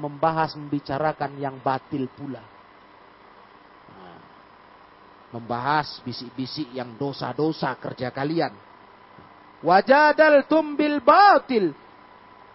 membahas, 0.00 0.56
membicarakan 0.56 1.36
yang 1.36 1.60
batil 1.60 2.08
pula. 2.14 2.55
Membahas 5.36 6.00
bisik-bisik 6.00 6.72
yang 6.72 6.96
dosa-dosa 6.96 7.76
kerja 7.76 8.08
kalian. 8.08 8.56
Wajadal 9.60 10.48
tumbil 10.48 11.04
batil. 11.04 11.76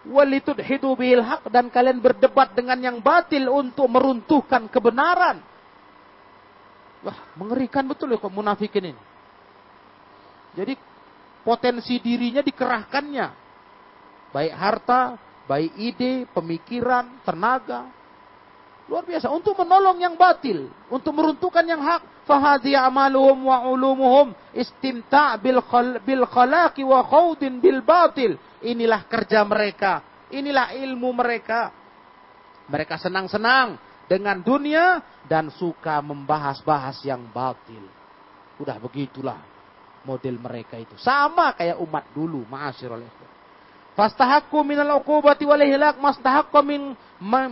Walitudhidu 0.02 0.98
bihil 0.98 1.22
haq 1.22 1.46
dan 1.46 1.70
kalian 1.70 2.02
berdebat 2.02 2.58
dengan 2.58 2.74
yang 2.82 2.98
batil 2.98 3.46
untuk 3.46 3.86
meruntuhkan 3.86 4.66
kebenaran. 4.66 5.38
Wah, 7.06 7.18
mengerikan 7.38 7.86
betul 7.86 8.10
ya 8.10 8.18
kok 8.18 8.34
munafikin 8.34 8.90
ini. 8.90 9.02
Jadi 10.58 10.74
potensi 11.46 12.02
dirinya 12.02 12.42
dikerahkannya. 12.42 13.26
Baik 14.34 14.54
harta, 14.58 15.14
baik 15.46 15.72
ide, 15.78 16.26
pemikiran, 16.34 17.22
tenaga. 17.22 17.86
Luar 18.92 19.08
biasa 19.08 19.32
untuk 19.32 19.56
menolong 19.56 20.04
yang 20.04 20.20
batil, 20.20 20.68
untuk 20.92 21.16
meruntuhkan 21.16 21.64
yang 21.64 21.80
hak. 21.80 22.28
Fahadi 22.28 22.76
amaluhum 22.76 23.48
wa 23.48 23.64
ulumuhum 23.72 24.36
istimta' 24.52 25.40
bil, 25.40 25.64
khal, 25.64 25.96
bil 26.04 26.28
khalaqi 26.28 26.84
wa 26.84 27.00
khawdin 27.02 27.58
bil 27.58 27.80
batil 27.82 28.36
Inilah 28.62 29.08
kerja 29.08 29.48
mereka. 29.48 30.04
Inilah 30.28 30.76
ilmu 30.76 31.08
mereka. 31.16 31.72
Mereka 32.68 33.00
senang-senang 33.00 33.80
dengan 34.06 34.44
dunia 34.44 35.00
dan 35.24 35.48
suka 35.48 36.04
membahas-bahas 36.04 37.00
yang 37.02 37.32
batil. 37.32 37.88
Udah 38.60 38.76
begitulah 38.76 39.40
model 40.04 40.36
mereka 40.36 40.76
itu. 40.76 40.94
Sama 41.00 41.56
kayak 41.56 41.80
umat 41.80 42.12
dulu, 42.12 42.44
ma'asyirul 42.44 43.02
ikhwan. 43.02 43.31
Fastahakku 43.92 44.64
minal 44.64 45.04
uqubati 45.04 45.44
wal 45.44 45.60
ihlak 45.60 46.00
mastahakku 46.00 46.64
min 46.64 46.96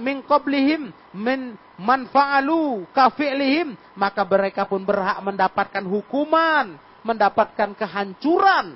min 0.01 0.16
qablihim 0.24 0.88
min 1.12 1.53
man 1.76 2.09
fa'alu 2.09 2.88
kafi'lihim 2.97 3.76
maka 3.93 4.24
mereka 4.24 4.64
pun 4.64 4.80
berhak 4.80 5.20
mendapatkan 5.20 5.84
hukuman, 5.84 6.80
mendapatkan 7.05 7.76
kehancuran 7.76 8.72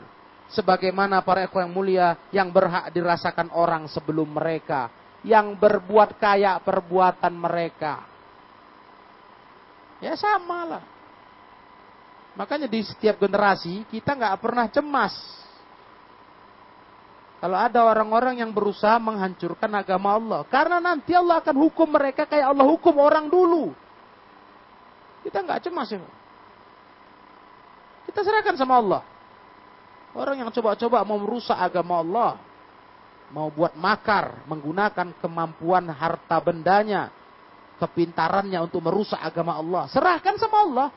sebagaimana 0.52 1.24
para 1.24 1.48
ekor 1.48 1.64
yang 1.64 1.72
mulia 1.72 2.08
yang 2.28 2.52
berhak 2.52 2.92
dirasakan 2.92 3.48
orang 3.56 3.88
sebelum 3.88 4.28
mereka 4.28 4.92
yang 5.24 5.56
berbuat 5.56 6.20
kayak 6.20 6.60
perbuatan 6.68 7.32
mereka. 7.32 8.04
Ya 10.04 10.12
sama 10.20 10.68
lah. 10.68 10.84
Makanya 12.36 12.68
di 12.68 12.84
setiap 12.84 13.16
generasi 13.16 13.88
kita 13.88 14.12
nggak 14.12 14.36
pernah 14.36 14.68
cemas. 14.68 15.16
Kalau 17.42 17.58
ada 17.60 17.80
orang-orang 17.84 18.40
yang 18.40 18.50
berusaha 18.54 18.96
menghancurkan 18.96 19.68
agama 19.74 20.16
Allah. 20.16 20.40
Karena 20.48 20.80
nanti 20.80 21.12
Allah 21.12 21.42
akan 21.44 21.56
hukum 21.60 21.88
mereka 21.92 22.24
kayak 22.24 22.54
Allah 22.54 22.64
hukum 22.64 22.94
orang 22.96 23.28
dulu. 23.28 23.74
Kita 25.24 25.40
nggak 25.40 25.68
cemas 25.68 25.88
ya. 25.92 26.00
Kita 28.08 28.20
serahkan 28.20 28.56
sama 28.56 28.80
Allah. 28.80 29.02
Orang 30.14 30.38
yang 30.38 30.50
coba-coba 30.54 31.02
mau 31.02 31.18
merusak 31.18 31.58
agama 31.58 31.98
Allah, 31.98 32.38
mau 33.34 33.50
buat 33.50 33.74
makar, 33.74 34.46
menggunakan 34.46 35.10
kemampuan 35.18 35.90
harta 35.90 36.38
bendanya, 36.38 37.10
kepintarannya 37.82 38.62
untuk 38.62 38.78
merusak 38.86 39.18
agama 39.18 39.58
Allah. 39.58 39.90
Serahkan 39.90 40.38
sama 40.38 40.56
Allah. 40.62 40.88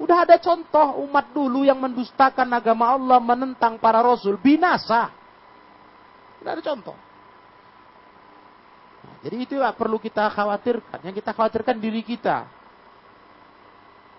Udah 0.00 0.24
ada 0.26 0.40
contoh 0.40 1.04
umat 1.06 1.30
dulu 1.30 1.62
yang 1.62 1.78
mendustakan 1.78 2.50
agama 2.50 2.90
Allah, 2.90 3.22
menentang 3.22 3.78
para 3.78 4.02
rasul, 4.02 4.40
binasa. 4.40 5.12
Udah 6.40 6.52
ada 6.56 6.62
contoh. 6.64 6.96
Nah, 9.00 9.16
jadi 9.24 9.36
itu 9.40 9.54
yang 9.56 9.76
perlu 9.76 9.96
kita 10.00 10.28
khawatirkan. 10.32 10.98
Yang 11.04 11.24
kita 11.24 11.30
khawatirkan 11.36 11.76
diri 11.76 12.00
kita. 12.04 12.48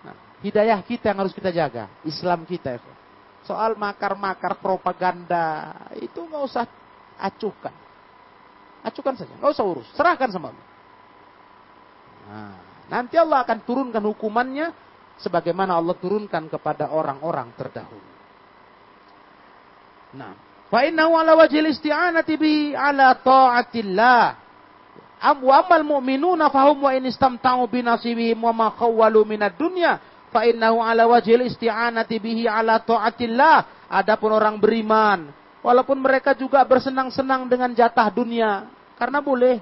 Nah, 0.06 0.14
hidayah 0.42 0.78
kita 0.82 1.10
yang 1.10 1.18
harus 1.22 1.34
kita 1.34 1.50
jaga. 1.50 1.90
Islam 2.06 2.46
kita. 2.46 2.78
Ya. 2.78 2.80
Soal 3.42 3.74
makar-makar 3.74 4.58
propaganda 4.62 5.74
itu 5.98 6.22
nggak 6.22 6.42
usah 6.46 6.64
acuhkan. 7.18 7.74
Acuhkan 8.82 9.14
saja, 9.14 9.30
nggak 9.38 9.52
usah 9.54 9.66
urus, 9.66 9.86
serahkan 9.94 10.30
sama 10.34 10.50
Allah. 10.50 10.66
Nah, 12.22 12.54
nanti 12.90 13.14
Allah 13.14 13.46
akan 13.46 13.62
turunkan 13.62 14.02
hukumannya 14.02 14.74
sebagaimana 15.22 15.78
Allah 15.78 15.94
turunkan 15.94 16.50
kepada 16.50 16.90
orang-orang 16.90 17.54
terdahulu. 17.54 18.10
Nah, 20.18 20.34
fa 20.72 20.88
innahu 20.88 21.12
ala 21.20 21.36
wajhil 21.36 21.68
isti'anati 21.68 22.40
bi 22.40 22.72
ala 22.72 23.12
ta'atillah. 23.20 24.40
Am 25.22 25.38
wa 25.44 25.60
amal 25.60 25.84
mu'minuna 25.84 26.48
fahum 26.48 26.88
wa 26.88 26.96
in 26.96 27.04
istamta'u 27.06 27.68
bi 27.68 27.84
nasibihim 27.84 28.40
wa 28.40 28.50
ma 28.56 28.66
khawwalu 28.72 29.22
minad 29.28 29.54
dunya 29.54 30.00
fa 30.32 30.48
innahu 30.48 30.80
ala 30.80 31.04
wajhil 31.04 31.44
isti'anati 31.44 32.16
bihi 32.16 32.48
ala 32.48 32.80
taatillah. 32.80 33.84
Adapun 33.92 34.32
orang 34.32 34.56
beriman, 34.56 35.28
walaupun 35.60 36.00
mereka 36.00 36.32
juga 36.32 36.64
bersenang-senang 36.64 37.44
dengan 37.44 37.76
jatah 37.76 38.08
dunia, 38.08 38.64
karena 38.96 39.20
boleh 39.20 39.60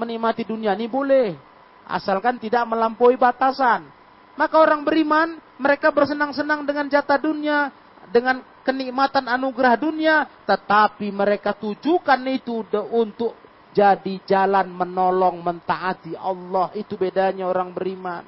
menikmati 0.00 0.48
dunia 0.48 0.72
ini 0.72 0.88
boleh, 0.88 1.36
asalkan 1.84 2.40
tidak 2.40 2.64
melampaui 2.64 3.20
batasan. 3.20 3.84
Maka 4.32 4.56
orang 4.56 4.80
beriman, 4.80 5.36
mereka 5.60 5.92
bersenang-senang 5.92 6.64
dengan 6.64 6.88
jatah 6.88 7.20
dunia, 7.20 7.68
dengan 8.08 8.40
kenikmatan 8.62 9.26
anugerah 9.26 9.74
dunia, 9.76 10.26
tetapi 10.46 11.10
mereka 11.10 11.54
tujukan 11.54 12.20
itu 12.30 12.64
untuk 12.90 13.34
jadi 13.74 14.14
jalan 14.24 14.70
menolong 14.70 15.42
mentaati 15.42 16.14
Allah. 16.16 16.70
Itu 16.78 16.94
bedanya 16.96 17.50
orang 17.50 17.74
beriman. 17.74 18.24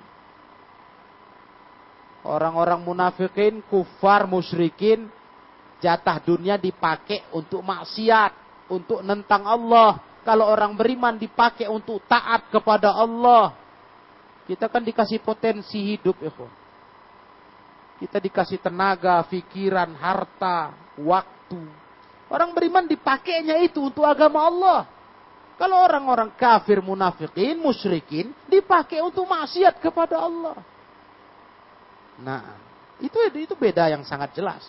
Orang-orang 2.25 2.81
munafikin, 2.81 3.61
kufar, 3.69 4.25
musyrikin, 4.25 5.13
jatah 5.85 6.19
dunia 6.25 6.57
dipakai 6.57 7.29
untuk 7.37 7.61
maksiat, 7.61 8.33
untuk 8.73 9.05
nentang 9.05 9.45
Allah. 9.45 10.01
Kalau 10.25 10.49
orang 10.49 10.73
beriman 10.73 11.21
dipakai 11.21 11.69
untuk 11.69 12.01
taat 12.09 12.49
kepada 12.49 12.97
Allah. 12.97 13.53
Kita 14.49 14.73
kan 14.73 14.81
dikasih 14.81 15.21
potensi 15.21 15.81
hidup, 15.81 16.17
ya 16.21 16.33
Kita 17.99 18.19
dikasih 18.19 18.59
tenaga, 18.59 19.23
pikiran, 19.31 19.95
harta, 19.95 20.75
waktu. 20.99 21.63
Orang 22.27 22.51
beriman 22.51 22.85
dipakainya 22.91 23.63
itu 23.63 23.79
untuk 23.79 24.03
agama 24.03 24.43
Allah. 24.43 24.81
Kalau 25.55 25.79
orang-orang 25.79 26.35
kafir, 26.35 26.83
munafikin, 26.83 27.63
musyrikin, 27.63 28.35
dipakai 28.51 28.99
untuk 28.99 29.23
maksiat 29.31 29.79
kepada 29.79 30.19
Allah. 30.19 30.59
Nah, 32.19 32.59
itu 32.99 33.15
itu 33.39 33.55
beda 33.55 33.87
yang 33.87 34.03
sangat 34.03 34.35
jelas. 34.35 34.67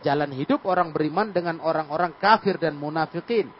Jalan 0.00 0.32
hidup 0.32 0.64
orang 0.64 0.92
beriman 0.92 1.28
dengan 1.32 1.60
orang-orang 1.60 2.16
kafir 2.16 2.56
dan 2.56 2.76
munafikin. 2.76 3.52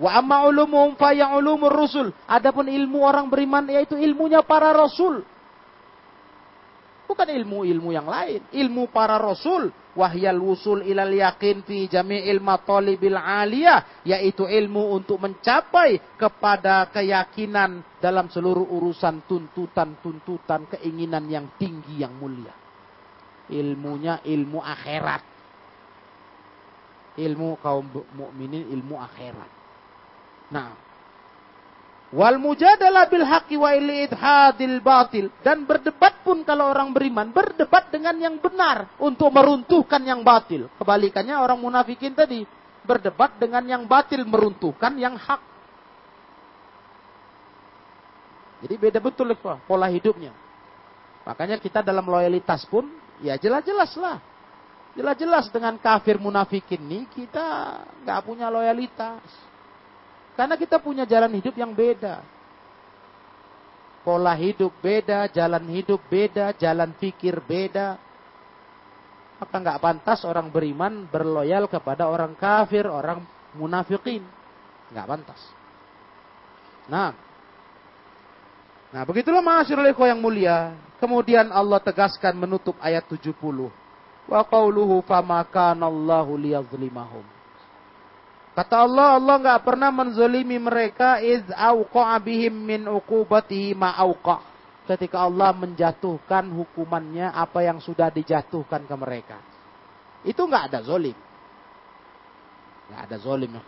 Wa 0.00 0.18
amma 0.18 0.48
ulumuhum 0.48 0.96
fa 0.96 1.12
ulumur 1.12 1.70
rusul. 1.70 2.10
Adapun 2.24 2.66
ilmu 2.66 3.04
orang 3.04 3.28
beriman 3.28 3.68
yaitu 3.70 3.94
ilmunya 4.00 4.42
para 4.42 4.72
rasul. 4.72 5.22
Bukan 7.10 7.26
ilmu-ilmu 7.26 7.90
yang 7.90 8.06
lain, 8.06 8.46
ilmu 8.54 8.94
para 8.94 9.18
rasul. 9.18 9.74
Wahyal 9.98 10.38
wusul 10.38 10.86
ilal 10.86 11.10
yakin 11.10 11.66
fi 11.66 11.90
jami'il 11.90 12.38
matalibil 12.38 13.18
aliyah. 13.18 14.06
Yaitu 14.06 14.46
ilmu 14.46 14.94
untuk 14.94 15.18
mencapai 15.18 16.14
kepada 16.14 16.86
keyakinan 16.94 17.82
dalam 17.98 18.30
seluruh 18.30 18.70
urusan 18.70 19.26
tuntutan-tuntutan 19.26 20.70
keinginan 20.78 21.26
yang 21.26 21.50
tinggi 21.58 21.98
yang 21.98 22.14
mulia 22.14 22.54
ilmunya 23.50 24.22
ilmu 24.22 24.62
akhirat. 24.62 25.22
Ilmu 27.18 27.58
kaum 27.58 27.90
mukminin 28.14 28.70
ilmu 28.70 28.96
akhirat. 28.96 29.50
Nah, 30.54 30.70
wal 32.10 32.36
mujadalah 32.42 33.06
bil 33.06 33.22
haqqi 33.22 33.54
wa 33.54 33.70
idhadil 33.74 34.78
batil 34.82 35.26
dan 35.46 35.62
berdebat 35.62 36.22
pun 36.26 36.42
kalau 36.42 36.70
orang 36.70 36.90
beriman 36.90 37.30
berdebat 37.30 37.90
dengan 37.90 38.18
yang 38.18 38.36
benar 38.38 38.90
untuk 38.98 39.30
meruntuhkan 39.30 40.02
yang 40.02 40.26
batil. 40.26 40.66
Kebalikannya 40.78 41.38
orang 41.38 41.58
munafikin 41.58 42.14
tadi 42.14 42.42
berdebat 42.82 43.38
dengan 43.38 43.62
yang 43.66 43.82
batil 43.86 44.26
meruntuhkan 44.26 44.94
yang 44.98 45.14
hak. 45.14 45.42
Jadi 48.60 48.74
beda 48.76 49.00
betul 49.00 49.32
pola 49.40 49.88
hidupnya. 49.88 50.36
Makanya 51.24 51.56
kita 51.56 51.80
dalam 51.80 52.04
loyalitas 52.04 52.68
pun 52.68 53.00
Ya 53.20 53.36
jelas-jelas 53.36 53.92
lah. 54.00 54.18
Jelas-jelas 54.96 55.52
dengan 55.54 55.78
kafir 55.78 56.18
munafikin 56.18 56.82
ini 56.82 57.06
kita 57.06 57.78
nggak 58.02 58.20
punya 58.26 58.50
loyalitas. 58.50 59.22
Karena 60.40 60.56
kita 60.56 60.80
punya 60.80 61.04
jalan 61.04 61.36
hidup 61.36 61.52
yang 61.52 61.76
beda. 61.76 62.24
Pola 64.00 64.32
hidup 64.32 64.72
beda, 64.80 65.28
jalan 65.28 65.68
hidup 65.68 66.00
beda, 66.08 66.56
jalan 66.56 66.96
pikir 66.96 67.44
beda. 67.44 68.00
Maka 69.36 69.52
nggak 69.60 69.80
pantas 69.84 70.24
orang 70.24 70.48
beriman 70.48 71.04
berloyal 71.12 71.68
kepada 71.68 72.08
orang 72.08 72.32
kafir, 72.40 72.88
orang 72.88 73.20
munafikin. 73.52 74.24
Nggak 74.88 75.08
pantas. 75.12 75.40
Nah, 76.88 77.12
nah 78.96 79.04
begitulah 79.04 79.44
masyarakat 79.44 79.92
yang 79.92 80.24
mulia. 80.24 80.72
Kemudian 80.96 81.52
Allah 81.52 81.84
tegaskan 81.84 82.32
menutup 82.32 82.80
ayat 82.80 83.04
70. 83.04 83.36
Wa 84.24 84.40
qawluhu 84.48 85.04
fama 85.04 85.44
liyazlimahum. 86.40 87.39
Kata 88.50 88.82
Allah, 88.82 89.14
Allah 89.14 89.36
nggak 89.38 89.62
pernah 89.62 89.90
menzolimi 89.94 90.58
mereka 90.58 91.22
iz 91.22 91.46
auqa'a 91.54 92.18
bihim 92.18 92.50
min 92.50 92.82
uqubatihi 92.90 93.78
ma 93.78 93.94
auqa. 93.94 94.42
Ketika 94.90 95.22
Allah 95.22 95.54
menjatuhkan 95.54 96.50
hukumannya 96.50 97.30
apa 97.30 97.62
yang 97.62 97.78
sudah 97.78 98.10
dijatuhkan 98.10 98.90
ke 98.90 98.94
mereka. 98.98 99.38
Itu 100.26 100.50
nggak 100.50 100.74
ada 100.74 100.80
zolim. 100.82 101.14
Nggak 102.90 103.02
ada 103.06 103.16
zolim 103.22 103.50
ya 103.54 103.62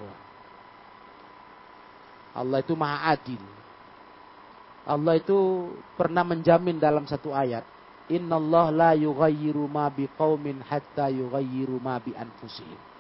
Allah 2.33 2.59
itu 2.59 2.75
maha 2.75 3.15
adil. 3.15 3.43
Allah 4.83 5.15
itu 5.15 5.71
pernah 5.95 6.27
menjamin 6.27 6.83
dalam 6.83 7.07
satu 7.07 7.31
ayat. 7.31 7.63
Inna 8.11 8.35
Allah 8.35 8.67
la 8.75 8.91
yughayyiru 8.99 9.71
ma 9.71 9.87
biqaumin 9.87 10.59
hatta 10.67 11.07
yughayyiru 11.07 11.79
ma 11.79 12.03
bi 12.03 12.11
anfusihim. 12.19 12.92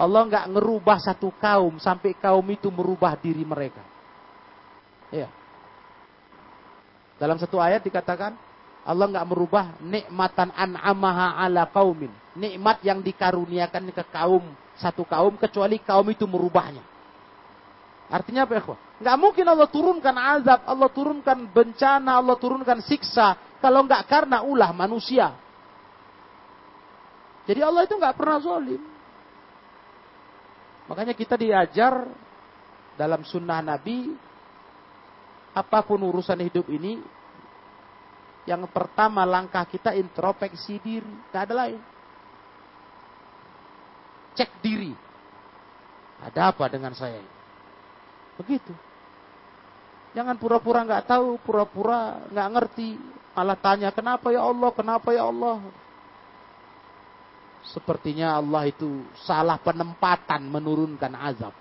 Allah 0.00 0.24
nggak 0.24 0.56
ngerubah 0.56 0.96
satu 0.96 1.28
kaum 1.36 1.76
sampai 1.76 2.16
kaum 2.16 2.44
itu 2.48 2.72
merubah 2.72 3.12
diri 3.20 3.44
mereka. 3.44 3.84
Ya. 5.12 5.28
Dalam 7.20 7.36
satu 7.36 7.60
ayat 7.60 7.84
dikatakan 7.84 8.32
Allah 8.80 9.06
nggak 9.12 9.28
merubah 9.28 9.76
nikmatan 9.84 10.56
an'amaha 10.56 11.36
ala 11.36 11.68
kaumin. 11.68 12.08
Nikmat 12.32 12.80
yang 12.80 13.04
dikaruniakan 13.04 13.92
ke 13.92 14.04
kaum 14.08 14.48
satu 14.80 15.04
kaum 15.04 15.36
kecuali 15.36 15.76
kaum 15.84 16.08
itu 16.08 16.24
merubahnya. 16.24 16.80
Artinya 18.08 18.48
apa 18.48 18.56
ya? 18.56 18.62
Nggak 19.04 19.16
mungkin 19.20 19.46
Allah 19.52 19.68
turunkan 19.68 20.16
azab, 20.16 20.60
Allah 20.64 20.88
turunkan 20.88 21.38
bencana, 21.52 22.16
Allah 22.16 22.36
turunkan 22.40 22.80
siksa 22.80 23.36
kalau 23.60 23.84
nggak 23.84 24.08
karena 24.08 24.40
ulah 24.40 24.72
manusia. 24.72 25.36
Jadi 27.44 27.60
Allah 27.60 27.84
itu 27.84 27.94
nggak 28.00 28.16
pernah 28.16 28.40
zolim. 28.40 28.89
Makanya 30.90 31.14
kita 31.14 31.38
diajar 31.38 32.02
dalam 32.98 33.22
sunnah 33.22 33.62
Nabi, 33.62 34.10
apa 35.54 35.86
pun 35.86 36.02
urusan 36.02 36.42
hidup 36.42 36.66
ini, 36.66 36.98
yang 38.42 38.66
pertama 38.66 39.22
langkah 39.22 39.62
kita 39.70 39.94
introspeksi 39.94 40.82
diri, 40.82 41.06
tidak 41.30 41.42
ada 41.46 41.54
lain. 41.54 41.80
Cek 44.34 44.50
diri. 44.58 44.90
Ada 46.26 46.50
apa 46.50 46.66
dengan 46.66 46.90
saya? 46.98 47.22
Begitu. 48.34 48.74
Jangan 50.10 50.34
pura-pura 50.42 50.82
nggak 50.82 51.06
tahu, 51.06 51.38
pura-pura 51.38 52.18
nggak 52.34 52.50
ngerti, 52.50 52.98
malah 53.38 53.54
tanya 53.54 53.94
kenapa 53.94 54.34
ya 54.34 54.42
Allah, 54.42 54.70
kenapa 54.74 55.14
ya 55.14 55.30
Allah. 55.30 55.62
Sepertinya 57.70 58.34
Allah 58.34 58.66
itu 58.66 59.06
salah 59.22 59.54
penempatan 59.62 60.42
menurunkan 60.50 61.14
azab. 61.14 61.54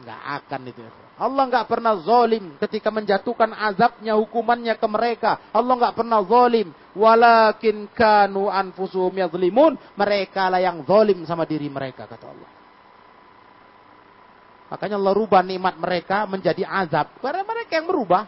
Nggak 0.00 0.20
akan 0.40 0.60
itu. 0.72 0.80
Allah 1.20 1.44
nggak 1.44 1.68
pernah 1.68 1.94
zolim 2.00 2.56
ketika 2.56 2.88
menjatuhkan 2.88 3.52
azabnya, 3.52 4.16
hukumannya 4.16 4.74
ke 4.80 4.88
mereka. 4.88 5.38
Allah 5.52 5.74
nggak 5.76 5.94
pernah 5.94 6.24
zolim. 6.24 6.72
Walakin 6.96 7.86
kanu 7.92 8.48
anfusuhum 8.48 9.12
yazlimun. 9.12 9.76
Mereka 9.92 10.48
lah 10.48 10.64
yang 10.64 10.80
zolim 10.88 11.20
sama 11.28 11.44
diri 11.44 11.68
mereka, 11.68 12.08
kata 12.08 12.26
Allah. 12.26 12.50
Makanya 14.72 14.96
Allah 14.96 15.12
rubah 15.12 15.44
nikmat 15.44 15.76
mereka 15.76 16.24
menjadi 16.24 16.64
azab. 16.64 17.12
Karena 17.20 17.44
mereka 17.44 17.76
yang 17.76 17.92
berubah. 17.92 18.24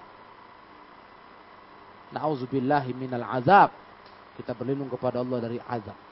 Na'udzubillahi 2.13 2.93
minal 2.93 3.25
azab. 3.25 3.73
Kita 4.37 4.53
berlindung 4.53 4.93
kepada 4.93 5.25
Allah 5.25 5.41
dari 5.41 5.57
azab. 5.57 6.04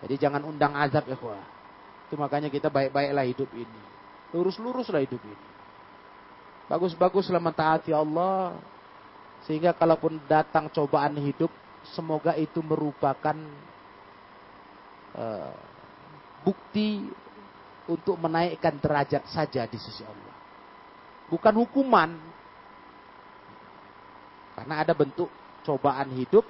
Jadi 0.00 0.14
jangan 0.16 0.42
undang 0.48 0.72
azab 0.76 1.04
ya 1.04 1.16
kuah. 1.16 1.44
Itu 2.08 2.16
makanya 2.16 2.48
kita 2.48 2.72
baik-baiklah 2.72 3.24
hidup 3.28 3.50
ini. 3.52 3.80
Lurus-luruslah 4.32 5.04
hidup 5.04 5.20
ini. 5.20 5.48
Bagus-baguslah 6.66 7.42
mentaati 7.42 7.92
Allah. 7.92 8.56
Sehingga 9.44 9.72
kalaupun 9.72 10.20
datang 10.28 10.68
cobaan 10.68 11.16
hidup, 11.20 11.48
semoga 11.96 12.36
itu 12.36 12.60
merupakan 12.60 13.36
uh, 15.16 15.52
bukti 16.44 17.08
untuk 17.88 18.20
menaikkan 18.20 18.76
derajat 18.78 19.24
saja 19.28 19.64
di 19.66 19.78
sisi 19.80 20.04
Allah. 20.04 20.36
Bukan 21.28 21.54
hukuman. 21.56 22.10
Karena 24.54 24.74
ada 24.84 24.92
bentuk 24.92 25.28
cobaan 25.64 26.12
hidup 26.14 26.44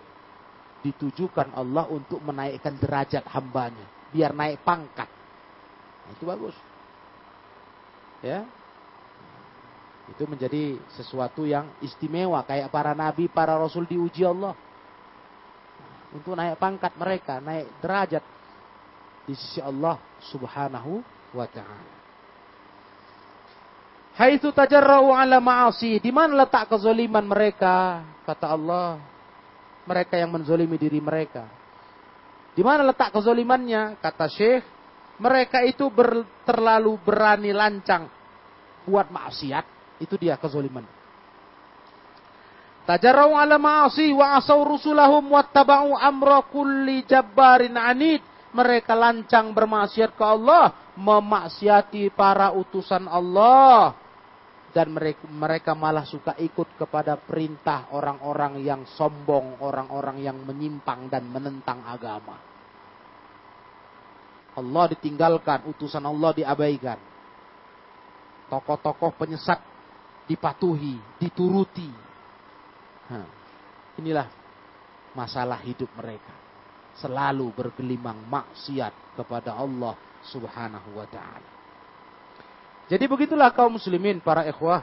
ditujukan 0.80 1.52
Allah 1.52 1.84
untuk 1.88 2.20
menaikkan 2.24 2.76
derajat 2.76 3.24
hambanya. 3.30 3.84
Biar 4.10 4.34
naik 4.34 4.64
pangkat. 4.64 5.06
Nah, 5.06 6.10
itu 6.16 6.24
bagus. 6.26 6.56
Ya. 8.24 8.44
Itu 10.10 10.26
menjadi 10.26 10.76
sesuatu 10.98 11.46
yang 11.46 11.70
istimewa. 11.78 12.42
Kayak 12.42 12.72
para 12.72 12.92
nabi, 12.96 13.30
para 13.30 13.54
rasul 13.54 13.86
diuji 13.86 14.26
Allah. 14.26 14.56
Untuk 16.10 16.34
naik 16.34 16.58
pangkat 16.58 16.92
mereka, 16.98 17.38
naik 17.38 17.70
derajat 17.78 18.24
di 19.30 19.34
sisi 19.38 19.62
Allah 19.62 19.94
subhanahu 20.26 20.98
wa 21.30 21.46
ta'ala. 21.46 21.94
Haitsu 24.18 24.50
tajarra'u 24.50 25.14
ala 25.14 25.38
ma'asi, 25.38 26.02
di 26.02 26.10
mana 26.10 26.42
letak 26.44 26.66
kezaliman 26.66 27.22
mereka? 27.22 28.02
Kata 28.26 28.52
Allah, 28.52 28.98
mereka 29.84 30.14
yang 30.16 30.30
menzolimi 30.32 30.76
diri 30.76 31.00
mereka. 31.00 31.46
Di 32.52 32.62
mana 32.66 32.84
letak 32.84 33.14
kezolimannya? 33.14 34.00
Kata 34.02 34.26
Syekh, 34.26 34.64
mereka 35.22 35.62
itu 35.62 35.88
ber, 35.88 36.26
terlalu 36.44 36.98
berani 37.00 37.54
lancang 37.54 38.10
buat 38.84 39.08
maksiat. 39.08 39.64
Itu 40.00 40.16
dia 40.16 40.40
kezoliman. 40.40 40.84
Tajarau 42.88 43.36
ala 43.36 43.60
ma'asi 43.60 44.10
wa 44.10 44.40
asau 44.40 44.66
rusulahum 44.66 45.30
wattaba'u 45.30 45.94
amra 45.94 46.42
kulli 46.48 47.06
jabbarin 47.06 47.76
anid. 47.78 48.24
Mereka 48.50 48.98
lancang 48.98 49.54
bermaksiat 49.54 50.18
ke 50.18 50.24
Allah, 50.26 50.74
memaksiati 50.98 52.10
para 52.10 52.50
utusan 52.50 53.06
Allah 53.06 53.94
dan 54.70 54.94
mereka, 54.94 55.74
malah 55.74 56.06
suka 56.06 56.38
ikut 56.38 56.78
kepada 56.78 57.18
perintah 57.18 57.90
orang-orang 57.90 58.62
yang 58.62 58.86
sombong, 58.86 59.58
orang-orang 59.58 60.22
yang 60.22 60.38
menyimpang 60.46 61.10
dan 61.10 61.26
menentang 61.26 61.82
agama. 61.82 62.38
Allah 64.54 64.84
ditinggalkan, 64.94 65.66
utusan 65.74 66.02
Allah 66.06 66.30
diabaikan. 66.34 66.98
Tokoh-tokoh 68.50 69.14
penyesat 69.14 69.62
dipatuhi, 70.26 70.98
dituruti. 71.18 71.90
Inilah 73.98 74.26
masalah 75.18 75.58
hidup 75.66 75.90
mereka. 75.98 76.34
Selalu 76.98 77.50
bergelimang 77.54 78.22
maksiat 78.26 79.18
kepada 79.18 79.54
Allah 79.58 79.98
subhanahu 80.26 80.98
wa 80.98 81.06
ta'ala. 81.10 81.59
Jadi 82.90 83.06
begitulah 83.06 83.54
kaum 83.54 83.78
muslimin 83.78 84.18
para 84.18 84.42
ikhwah. 84.50 84.82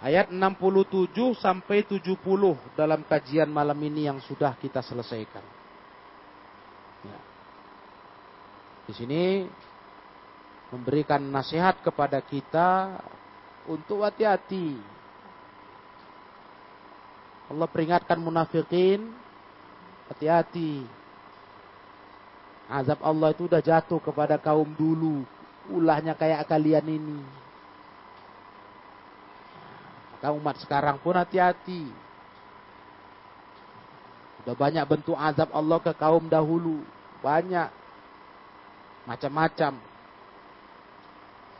Ayat 0.00 0.30
67 0.30 1.12
sampai 1.36 1.82
70 1.84 2.16
dalam 2.78 3.02
kajian 3.04 3.50
malam 3.50 3.76
ini 3.82 4.06
yang 4.06 4.22
sudah 4.22 4.54
kita 4.56 4.80
selesaikan. 4.80 5.42
Ya. 7.04 7.18
Di 8.88 8.92
sini 8.94 9.44
memberikan 10.70 11.20
nasihat 11.20 11.82
kepada 11.82 12.22
kita 12.22 13.02
untuk 13.66 14.06
hati-hati. 14.06 14.78
Allah 17.50 17.66
peringatkan 17.66 18.22
munafikin, 18.22 19.10
hati-hati. 20.06 20.86
Azab 22.70 23.02
Allah 23.02 23.34
itu 23.34 23.50
sudah 23.50 23.58
jatuh 23.58 23.98
kepada 23.98 24.38
kaum 24.38 24.70
dulu, 24.78 25.26
ulahnya 25.68 26.16
kayak 26.16 26.48
kalian 26.48 26.86
ini. 26.88 27.20
Maka 30.16 30.32
umat 30.36 30.56
sekarang 30.60 30.96
pun 31.00 31.16
hati-hati. 31.16 31.88
Sudah 34.40 34.56
banyak 34.56 34.84
bentuk 34.88 35.16
azab 35.16 35.52
Allah 35.52 35.80
ke 35.80 35.92
kaum 35.92 36.24
dahulu. 36.28 36.80
Banyak. 37.20 37.68
Macam-macam. 39.04 39.76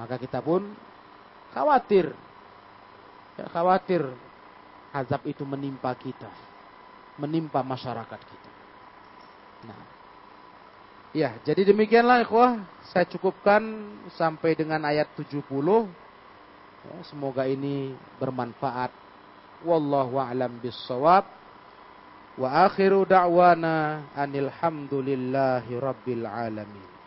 Maka 0.01 0.15
kita 0.17 0.41
pun 0.41 0.65
khawatir. 1.53 2.17
Ya, 3.37 3.49
khawatir 3.53 4.05
azab 4.97 5.25
itu 5.29 5.45
menimpa 5.45 5.93
kita. 5.97 6.29
Menimpa 7.21 7.61
masyarakat 7.61 8.21
kita. 8.21 8.51
Nah, 9.69 10.00
Ya, 11.11 11.35
jadi 11.43 11.67
demikianlah 11.67 12.23
ikhwah, 12.23 12.63
saya 12.95 13.03
cukupkan 13.03 13.59
sampai 14.15 14.55
dengan 14.55 14.79
ayat 14.87 15.11
70. 15.19 15.43
Ya, 16.87 16.97
semoga 17.11 17.51
ini 17.51 17.99
bermanfaat. 18.23 18.95
Wallahu 19.67 20.23
a'lam 20.23 20.63
bissawab. 20.63 21.27
Wa 22.39 22.65
akhiru 22.71 23.03
da'wana 23.03 24.07
anil 24.15 24.55
rabbil 25.75 26.25
alamin. 26.31 27.00